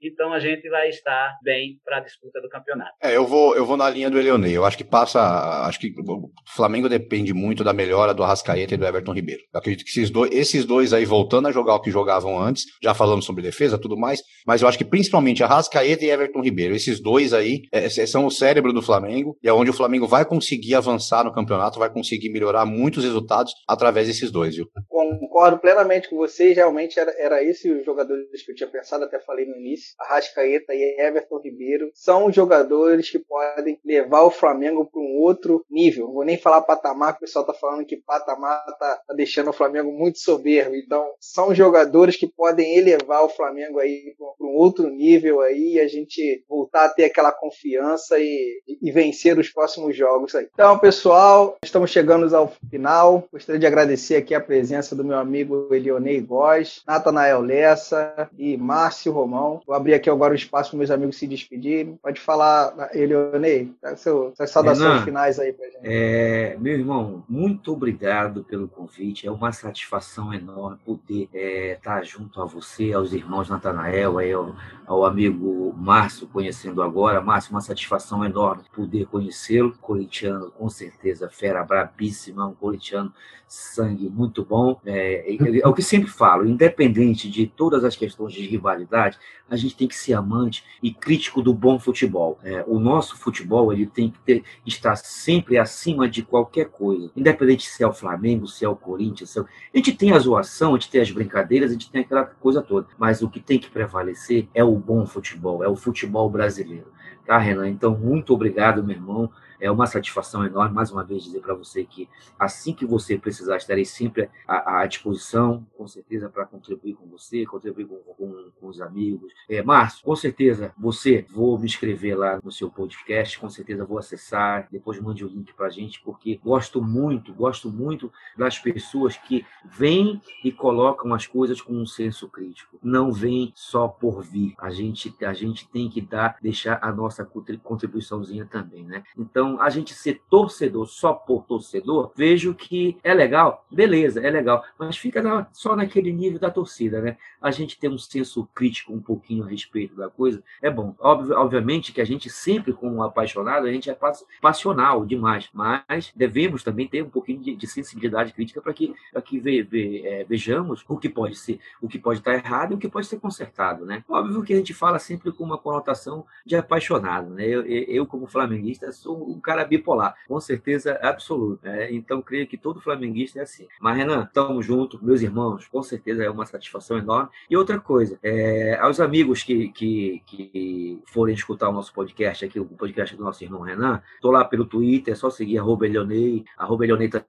então 0.01 0.31
a 0.31 0.39
gente 0.39 0.69
vai 0.69 0.87
estar 0.87 1.37
bem 1.43 1.79
para 1.83 1.97
a 1.97 1.99
disputa 1.99 2.41
do 2.41 2.47
campeonato. 2.47 2.91
É, 3.03 3.15
eu 3.15 3.25
vou, 3.25 3.55
eu 3.55 3.65
vou 3.65 3.75
na 3.75 3.89
linha 3.89 4.09
do 4.09 4.17
Eleonei. 4.17 4.55
Eu 4.55 4.63
acho 4.63 4.77
que 4.77 4.83
passa, 4.83 5.19
acho 5.65 5.79
que 5.79 5.93
o 5.99 6.31
Flamengo 6.55 6.87
depende 6.87 7.33
muito 7.33 7.63
da 7.63 7.73
melhora 7.73 8.13
do 8.13 8.23
Arrascaeta 8.23 8.73
e 8.73 8.77
do 8.77 8.85
Everton 8.85 9.13
Ribeiro. 9.13 9.41
Eu 9.53 9.59
acredito 9.59 9.83
que 9.83 9.89
esses 9.89 10.09
dois, 10.09 10.31
esses 10.37 10.65
dois 10.65 10.93
aí 10.93 11.05
voltando 11.05 11.47
a 11.47 11.51
jogar 11.51 11.75
o 11.75 11.81
que 11.81 11.91
jogavam 11.91 12.39
antes, 12.39 12.65
já 12.81 12.93
falamos 12.93 13.25
sobre 13.25 13.43
defesa, 13.43 13.77
tudo 13.77 13.97
mais, 13.97 14.21
mas 14.45 14.61
eu 14.61 14.67
acho 14.67 14.77
que 14.77 14.85
principalmente 14.85 15.43
Arrascaeta 15.43 16.05
e 16.05 16.09
Everton 16.09 16.41
Ribeiro, 16.41 16.75
esses 16.75 17.01
dois 17.01 17.33
aí 17.33 17.61
é, 17.71 17.89
são 17.89 18.25
o 18.25 18.31
cérebro 18.31 18.71
do 18.71 18.81
Flamengo 18.81 19.37
e 19.43 19.47
é 19.47 19.53
onde 19.53 19.69
o 19.69 19.73
Flamengo 19.73 20.07
vai 20.07 20.25
conseguir 20.25 20.75
avançar 20.75 21.23
no 21.23 21.33
campeonato, 21.33 21.79
vai 21.79 21.91
conseguir 21.91 22.29
melhorar 22.29 22.65
muitos 22.65 23.03
resultados 23.03 23.53
através 23.67 24.07
desses 24.07 24.31
dois, 24.31 24.55
viu? 24.55 24.67
Concordo 24.87 25.57
plenamente 25.59 26.09
com 26.09 26.17
vocês, 26.17 26.55
realmente 26.55 26.99
era, 26.99 27.13
era 27.17 27.43
esse 27.43 27.71
os 27.71 27.85
jogadores 27.85 28.43
que 28.45 28.51
eu 28.51 28.55
tinha 28.55 28.69
pensado, 28.69 29.03
até 29.03 29.19
falei 29.19 29.45
no 29.45 29.55
início, 29.55 29.93
Arrascaeta 29.99 30.73
e 30.73 30.99
Everton 30.99 31.39
Ribeiro, 31.43 31.89
são 31.93 32.31
jogadores 32.31 33.09
que 33.09 33.19
podem 33.19 33.79
levar 33.85 34.23
o 34.23 34.31
Flamengo 34.31 34.85
para 34.85 35.01
um 35.01 35.21
outro 35.21 35.65
nível. 35.69 36.07
Não 36.07 36.13
vou 36.13 36.25
nem 36.25 36.37
falar 36.37 36.61
patamar, 36.61 37.13
que 37.13 37.17
o 37.17 37.21
pessoal 37.21 37.45
tá 37.45 37.53
falando 37.53 37.85
que 37.85 37.97
patamar 37.97 38.63
tá, 38.79 39.01
tá 39.07 39.13
deixando 39.13 39.49
o 39.49 39.53
Flamengo 39.53 39.91
muito 39.91 40.19
soberbo, 40.27 40.75
então 40.75 41.05
são 41.19 41.55
jogadores 41.55 42.17
que 42.17 42.27
podem 42.27 42.77
elevar 42.77 43.23
o 43.23 43.29
Flamengo 43.29 43.79
aí 43.79 44.13
para 44.17 44.47
um 44.47 44.55
outro 44.55 44.89
nível 44.89 45.39
aí 45.39 45.75
e 45.75 45.79
a 45.79 45.87
gente 45.87 46.43
voltar 46.49 46.85
a 46.85 46.89
ter 46.89 47.05
aquela 47.05 47.31
confiança 47.31 48.19
e, 48.19 48.61
e 48.81 48.91
vencer 48.91 49.39
os 49.39 49.49
próximos 49.49 49.95
jogos 49.95 50.35
aí. 50.35 50.47
Então, 50.53 50.77
pessoal, 50.77 51.57
estamos 51.63 51.91
chegando 51.91 52.35
ao, 52.35 52.51
final. 52.69 53.27
Gostaria 53.31 53.59
de 53.59 53.67
agradecer 53.67 54.17
aqui 54.17 54.35
a 54.35 54.41
presença 54.41 54.95
do 54.95 55.05
meu 55.05 55.17
amigo 55.17 55.73
Elionei 55.73 56.19
Góes, 56.19 56.81
Natanael 56.85 57.41
Lessa 57.41 58.29
e 58.37 58.57
Márcio 58.57 59.11
Romão. 59.11 59.61
Vou 59.65 59.75
abrir 59.75 59.93
aqui 59.93 60.09
agora 60.09 60.33
o 60.33 60.35
espaço 60.35 60.71
para 60.71 60.77
meus 60.77 60.91
amigos 60.91 61.17
se 61.17 61.27
despedirem. 61.27 61.97
Pode 62.01 62.19
falar, 62.19 62.89
Elionei, 62.93 63.71
seu, 63.95 64.33
suas 64.35 64.49
saudações 64.49 64.89
Renan, 64.89 65.05
finais 65.05 65.39
aí 65.39 65.53
para 65.53 65.65
gente. 65.65 65.79
É, 65.83 66.57
meu 66.59 66.73
irmão, 66.73 67.23
muito 67.29 67.71
obrigado 67.71 68.43
pelo 68.43 68.67
convite. 68.67 69.27
É 69.27 69.31
uma 69.31 69.51
satisfação 69.51 70.16
enorme 70.33 70.77
poder 70.85 71.29
estar 71.31 71.37
é, 71.37 71.75
tá 71.75 72.01
junto 72.01 72.41
a 72.41 72.45
você, 72.45 72.93
aos 72.93 73.13
irmãos 73.13 73.49
Natanael, 73.49 74.19
ao, 74.19 74.55
ao 74.85 75.05
amigo 75.05 75.73
Márcio, 75.77 76.27
conhecendo 76.27 76.81
agora. 76.81 77.21
Márcio, 77.21 77.51
uma 77.51 77.61
satisfação 77.61 78.25
enorme 78.25 78.63
poder 78.73 79.05
conhecê-lo. 79.07 79.77
Corintiano, 79.79 80.51
com 80.51 80.69
certeza, 80.69 81.29
fera 81.29 81.63
brabíssima, 81.63 82.47
um 82.47 82.53
corintiano 82.53 83.13
sangue 83.47 84.09
muito 84.09 84.43
bom. 84.43 84.79
É, 84.85 85.33
é, 85.33 85.59
é, 85.59 85.67
o 85.67 85.73
que 85.73 85.81
sempre 85.81 86.09
falo, 86.09 86.45
independente 86.45 87.29
de 87.29 87.47
todas 87.47 87.83
as 87.83 87.95
questões 87.95 88.33
de 88.33 88.45
rivalidade, 88.45 89.17
a 89.49 89.55
gente 89.55 89.75
tem 89.75 89.87
que 89.87 89.95
ser 89.95 90.13
amante 90.13 90.63
e 90.83 90.93
crítico 90.93 91.41
do 91.41 91.53
bom 91.53 91.79
futebol. 91.79 92.37
É, 92.43 92.63
o 92.67 92.79
nosso 92.79 93.17
futebol 93.17 93.71
ele 93.71 93.85
tem 93.85 94.11
que 94.11 94.19
ter, 94.19 94.43
estar 94.65 94.95
sempre 94.97 95.57
acima 95.57 96.09
de 96.09 96.21
qualquer 96.21 96.65
coisa, 96.65 97.09
independente 97.15 97.67
se 97.67 97.83
é 97.83 97.87
o 97.87 97.93
Flamengo, 97.93 98.47
se 98.47 98.65
é 98.65 98.69
o 98.69 98.75
Corinthians. 98.75 99.29
Se 99.29 99.39
é. 99.39 99.43
A 99.43 99.77
gente 99.77 99.93
tem 99.93 100.06
a 100.13 100.19
zoação, 100.19 100.71
a 100.71 100.73
gente 100.73 100.89
tem 100.89 101.01
as 101.01 101.11
brincadeiras, 101.11 101.71
a 101.71 101.73
gente 101.73 101.91
tem 101.91 102.01
aquela 102.01 102.25
coisa 102.25 102.61
toda, 102.61 102.87
mas 102.97 103.21
o 103.21 103.29
que 103.29 103.39
tem 103.39 103.59
que 103.59 103.69
prevalecer 103.69 104.47
é 104.53 104.63
o 104.63 104.75
bom 104.75 105.05
futebol, 105.05 105.63
é 105.63 105.67
o 105.67 105.75
futebol 105.75 106.29
brasileiro. 106.29 106.87
Tá, 107.25 107.37
Renan? 107.37 107.69
Então, 107.69 107.97
muito 107.97 108.33
obrigado, 108.33 108.83
meu 108.83 108.95
irmão. 108.95 109.29
É 109.59 109.69
uma 109.71 109.87
satisfação 109.87 110.45
enorme, 110.45 110.75
mais 110.75 110.91
uma 110.91 111.03
vez, 111.03 111.23
dizer 111.23 111.41
para 111.41 111.53
você 111.53 111.83
que 111.83 112.07
assim 112.37 112.73
que 112.73 112.85
você 112.85 113.17
precisar, 113.17 113.57
estarei 113.57 113.85
sempre 113.85 114.29
à, 114.47 114.81
à 114.81 114.85
disposição, 114.85 115.65
com 115.77 115.87
certeza, 115.87 116.29
para 116.29 116.45
contribuir 116.45 116.93
com 116.95 117.07
você, 117.07 117.45
contribuir 117.45 117.85
com, 117.85 117.95
com, 117.95 118.51
com 118.59 118.67
os 118.67 118.81
amigos. 118.81 119.31
É, 119.49 119.63
Márcio, 119.63 120.03
com 120.03 120.15
certeza, 120.15 120.73
você, 120.77 121.25
vou 121.29 121.57
me 121.57 121.65
inscrever 121.65 122.17
lá 122.17 122.39
no 122.43 122.51
seu 122.51 122.69
podcast, 122.69 123.39
com 123.39 123.49
certeza 123.49 123.85
vou 123.85 123.97
acessar, 123.97 124.67
depois 124.71 124.99
mande 124.99 125.23
o 125.25 125.27
link 125.27 125.53
para 125.53 125.67
a 125.67 125.69
gente, 125.69 126.01
porque 126.01 126.39
gosto 126.43 126.81
muito, 126.81 127.33
gosto 127.33 127.69
muito 127.71 128.11
das 128.37 128.59
pessoas 128.59 129.17
que 129.17 129.45
vêm 129.65 130.21
e 130.43 130.51
colocam 130.51 131.13
as 131.13 131.25
coisas 131.25 131.61
com 131.61 131.73
um 131.73 131.85
senso 131.85 132.27
crítico. 132.27 132.77
Não 132.83 133.11
vêm 133.11 133.51
só 133.55 133.87
por 133.87 134.21
vir. 134.21 134.53
A 134.57 134.69
gente, 134.69 135.13
a 135.23 135.33
gente 135.33 135.67
tem 135.69 135.89
que 135.89 136.01
dar, 136.01 136.37
deixar 136.41 136.79
a 136.81 136.91
nossa 136.91 137.25
contribuiçãozinha 137.63 138.45
também, 138.45 138.83
né? 138.83 139.03
Então, 139.17 139.46
então, 139.47 139.61
a 139.61 139.69
gente 139.69 139.93
ser 139.93 140.21
torcedor 140.29 140.85
só 140.87 141.13
por 141.13 141.45
torcedor, 141.45 142.11
vejo 142.15 142.53
que 142.53 142.97
é 143.03 143.13
legal, 143.13 143.65
beleza, 143.71 144.19
é 144.19 144.29
legal, 144.29 144.63
mas 144.77 144.97
fica 144.97 145.21
na, 145.21 145.47
só 145.53 145.75
naquele 145.75 146.11
nível 146.11 146.39
da 146.39 146.51
torcida, 146.51 146.99
né? 147.01 147.17
A 147.41 147.51
gente 147.51 147.79
ter 147.79 147.89
um 147.89 147.97
senso 147.97 148.47
crítico 148.53 148.93
um 148.93 148.99
pouquinho 148.99 149.43
a 149.43 149.47
respeito 149.47 149.95
da 149.95 150.09
coisa 150.09 150.43
é 150.61 150.69
bom. 150.69 150.95
Óbvio, 150.99 151.37
obviamente 151.37 151.93
que 151.93 152.01
a 152.01 152.05
gente 152.05 152.29
sempre, 152.29 152.73
como 152.73 153.01
apaixonado, 153.03 153.67
a 153.67 153.71
gente 153.71 153.89
é 153.89 153.97
passional 154.41 155.05
demais, 155.05 155.49
mas 155.53 156.11
devemos 156.15 156.63
também 156.63 156.87
ter 156.87 157.03
um 157.03 157.09
pouquinho 157.09 157.41
de, 157.41 157.55
de 157.55 157.67
sensibilidade 157.67 158.33
crítica 158.33 158.61
para 158.61 158.73
que, 158.73 158.93
pra 159.11 159.21
que 159.21 159.39
ve, 159.39 159.61
ve, 159.63 160.05
é, 160.05 160.23
vejamos 160.25 160.83
o 160.87 160.97
que 160.97 161.07
pode 161.07 161.35
ser, 161.35 161.59
o 161.81 161.87
que 161.87 161.99
pode 161.99 162.19
estar 162.19 162.33
errado 162.33 162.71
e 162.71 162.75
o 162.75 162.77
que 162.77 162.89
pode 162.89 163.07
ser 163.07 163.19
consertado, 163.19 163.85
né? 163.85 164.03
Óbvio 164.09 164.43
que 164.43 164.53
a 164.53 164.57
gente 164.57 164.73
fala 164.73 164.99
sempre 164.99 165.31
com 165.31 165.43
uma 165.43 165.57
conotação 165.57 166.25
de 166.45 166.55
apaixonado, 166.55 167.29
né? 167.29 167.45
Eu, 167.45 167.65
eu 167.65 168.05
como 168.05 168.27
flamenguista, 168.27 168.91
sou 168.91 169.36
um 169.37 169.41
cara 169.41 169.63
bipolar, 169.63 170.15
com 170.27 170.39
certeza 170.39 170.99
absoluta. 171.01 171.69
Né? 171.69 171.93
Então, 171.93 172.21
creio 172.21 172.47
que 172.47 172.57
todo 172.57 172.81
flamenguista 172.81 173.39
é 173.39 173.43
assim. 173.43 173.67
Mas, 173.79 173.97
Renan, 173.97 174.23
estamos 174.23 174.65
juntos, 174.65 174.99
meus 175.01 175.21
irmãos, 175.21 175.67
com 175.67 175.81
certeza 175.83 176.23
é 176.23 176.29
uma 176.29 176.45
satisfação 176.45 176.97
enorme. 176.97 177.29
E 177.49 177.55
outra 177.55 177.79
coisa, 177.79 178.19
é, 178.23 178.77
aos 178.79 178.99
amigos 178.99 179.43
que, 179.43 179.69
que, 179.69 180.23
que 180.25 180.99
forem 181.05 181.35
escutar 181.35 181.69
o 181.69 181.73
nosso 181.73 181.93
podcast 181.93 182.43
aqui, 182.43 182.59
o 182.59 182.65
podcast 182.65 183.15
do 183.15 183.23
nosso 183.23 183.43
irmão 183.43 183.61
Renan, 183.61 184.01
estou 184.15 184.31
lá 184.31 184.43
pelo 184.43 184.65
Twitter, 184.65 185.13
é 185.13 185.15
só 185.15 185.29
seguir 185.29 185.59
arroba 185.59 185.85
Elionei, 185.85 186.43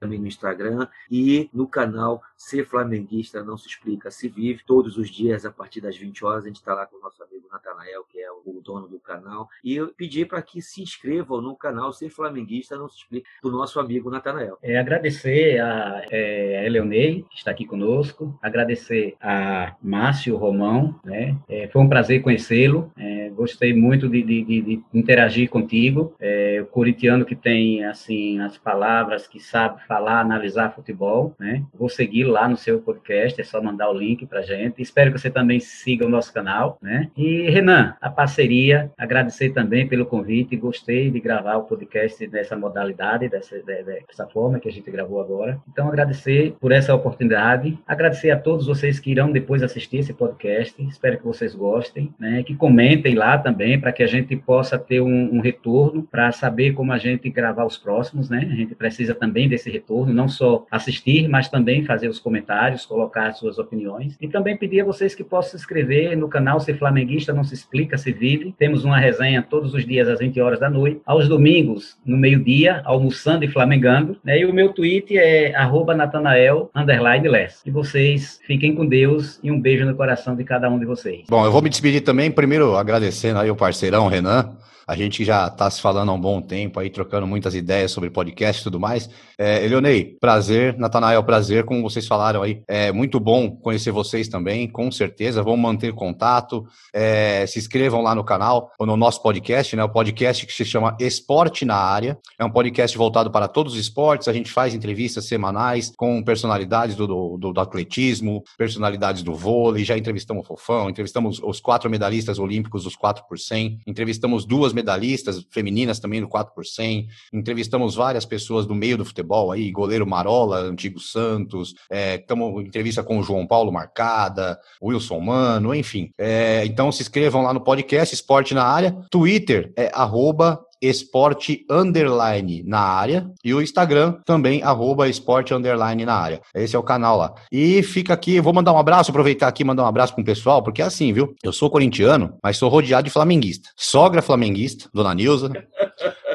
também 0.01 0.18
no 0.18 0.27
Instagram 0.27 0.88
e 1.11 1.49
no 1.53 1.66
canal 1.66 2.23
Ser 2.37 2.64
Flamenguista 2.66 3.42
Não 3.42 3.57
Se 3.57 3.68
Explica, 3.68 4.11
Se 4.11 4.29
Vive, 4.29 4.62
todos 4.64 4.97
os 4.97 5.09
dias 5.11 5.44
a 5.44 5.51
partir 5.51 5.81
das 5.81 5.97
20 5.97 6.25
horas, 6.25 6.44
a 6.44 6.49
gente 6.49 6.57
está 6.57 6.75
lá 6.75 6.87
com 6.87 6.97
o 6.97 7.01
nosso 7.01 7.23
amigo 7.23 7.38
Natanael, 7.50 8.04
que 8.04 8.18
é 8.20 8.30
o 8.30 8.61
dono 8.62 8.88
do 8.88 8.98
canal, 8.98 9.48
e 9.62 9.76
eu 9.76 9.88
pedi 9.88 10.24
para 10.24 10.42
que 10.42 10.61
se 10.61 10.82
inscrevam 10.82 11.40
no 11.40 11.56
canal 11.56 11.92
ser 11.92 12.11
flamenguista 12.11 12.76
não 12.76 12.88
se 12.88 12.98
explica 12.98 13.28
do 13.42 13.50
nosso 13.50 13.78
amigo 13.80 14.11
Natanael. 14.11 14.58
É, 14.62 14.78
agradecer 14.78 15.61
a 15.61 16.04
é, 16.11 16.66
Eleonei, 16.66 17.24
que 17.30 17.37
está 17.37 17.50
aqui 17.50 17.64
conosco, 17.64 18.38
agradecer 18.42 19.16
a 19.20 19.74
Márcio 19.82 20.37
Romão, 20.37 20.98
né? 21.04 21.37
É, 21.48 21.68
foi 21.68 21.82
um 21.82 21.88
prazer 21.88 22.22
conhecê-lo, 22.22 22.92
é, 22.96 23.30
gostei 23.30 23.72
muito 23.74 24.08
de, 24.08 24.22
de, 24.22 24.44
de, 24.44 24.82
interagir 24.92 25.48
contigo, 25.48 26.14
é, 26.18 26.61
o 26.62 26.66
corintiano 26.66 27.24
que 27.24 27.37
tem, 27.37 27.84
assim, 27.84 28.40
as 28.40 28.58
palavras, 28.58 29.26
que 29.26 29.40
sabe 29.40 29.82
falar, 29.87 30.20
analisar 30.20 30.74
futebol, 30.74 31.34
né? 31.38 31.62
Vou 31.74 31.88
seguir 31.88 32.24
lá 32.24 32.48
no 32.48 32.56
seu 32.56 32.80
podcast, 32.80 33.40
é 33.40 33.44
só 33.44 33.62
mandar 33.62 33.90
o 33.90 33.98
link 33.98 34.26
pra 34.26 34.42
gente, 34.42 34.82
espero 34.82 35.12
que 35.12 35.18
você 35.18 35.30
também 35.30 35.61
siga 35.61 36.06
o 36.06 36.08
nosso 36.08 36.32
canal, 36.32 36.78
né? 36.82 37.11
E, 37.16 37.38
Renan, 37.48 37.94
a 38.01 38.11
parceria, 38.11 38.90
agradecer 38.96 39.51
também 39.51 39.87
pelo 39.87 40.07
convite, 40.07 40.57
gostei 40.57 41.11
de 41.11 41.20
gravar 41.20 41.57
o 41.57 41.64
podcast 41.64 42.27
dessa 42.27 42.57
modalidade, 42.57 43.29
dessa, 43.29 43.57
dessa 43.61 44.27
forma 44.27 44.59
que 44.59 44.68
a 44.68 44.72
gente 44.72 44.90
gravou 44.90 45.20
agora. 45.20 45.61
Então, 45.70 45.88
agradecer 45.88 46.55
por 46.61 46.72
essa 46.72 46.94
oportunidade, 46.94 47.79
agradecer 47.87 48.31
a 48.31 48.38
todos 48.38 48.66
vocês 48.66 48.98
que 48.98 49.11
irão 49.11 49.31
depois 49.31 49.62
assistir 49.62 49.98
esse 49.98 50.12
podcast. 50.12 50.81
Espero 50.83 51.18
que 51.18 51.24
vocês 51.24 51.55
gostem, 51.55 52.12
né? 52.18 52.42
Que 52.42 52.55
comentem 52.55 53.14
lá 53.14 53.38
também 53.38 53.81
para 53.81 53.92
que 53.92 54.03
a 54.03 54.07
gente 54.07 54.37
possa 54.37 54.79
ter 54.79 55.01
um, 55.01 55.35
um 55.35 55.40
retorno 55.40 56.03
para 56.03 56.33
saber 56.33 56.72
como 56.72 56.92
a 56.92 56.98
gente 56.98 57.29
gravar 57.31 57.64
os 57.64 57.77
próximos, 57.77 58.29
né? 58.29 58.48
A 58.51 58.55
gente 58.55 58.74
precisa 58.74 59.14
também 59.14 59.48
desse 59.48 59.70
retorno, 59.70 60.12
não 60.12 60.29
só 60.29 60.66
assistir, 60.70 61.29
mas 61.29 61.48
também 61.48 61.85
fazer 61.85 62.09
os 62.09 62.18
comentários, 62.18 62.87
colocar 62.87 63.33
suas 63.33 63.59
opiniões. 63.59 64.16
E 64.20 64.29
também 64.29 64.57
pedir 64.57 64.81
a 64.81 64.85
vocês 64.85 65.14
que 65.14 65.24
possam 65.24 65.53
se 65.53 65.57
inscrever 65.57 66.16
no 66.16 66.29
canal 66.29 66.61
Ser 66.61 66.74
Flamenguista 66.74 67.28
Não 67.33 67.45
Se 67.45 67.55
Explica, 67.55 67.99
Se 67.99 68.12
Vive. 68.12 68.55
Temos 68.59 68.85
uma 68.85 68.99
resenha 68.99 69.43
todos 69.43 69.75
os 69.75 69.87
dias 69.87 70.09
às 70.09 70.19
20 70.19 70.41
horas 70.41 70.61
da 70.61 70.69
noite. 70.69 71.01
Aos 71.05 71.29
domingos, 71.29 71.97
no 72.05 72.17
meio-dia, 72.17 72.83
almoçando 72.85 73.45
e 73.45 73.49
flamengando. 73.49 74.17
Né? 74.25 74.41
E 74.41 74.47
o 74.47 74.53
meu 74.53 74.73
tweet 74.73 75.17
é 75.17 75.55
arroba 75.55 75.95
Natanael, 75.95 76.71
underline 76.75 77.29
less. 77.29 77.61
E 77.64 77.71
vocês 77.71 78.41
fiquem 78.47 78.75
com 78.75 78.87
Deus 78.87 79.38
e 79.43 79.51
um 79.51 79.61
beijo 79.61 79.85
no 79.85 79.95
coração 79.95 80.35
de 80.35 80.45
cada 80.45 80.69
um 80.69 80.79
de 80.79 80.85
vocês. 80.85 81.25
Bom, 81.29 81.45
eu 81.45 81.53
vou 81.53 81.62
me 81.62 81.69
despedir 81.69 82.01
também, 82.01 82.31
primeiro 82.31 82.77
agradecendo 82.77 83.38
aí 83.38 83.51
o 83.51 83.57
parceirão 83.57 84.09
Renan, 84.09 84.57
a 84.88 84.96
gente 84.96 85.22
já 85.22 85.48
está 85.48 85.70
se 85.70 85.83
falando 85.83 86.11
há 86.11 86.14
um 86.14 86.20
bom 86.20 86.40
tempo 86.40 86.81
aí, 86.81 86.88
trocando 86.88 87.27
muitas 87.27 87.55
ideias 87.55 87.90
sobre 87.90 88.09
podcast 88.09 88.62
e 88.62 88.64
tudo 88.64 88.81
mais. 88.81 89.11
É, 89.37 89.62
Eleonei, 89.62 90.16
prazer. 90.18 90.79
Natanael, 90.79 91.22
prazer, 91.22 91.64
como 91.64 91.83
vocês 91.83 92.07
falaram 92.07 92.42
aí. 92.42 92.62
É 92.66 92.90
muito 92.90 93.20
bom 93.20 93.51
conhecer 93.51 93.90
vocês 93.90 94.29
também, 94.29 94.66
com 94.66 94.90
certeza. 94.90 95.42
Vamos 95.42 95.61
manter 95.61 95.92
contato. 95.92 96.66
É, 96.90 97.44
se 97.46 97.59
inscrevam 97.59 98.01
lá 98.01 98.14
no 98.14 98.24
canal, 98.24 98.72
ou 98.79 98.87
no 98.87 98.96
nosso 98.96 99.22
podcast, 99.22 99.77
né? 99.77 99.85
O 99.85 99.90
podcast 99.90 100.46
que 100.46 100.55
se 100.55 100.64
chama 100.64 100.96
Esporte 100.98 101.66
na 101.66 101.77
Área. 101.77 102.16
É 102.38 102.44
um 102.44 102.51
podcast 102.51 102.96
voltado 102.96 103.31
para 103.31 103.46
todos 103.46 103.74
os 103.74 103.79
esportes. 103.79 104.27
A 104.27 104.33
gente 104.33 104.51
faz 104.51 104.72
entrevistas 104.72 105.27
semanais 105.27 105.92
com 105.98 106.22
personalidades 106.22 106.96
do, 106.96 107.07
do, 107.37 107.53
do 107.53 107.61
atletismo, 107.61 108.42
personalidades 108.57 109.22
do 109.22 109.35
vôlei. 109.35 109.85
Já 109.85 109.98
entrevistamos 109.98 110.44
o 110.44 110.46
Fofão, 110.46 110.88
entrevistamos 110.88 111.42
os 111.44 111.61
quatro 111.61 111.90
medalhistas 111.90 112.38
olímpicos 112.38 112.85
dos 112.85 112.96
4 112.96 113.24
por 113.29 113.38
100, 113.38 113.81
entrevistamos 113.87 114.46
duas 114.46 114.72
medalhistas 114.79 115.45
femininas 115.51 115.99
também 115.99 116.21
no 116.21 116.29
4 116.29 116.55
por 116.55 116.64
100. 116.64 117.09
Entrevistamos 117.33 117.97
várias 117.97 118.25
pessoas 118.25 118.64
do 118.64 118.75
meio 118.75 118.97
do 118.97 119.05
futebol 119.05 119.51
aí, 119.51 119.71
goleiro 119.73 120.07
Marola, 120.07 120.61
antigo 120.61 121.01
Santos, 121.01 121.75
é, 121.91 122.25
entrevista 122.64 123.03
com 123.03 123.19
o 123.19 123.23
João 123.23 123.47
Paulo 123.47 123.73
Marcada, 123.73 124.59
Wilson 124.83 125.21
Mano, 125.21 125.75
enfim. 125.75 126.11
É, 126.17 126.64
então 126.64 126.93
se 126.93 127.03
inscrevam 127.03 127.43
lá 127.43 127.53
no 127.53 127.61
podcast 127.61 128.14
Esporte 128.14 128.55
na 128.55 128.64
Área. 128.64 128.97
Twitter 129.11 129.73
é 129.77 129.91
arroba 129.93 130.61
esporte 130.81 131.64
underline 131.71 132.62
na 132.67 132.81
área 132.81 133.31
e 133.45 133.53
o 133.55 133.62
Instagram 133.62 134.17
também 134.25 134.62
arroba 134.62 135.09
esporte 135.09 135.55
underline 135.55 136.05
na 136.05 136.14
área. 136.14 136.41
Esse 136.55 136.77
é 136.77 136.79
o 136.79 136.83
canal 136.83 137.17
lá. 137.17 137.35
E 137.51 137.83
fica 137.83 138.14
aqui, 138.14 138.41
vou 138.41 138.53
mandar 138.53 138.73
um 138.73 138.79
abraço, 138.79 139.11
aproveitar 139.11 139.49
aqui 139.49 139.64
mandar 139.64 139.85
um 139.85 139.88
abraço 139.88 140.14
para 140.14 140.23
o 140.23 140.25
pessoal, 140.25 140.62
porque 140.62 140.83
é 140.83 140.85
assim, 140.85 141.12
viu? 141.12 141.35
Eu 141.43 141.53
sou 141.53 141.71
corintiano, 141.71 142.35
mas 142.43 142.57
sou 142.57 142.69
rodeado 142.69 143.05
de 143.05 143.11
flamenguista. 143.11 143.71
Sogra 143.77 144.23
flamenguista, 144.23 144.88
dona 144.93 145.14
Nilza. 145.14 145.51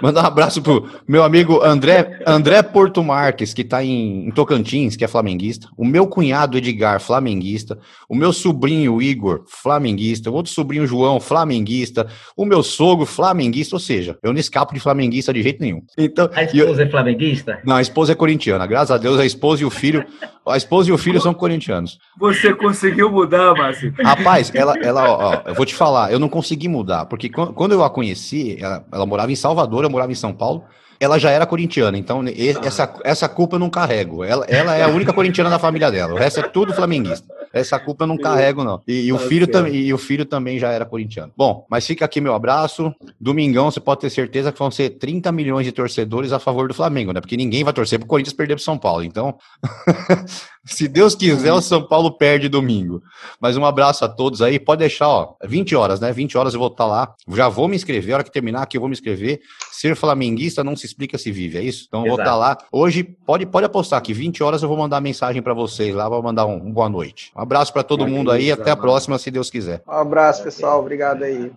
Mandar 0.04 0.24
um 0.24 0.28
abraço 0.28 0.62
pro 0.62 0.86
meu 1.08 1.24
amigo 1.24 1.64
André, 1.64 2.20
André 2.28 2.62
Porto 2.62 3.02
Marques, 3.02 3.54
que 3.54 3.64
tá 3.64 3.82
em, 3.82 4.28
em, 4.28 4.32
Tocantins, 4.32 4.98
que 4.98 5.06
é 5.06 5.08
flamenguista. 5.08 5.70
O 5.78 5.86
meu 5.86 6.06
cunhado 6.06 6.58
Edgar, 6.58 7.00
flamenguista. 7.00 7.80
O 8.10 8.14
meu 8.14 8.34
sobrinho 8.34 9.02
Igor, 9.02 9.46
flamenguista. 9.48 10.30
O 10.30 10.34
outro 10.34 10.52
sobrinho 10.52 10.86
João, 10.86 11.22
flamenguista. 11.22 12.06
O 12.36 12.44
meu 12.44 12.62
sogro, 12.62 13.06
flamenguista. 13.06 13.78
Ou 13.78 13.80
seja, 13.80 14.18
eu 14.22 14.34
não 14.34 14.42
escapo 14.42 14.74
de 14.74 14.82
flamenguista 14.82 15.32
de 15.32 15.42
jeito 15.42 15.62
nenhum. 15.62 15.82
Então, 15.98 16.30
a 16.34 16.44
esposa 16.44 16.82
eu... 16.82 16.86
é 16.86 16.90
flamenguista? 16.90 17.60
Não, 17.66 17.78
a 17.78 17.82
esposa 17.82 18.12
é 18.12 18.16
corintiana. 18.16 18.68
Graças 18.68 18.92
a 18.92 18.98
Deus, 18.98 19.18
a 19.18 19.26
esposa 19.26 19.62
e 19.62 19.66
o 19.66 19.70
filho. 19.70 20.06
A 20.46 20.58
esposa 20.58 20.90
e 20.90 20.92
o 20.92 20.98
filho 20.98 21.22
são 21.22 21.34
corintianos. 21.34 21.98
Você 22.20 22.54
conseguiu 22.54 23.10
mudar, 23.10 23.54
Márcio? 23.54 23.94
Rapaz, 24.04 24.52
ela, 24.54 24.78
ela 24.80 25.10
ó, 25.10 25.42
eu 25.46 25.56
vou 25.56 25.66
te 25.66 25.74
falar, 25.74 26.12
eu 26.12 26.20
não 26.20 26.28
consegui 26.28 26.68
mudar, 26.68 27.06
porque 27.06 27.30
quando 27.30 27.72
eu 27.72 27.82
a 27.82 27.90
conheci, 27.90 28.58
ela, 28.60 28.86
ela 28.92 29.06
morava 29.06 29.32
em 29.32 29.38
Salvador, 29.38 29.86
eu 29.86 29.90
morava 29.94 30.12
em 30.12 30.16
São 30.16 30.34
Paulo 30.34 30.64
ela 31.04 31.20
já 31.20 31.30
era 31.30 31.46
corintiana, 31.46 31.98
então 31.98 32.24
essa, 32.64 32.94
essa 33.04 33.28
culpa 33.28 33.56
eu 33.56 33.60
não 33.60 33.70
carrego. 33.70 34.24
Ela, 34.24 34.46
ela 34.46 34.74
é 34.74 34.84
a 34.84 34.88
única 34.88 35.12
corintiana 35.12 35.50
da 35.50 35.60
família 35.60 35.92
dela, 35.92 36.14
o 36.14 36.18
resto 36.18 36.40
é 36.40 36.44
tudo 36.44 36.74
flamenguista. 36.74 37.28
Essa 37.52 37.78
culpa 37.80 38.04
eu 38.04 38.08
não 38.08 38.18
carrego, 38.18 38.64
não. 38.64 38.82
E, 38.88 39.02
e 39.02 39.14
o, 39.14 39.20
filho 39.20 39.48
e 39.68 39.94
o 39.94 39.98
filho 39.98 40.26
também 40.26 40.58
já 40.58 40.72
era 40.72 40.86
corintiano. 40.86 41.32
Bom, 41.38 41.68
mas 41.70 41.86
fica 41.86 42.04
aqui 42.04 42.20
meu 42.20 42.34
abraço. 42.34 42.92
Domingão, 43.20 43.70
você 43.70 43.80
pode 43.80 44.02
ter 44.02 44.10
certeza 44.10 44.52
que 44.52 44.58
vão 44.58 44.72
ser 44.72 44.92
30 44.92 45.32
milhões 45.32 45.66
de 45.66 45.72
torcedores 45.72 46.32
a 46.32 46.40
favor 46.40 46.68
do 46.68 46.74
Flamengo, 46.74 47.12
né? 47.12 47.22
Porque 47.22 47.38
ninguém 47.38 47.64
vai 47.64 47.72
torcer 47.72 48.00
pro 48.00 48.08
Corinthians 48.08 48.34
perder 48.34 48.56
pro 48.56 48.64
São 48.64 48.76
Paulo. 48.76 49.04
Então, 49.04 49.38
se 50.66 50.88
Deus 50.88 51.14
quiser, 51.14 51.52
o 51.52 51.62
São 51.62 51.86
Paulo 51.86 52.18
perde 52.18 52.48
domingo. 52.48 53.02
Mas 53.40 53.58
um 53.58 53.66
abraço 53.66 54.06
a 54.06 54.10
todos 54.10 54.42
aí. 54.42 54.58
Pode 54.58 54.80
deixar, 54.80 55.10
ó, 55.10 55.36
20 55.44 55.76
horas, 55.76 56.00
né? 56.00 56.12
20 56.12 56.38
horas 56.38 56.54
eu 56.54 56.60
vou 56.60 56.70
estar 56.70 56.86
lá. 56.86 57.14
Já 57.30 57.50
vou 57.50 57.68
me 57.68 57.76
inscrever. 57.76 58.14
A 58.14 58.18
hora 58.18 58.24
que 58.24 58.32
terminar 58.32 58.62
aqui, 58.62 58.78
eu 58.78 58.82
vou 58.82 58.88
me 58.90 58.94
inscrever. 58.94 59.42
Ser 59.72 59.96
flamenguista 59.96 60.64
não 60.64 60.76
se 60.76 60.86
explica 60.86 61.18
se 61.18 61.32
vive, 61.32 61.58
é 61.58 61.62
isso? 61.62 61.86
Então 61.88 62.06
eu 62.06 62.12
vou 62.12 62.20
estar 62.20 62.36
lá. 62.36 62.58
Hoje, 62.72 63.04
pode, 63.04 63.46
pode 63.46 63.66
apostar 63.66 64.02
que 64.02 64.14
20 64.14 64.42
horas 64.42 64.64
eu 64.64 64.70
vou 64.70 64.78
mandar 64.78 65.02
mensagem 65.02 65.42
para 65.42 65.54
vocês 65.54 65.94
lá, 65.94 66.08
vou 66.08 66.24
mandar 66.24 66.46
um, 66.46 66.56
um 66.56 66.72
boa 66.72 66.90
noite. 66.90 67.32
Um 67.36 67.42
abraço 67.42 67.74
para 67.74 67.84
todo 67.84 68.08
mundo 68.08 68.32
aí, 68.32 68.52
até 68.52 68.72
a 68.72 68.78
próxima, 68.78 69.18
se 69.18 69.30
Deus 69.30 69.50
quiser. 69.50 69.84
Um 69.88 69.92
abraço, 69.92 70.44
pessoal, 70.44 70.80
obrigado 70.80 71.24
aí. 71.24 71.52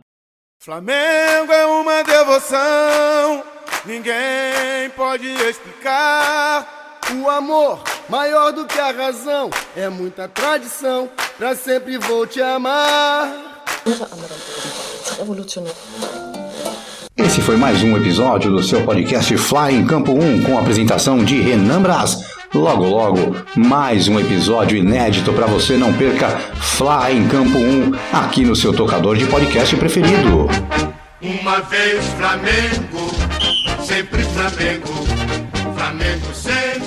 Flamengo 0.58 1.52
é 1.52 1.66
uma 1.66 2.02
devoção, 2.02 3.44
ninguém 3.84 4.90
pode 4.96 5.28
explicar. 5.28 6.85
O 7.14 7.30
amor, 7.30 7.80
maior 8.08 8.52
do 8.52 8.66
que 8.66 8.78
a 8.80 8.90
razão, 8.90 9.48
é 9.76 9.88
muita 9.88 10.26
tradição, 10.26 11.08
pra 11.38 11.54
sempre 11.54 11.98
vou 11.98 12.26
te 12.26 12.42
amar. 12.42 13.32
Esse 17.16 17.40
foi 17.40 17.56
mais 17.56 17.82
um 17.82 17.96
episódio 17.96 18.50
do 18.50 18.62
seu 18.62 18.84
podcast 18.84 19.36
Fly 19.36 19.74
em 19.74 19.86
Campo 19.86 20.12
1 20.12 20.42
com 20.42 20.58
a 20.58 20.60
apresentação 20.60 21.24
de 21.24 21.40
Renan 21.40 21.80
Braz. 21.80 22.18
Logo, 22.52 22.84
logo, 22.84 23.36
mais 23.54 24.08
um 24.08 24.18
episódio 24.18 24.76
inédito 24.76 25.32
para 25.32 25.46
você 25.46 25.76
não 25.76 25.92
perca 25.92 26.30
Fly 26.56 27.18
em 27.18 27.28
Campo 27.28 27.58
1 27.58 27.92
aqui 28.12 28.44
no 28.44 28.56
seu 28.56 28.72
tocador 28.72 29.16
de 29.16 29.26
podcast 29.26 29.76
preferido. 29.76 30.48
Uma 31.22 31.60
vez 31.60 32.04
Flamengo, 32.14 33.10
sempre 33.84 34.22
Flamengo, 34.24 34.92
Flamengo 35.76 36.34
sempre. 36.34 36.85